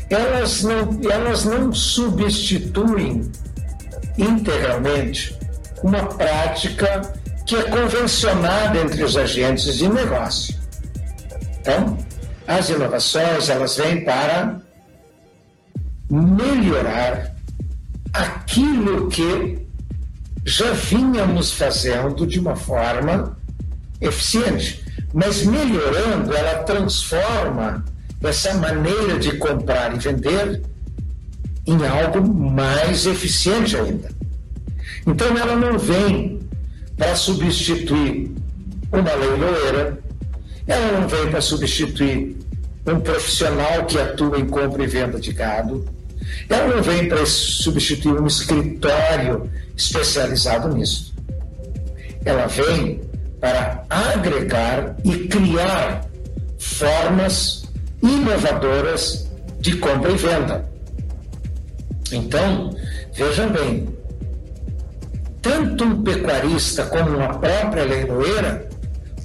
elas 0.09 0.63
não, 0.63 0.99
elas 1.09 1.45
não 1.45 1.73
substituem 1.73 3.31
integralmente 4.17 5.35
uma 5.83 6.05
prática 6.05 7.01
que 7.45 7.55
é 7.55 7.63
convencionada 7.63 8.79
entre 8.79 9.03
os 9.03 9.17
agentes 9.17 9.75
de 9.75 9.89
negócio. 9.89 10.55
Então, 11.59 11.97
as 12.47 12.69
inovações 12.69 13.49
elas 13.49 13.77
vêm 13.77 14.03
para 14.03 14.61
melhorar 16.09 17.35
aquilo 18.13 19.09
que 19.09 19.67
já 20.45 20.71
vínhamos 20.71 21.51
fazendo 21.51 22.25
de 22.25 22.39
uma 22.39 22.55
forma 22.55 23.37
eficiente. 23.99 24.83
Mas 25.13 25.43
melhorando, 25.43 26.33
ela 26.33 26.63
transforma 26.63 27.83
essa 28.23 28.53
maneira 28.55 29.19
de 29.19 29.37
comprar 29.37 29.95
e 29.95 29.99
vender 29.99 30.61
em 31.65 31.85
algo 31.85 32.27
mais 32.27 33.05
eficiente 33.05 33.75
ainda. 33.75 34.09
Então, 35.05 35.37
ela 35.37 35.55
não 35.55 35.77
vem 35.77 36.39
para 36.97 37.15
substituir 37.15 38.31
uma 38.91 39.13
leiloeira, 39.13 39.99
ela 40.67 40.99
não 40.99 41.07
vem 41.07 41.29
para 41.29 41.41
substituir 41.41 42.37
um 42.85 42.99
profissional 42.99 43.85
que 43.85 43.99
atua 43.99 44.39
em 44.39 44.45
compra 44.47 44.83
e 44.83 44.87
venda 44.87 45.19
de 45.19 45.33
gado. 45.33 45.85
Ela 46.49 46.75
não 46.75 46.83
vem 46.83 47.07
para 47.07 47.25
substituir 47.25 48.19
um 48.19 48.27
escritório 48.27 49.49
especializado 49.75 50.73
nisso. 50.75 51.13
Ela 52.25 52.47
vem 52.47 53.01
para 53.39 53.83
agregar 53.89 54.95
e 55.03 55.27
criar 55.27 56.05
formas 56.57 57.65
inovadoras 58.01 59.29
de 59.59 59.75
compra 59.77 60.11
e 60.11 60.15
venda. 60.15 60.69
Então, 62.11 62.75
vejam 63.13 63.49
bem, 63.51 63.92
tanto 65.43 65.83
um 65.83 66.01
pecuarista 66.01 66.85
como 66.85 67.17
uma 67.17 67.37
própria 67.37 67.83
leiloeira 67.83 68.67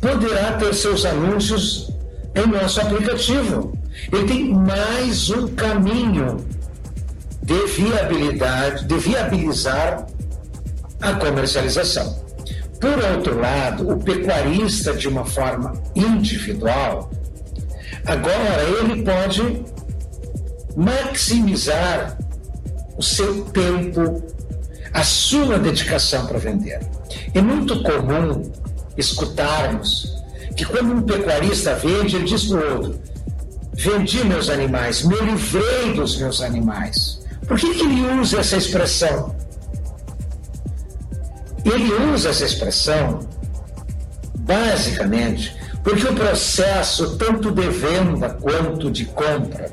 poderá 0.00 0.52
ter 0.54 0.74
seus 0.74 1.06
anúncios 1.06 1.90
em 2.34 2.46
nosso 2.46 2.80
aplicativo. 2.80 3.72
Ele 4.12 4.26
tem 4.26 4.52
mais 4.52 5.30
um 5.30 5.46
caminho 5.54 6.44
de 7.42 7.66
viabilidade, 7.66 8.84
de 8.84 8.98
viabilizar 8.98 10.06
a 11.00 11.14
comercialização. 11.14 12.22
Por 12.80 13.02
outro 13.12 13.40
lado, 13.40 13.90
o 13.90 13.98
pecuarista, 13.98 14.92
de 14.92 15.08
uma 15.08 15.24
forma 15.24 15.72
individual, 15.94 17.10
agora 18.04 18.62
ele 18.80 19.02
pode 19.02 19.64
maximizar 20.76 22.18
o 22.96 23.02
seu 23.02 23.44
tempo, 23.46 24.22
a 24.92 25.02
sua 25.02 25.58
dedicação 25.58 26.26
para 26.26 26.38
vender. 26.38 26.80
É 27.34 27.40
muito 27.40 27.82
comum 27.82 28.50
escutarmos 28.96 30.16
que 30.56 30.64
quando 30.64 30.92
um 30.92 31.02
pecuarista 31.02 31.74
vende, 31.74 32.16
ele 32.16 32.24
diz 32.24 32.44
para 32.44 32.56
o 32.58 32.74
outro: 32.74 33.00
vendi 33.74 34.24
meus 34.24 34.48
animais, 34.48 35.02
me 35.02 35.16
livrei 35.20 35.92
dos 35.94 36.18
meus 36.18 36.40
animais. 36.40 37.20
Por 37.46 37.58
que, 37.58 37.74
que 37.74 37.84
ele 37.84 38.20
usa 38.20 38.40
essa 38.40 38.56
expressão? 38.56 39.34
Ele 41.64 41.92
usa 42.12 42.30
essa 42.30 42.44
expressão 42.44 43.20
basicamente 44.48 45.54
Porque 45.82 46.06
o 46.06 46.14
processo, 46.14 47.16
tanto 47.16 47.50
de 47.50 47.68
venda 47.68 48.30
quanto 48.30 48.90
de 48.90 49.04
compra, 49.06 49.70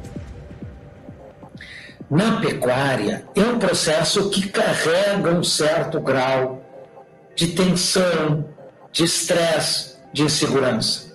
na 2.09 2.39
pecuária, 2.39 3.25
é 3.35 3.41
um 3.41 3.57
processo 3.57 4.29
que 4.29 4.49
carrega 4.49 5.31
um 5.31 5.43
certo 5.43 5.99
grau 5.99 6.63
de 7.35 7.47
tensão, 7.47 8.45
de 8.91 9.03
estresse, 9.03 9.95
de 10.13 10.23
insegurança. 10.23 11.13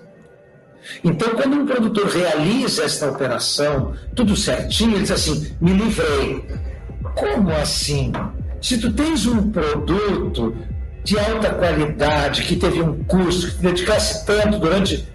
Então, 1.04 1.30
quando 1.30 1.54
um 1.54 1.66
produtor 1.66 2.06
realiza 2.08 2.84
esta 2.84 3.08
operação, 3.08 3.94
tudo 4.14 4.36
certinho, 4.36 4.92
ele 4.92 5.02
diz 5.02 5.12
assim: 5.12 5.54
me 5.60 5.72
livrei. 5.72 6.44
Como 7.14 7.50
assim? 7.52 8.12
Se 8.60 8.78
tu 8.78 8.92
tens 8.92 9.26
um 9.26 9.50
produto 9.50 10.56
de 11.04 11.18
alta 11.18 11.54
qualidade, 11.54 12.42
que 12.42 12.56
teve 12.56 12.82
um 12.82 13.02
custo, 13.04 13.46
que 13.46 13.56
te 13.56 13.62
dedicasse 13.62 14.26
tanto 14.26 14.58
durante 14.58 15.08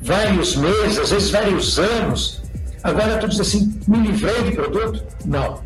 vários 0.00 0.54
meses, 0.54 0.98
às 0.98 1.10
vezes 1.10 1.30
vários 1.30 1.78
anos, 1.78 2.43
agora 2.84 3.18
tu 3.18 3.28
diz 3.28 3.40
assim, 3.40 3.80
me 3.88 3.98
livrei 3.98 4.44
de 4.44 4.52
produto? 4.52 5.02
Não. 5.24 5.60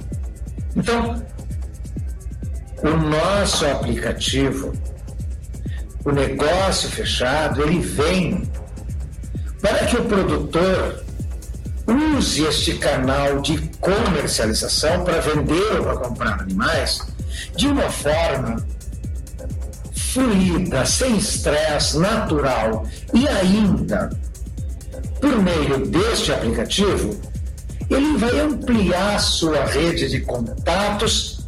Então, 0.74 1.22
o 2.82 2.96
nosso 2.96 3.66
aplicativo, 3.66 4.72
o 6.04 6.12
negócio 6.12 6.88
fechado, 6.88 7.62
ele 7.62 7.80
vem 7.80 8.48
para 9.60 9.84
que 9.86 9.96
o 9.96 10.04
produtor 10.04 11.04
use 12.16 12.44
este 12.44 12.74
canal 12.78 13.40
de 13.40 13.58
comercialização 13.80 15.02
para 15.04 15.20
vender 15.20 15.78
ou 15.78 15.82
para 15.82 15.96
comprar 15.96 16.40
animais 16.40 17.00
de 17.56 17.66
uma 17.66 17.90
forma 17.90 18.64
fluida, 19.94 20.86
sem 20.86 21.16
estresse, 21.16 21.98
natural 21.98 22.86
e 23.12 23.26
ainda 23.26 24.10
por 25.20 25.42
meio 25.42 25.86
deste 25.86 26.32
aplicativo 26.32 27.18
ele 27.90 28.18
vai 28.18 28.38
ampliar 28.40 29.18
sua 29.18 29.64
rede 29.64 30.08
de 30.08 30.20
contatos 30.20 31.46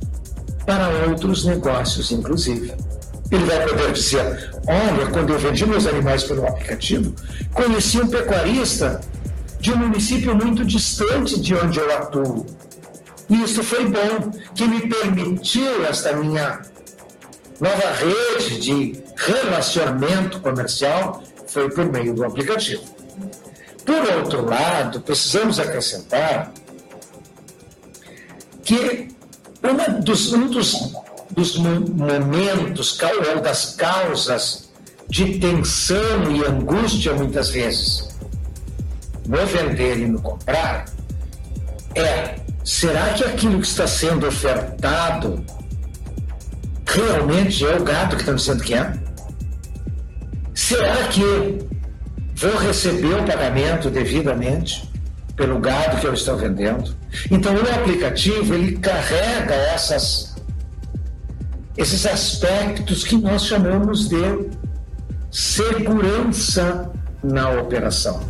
para 0.64 0.88
outros 1.08 1.44
negócios, 1.44 2.10
inclusive. 2.10 2.72
Ele 3.30 3.44
vai 3.44 3.66
poder 3.66 3.92
dizer: 3.92 4.50
Olha, 4.66 5.06
quando 5.12 5.32
eu 5.32 5.38
vendi 5.38 5.66
meus 5.66 5.86
animais 5.86 6.24
pelo 6.24 6.46
aplicativo, 6.46 7.14
conheci 7.52 8.00
um 8.00 8.08
pecuarista 8.08 9.00
de 9.60 9.72
um 9.72 9.76
município 9.76 10.34
muito 10.34 10.64
distante 10.64 11.38
de 11.38 11.54
onde 11.54 11.78
eu 11.78 11.96
atuo. 11.96 12.46
E 13.28 13.42
isso 13.44 13.62
foi 13.62 13.86
bom, 13.86 14.30
que 14.54 14.66
me 14.66 14.88
permitiu 14.88 15.84
esta 15.84 16.14
minha 16.14 16.62
nova 17.60 17.92
rede 17.92 18.60
de 18.60 19.04
relacionamento 19.14 20.40
comercial 20.40 21.22
foi 21.46 21.68
por 21.70 21.84
meio 21.84 22.14
do 22.14 22.24
aplicativo. 22.24 22.82
Por 23.90 24.08
outro 24.18 24.48
lado, 24.48 25.00
precisamos 25.00 25.58
acrescentar 25.58 26.52
que 28.62 29.08
uma 29.60 29.88
dos, 30.00 30.32
um 30.32 30.46
dos 30.46 30.92
dos 31.30 31.56
momentos 31.56 32.96
ou 33.34 33.40
das 33.40 33.74
causas 33.74 34.70
de 35.08 35.40
tensão 35.40 36.30
e 36.30 36.44
angústia, 36.44 37.14
muitas 37.14 37.50
vezes, 37.50 38.08
no 39.26 39.44
vender 39.44 39.98
e 39.98 40.06
no 40.06 40.22
comprar, 40.22 40.84
é: 41.96 42.36
será 42.64 43.12
que 43.14 43.24
aquilo 43.24 43.60
que 43.60 43.66
está 43.66 43.88
sendo 43.88 44.28
ofertado 44.28 45.44
realmente 46.86 47.66
é 47.66 47.76
o 47.76 47.82
gado 47.82 48.14
que 48.14 48.22
está 48.22 48.30
me 48.30 48.38
dizendo 48.38 48.62
que 48.62 48.74
é? 48.74 48.92
Será 50.54 51.08
que 51.08 51.70
vou 52.40 52.56
receber 52.56 53.14
o 53.14 53.24
pagamento 53.24 53.90
devidamente 53.90 54.90
pelo 55.36 55.58
gado 55.58 56.00
que 56.00 56.06
eu 56.06 56.14
estou 56.14 56.36
vendendo? 56.36 56.96
Então, 57.30 57.54
o 57.54 57.74
aplicativo 57.74 58.54
ele 58.54 58.78
carrega 58.78 59.54
essas 59.54 60.30
esses 61.76 62.04
aspectos 62.04 63.04
que 63.04 63.16
nós 63.16 63.46
chamamos 63.46 64.08
de 64.08 64.50
segurança 65.30 66.90
na 67.22 67.50
operação. 67.50 68.20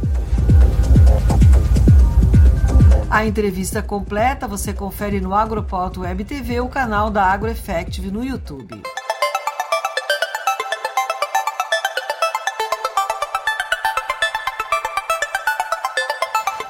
A 3.08 3.26
entrevista 3.26 3.82
completa 3.82 4.46
você 4.46 4.72
confere 4.72 5.20
no 5.20 5.34
Agropoto 5.34 6.02
Web 6.02 6.24
TV, 6.24 6.60
o 6.60 6.68
canal 6.68 7.10
da 7.10 7.24
AgroEffective 7.24 8.10
no 8.10 8.22
YouTube. 8.22 8.80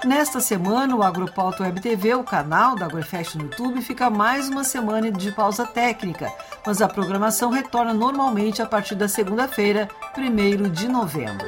Nesta 0.05 0.40
semana, 0.40 0.96
o 0.96 1.03
Agropauta 1.03 1.62
Web 1.62 1.82
TV, 1.82 2.14
o 2.14 2.24
canal 2.24 2.74
da 2.74 2.86
AgroFest 2.86 3.34
no 3.34 3.44
YouTube, 3.44 3.82
fica 3.82 4.09
mais 4.09 4.48
uma 4.48 4.64
semana 4.64 5.12
de 5.12 5.30
pausa 5.30 5.66
técnica, 5.66 6.32
mas 6.64 6.80
a 6.80 6.88
programação 6.88 7.51
retorna 7.51 7.92
normalmente 7.92 8.62
a 8.62 8.66
partir 8.66 8.94
da 8.94 9.09
segunda-feira, 9.09 9.90
1 10.16 10.70
de 10.70 10.88
novembro. 10.88 11.46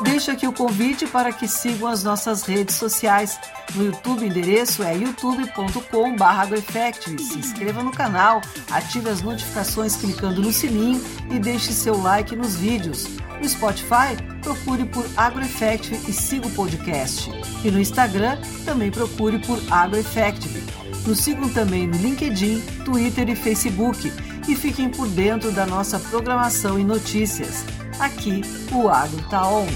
Deixo 0.00 0.30
aqui 0.30 0.46
o 0.46 0.52
convite 0.52 1.06
para 1.06 1.30
que 1.30 1.46
sigam 1.46 1.88
as 1.88 2.02
nossas 2.02 2.44
redes 2.44 2.76
sociais. 2.76 3.38
No 3.74 3.84
YouTube, 3.84 4.22
o 4.22 4.26
endereço 4.26 4.82
é 4.82 4.96
youtube.com.br 4.96 7.18
Se 7.18 7.38
inscreva 7.38 7.82
no 7.82 7.92
canal, 7.92 8.40
ative 8.70 9.10
as 9.10 9.20
notificações 9.20 9.94
clicando 9.94 10.40
no 10.40 10.50
sininho 10.50 11.04
e 11.30 11.38
deixe 11.38 11.72
seu 11.72 12.00
like 12.00 12.34
nos 12.34 12.56
vídeos. 12.56 13.06
No 13.40 13.48
Spotify, 13.48 14.16
procure 14.48 14.86
por 14.86 15.04
AgroEffective 15.14 15.98
e 16.08 16.12
siga 16.12 16.46
o 16.46 16.50
podcast. 16.50 17.30
E 17.62 17.70
no 17.70 17.78
Instagram, 17.78 18.38
também 18.64 18.90
procure 18.90 19.38
por 19.40 19.60
AgroEffective. 19.70 20.64
Nos 21.06 21.18
sigam 21.20 21.50
também 21.50 21.86
no 21.86 21.96
LinkedIn, 21.98 22.60
Twitter 22.84 23.28
e 23.28 23.36
Facebook 23.36 24.10
e 24.48 24.56
fiquem 24.56 24.88
por 24.88 25.06
dentro 25.08 25.52
da 25.52 25.66
nossa 25.66 25.98
programação 25.98 26.78
e 26.78 26.84
notícias. 26.84 27.62
Aqui, 27.98 28.40
o 28.72 28.88
Agro 28.88 29.22
tá 29.28 29.46
on. 29.46 29.66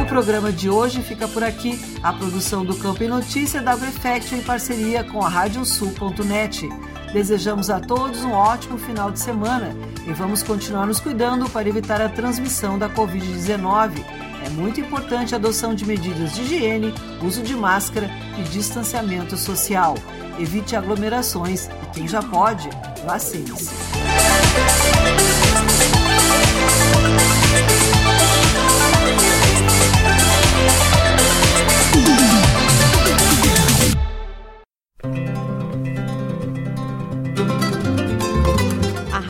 O 0.00 0.06
programa 0.06 0.52
de 0.52 0.70
hoje 0.70 1.02
fica 1.02 1.26
por 1.26 1.42
aqui. 1.42 1.80
A 2.04 2.12
produção 2.12 2.64
do 2.64 2.76
Campo 2.76 3.02
e 3.02 3.08
Notícia 3.08 3.60
da 3.60 3.72
AgroEffect 3.72 4.32
em 4.32 4.42
parceria 4.42 5.02
com 5.02 5.24
a 5.24 5.28
Radiosul.net. 5.28 6.68
Desejamos 7.12 7.68
a 7.68 7.80
todos 7.80 8.22
um 8.22 8.30
ótimo 8.30 8.78
final 8.78 9.10
de 9.10 9.18
semana 9.18 9.74
e 10.06 10.12
vamos 10.12 10.42
continuar 10.42 10.86
nos 10.86 11.00
cuidando 11.00 11.50
para 11.50 11.68
evitar 11.68 12.00
a 12.00 12.08
transmissão 12.08 12.78
da 12.78 12.88
Covid-19. 12.88 14.04
É 14.44 14.48
muito 14.50 14.80
importante 14.80 15.34
a 15.34 15.38
adoção 15.38 15.74
de 15.74 15.84
medidas 15.84 16.32
de 16.32 16.42
higiene, 16.42 16.94
uso 17.20 17.42
de 17.42 17.56
máscara 17.56 18.08
e 18.38 18.42
distanciamento 18.44 19.36
social. 19.36 19.96
Evite 20.38 20.76
aglomerações 20.76 21.66
e 21.66 21.86
quem 21.92 22.06
já 22.06 22.22
pode, 22.22 22.68
vacine-se. 23.04 23.70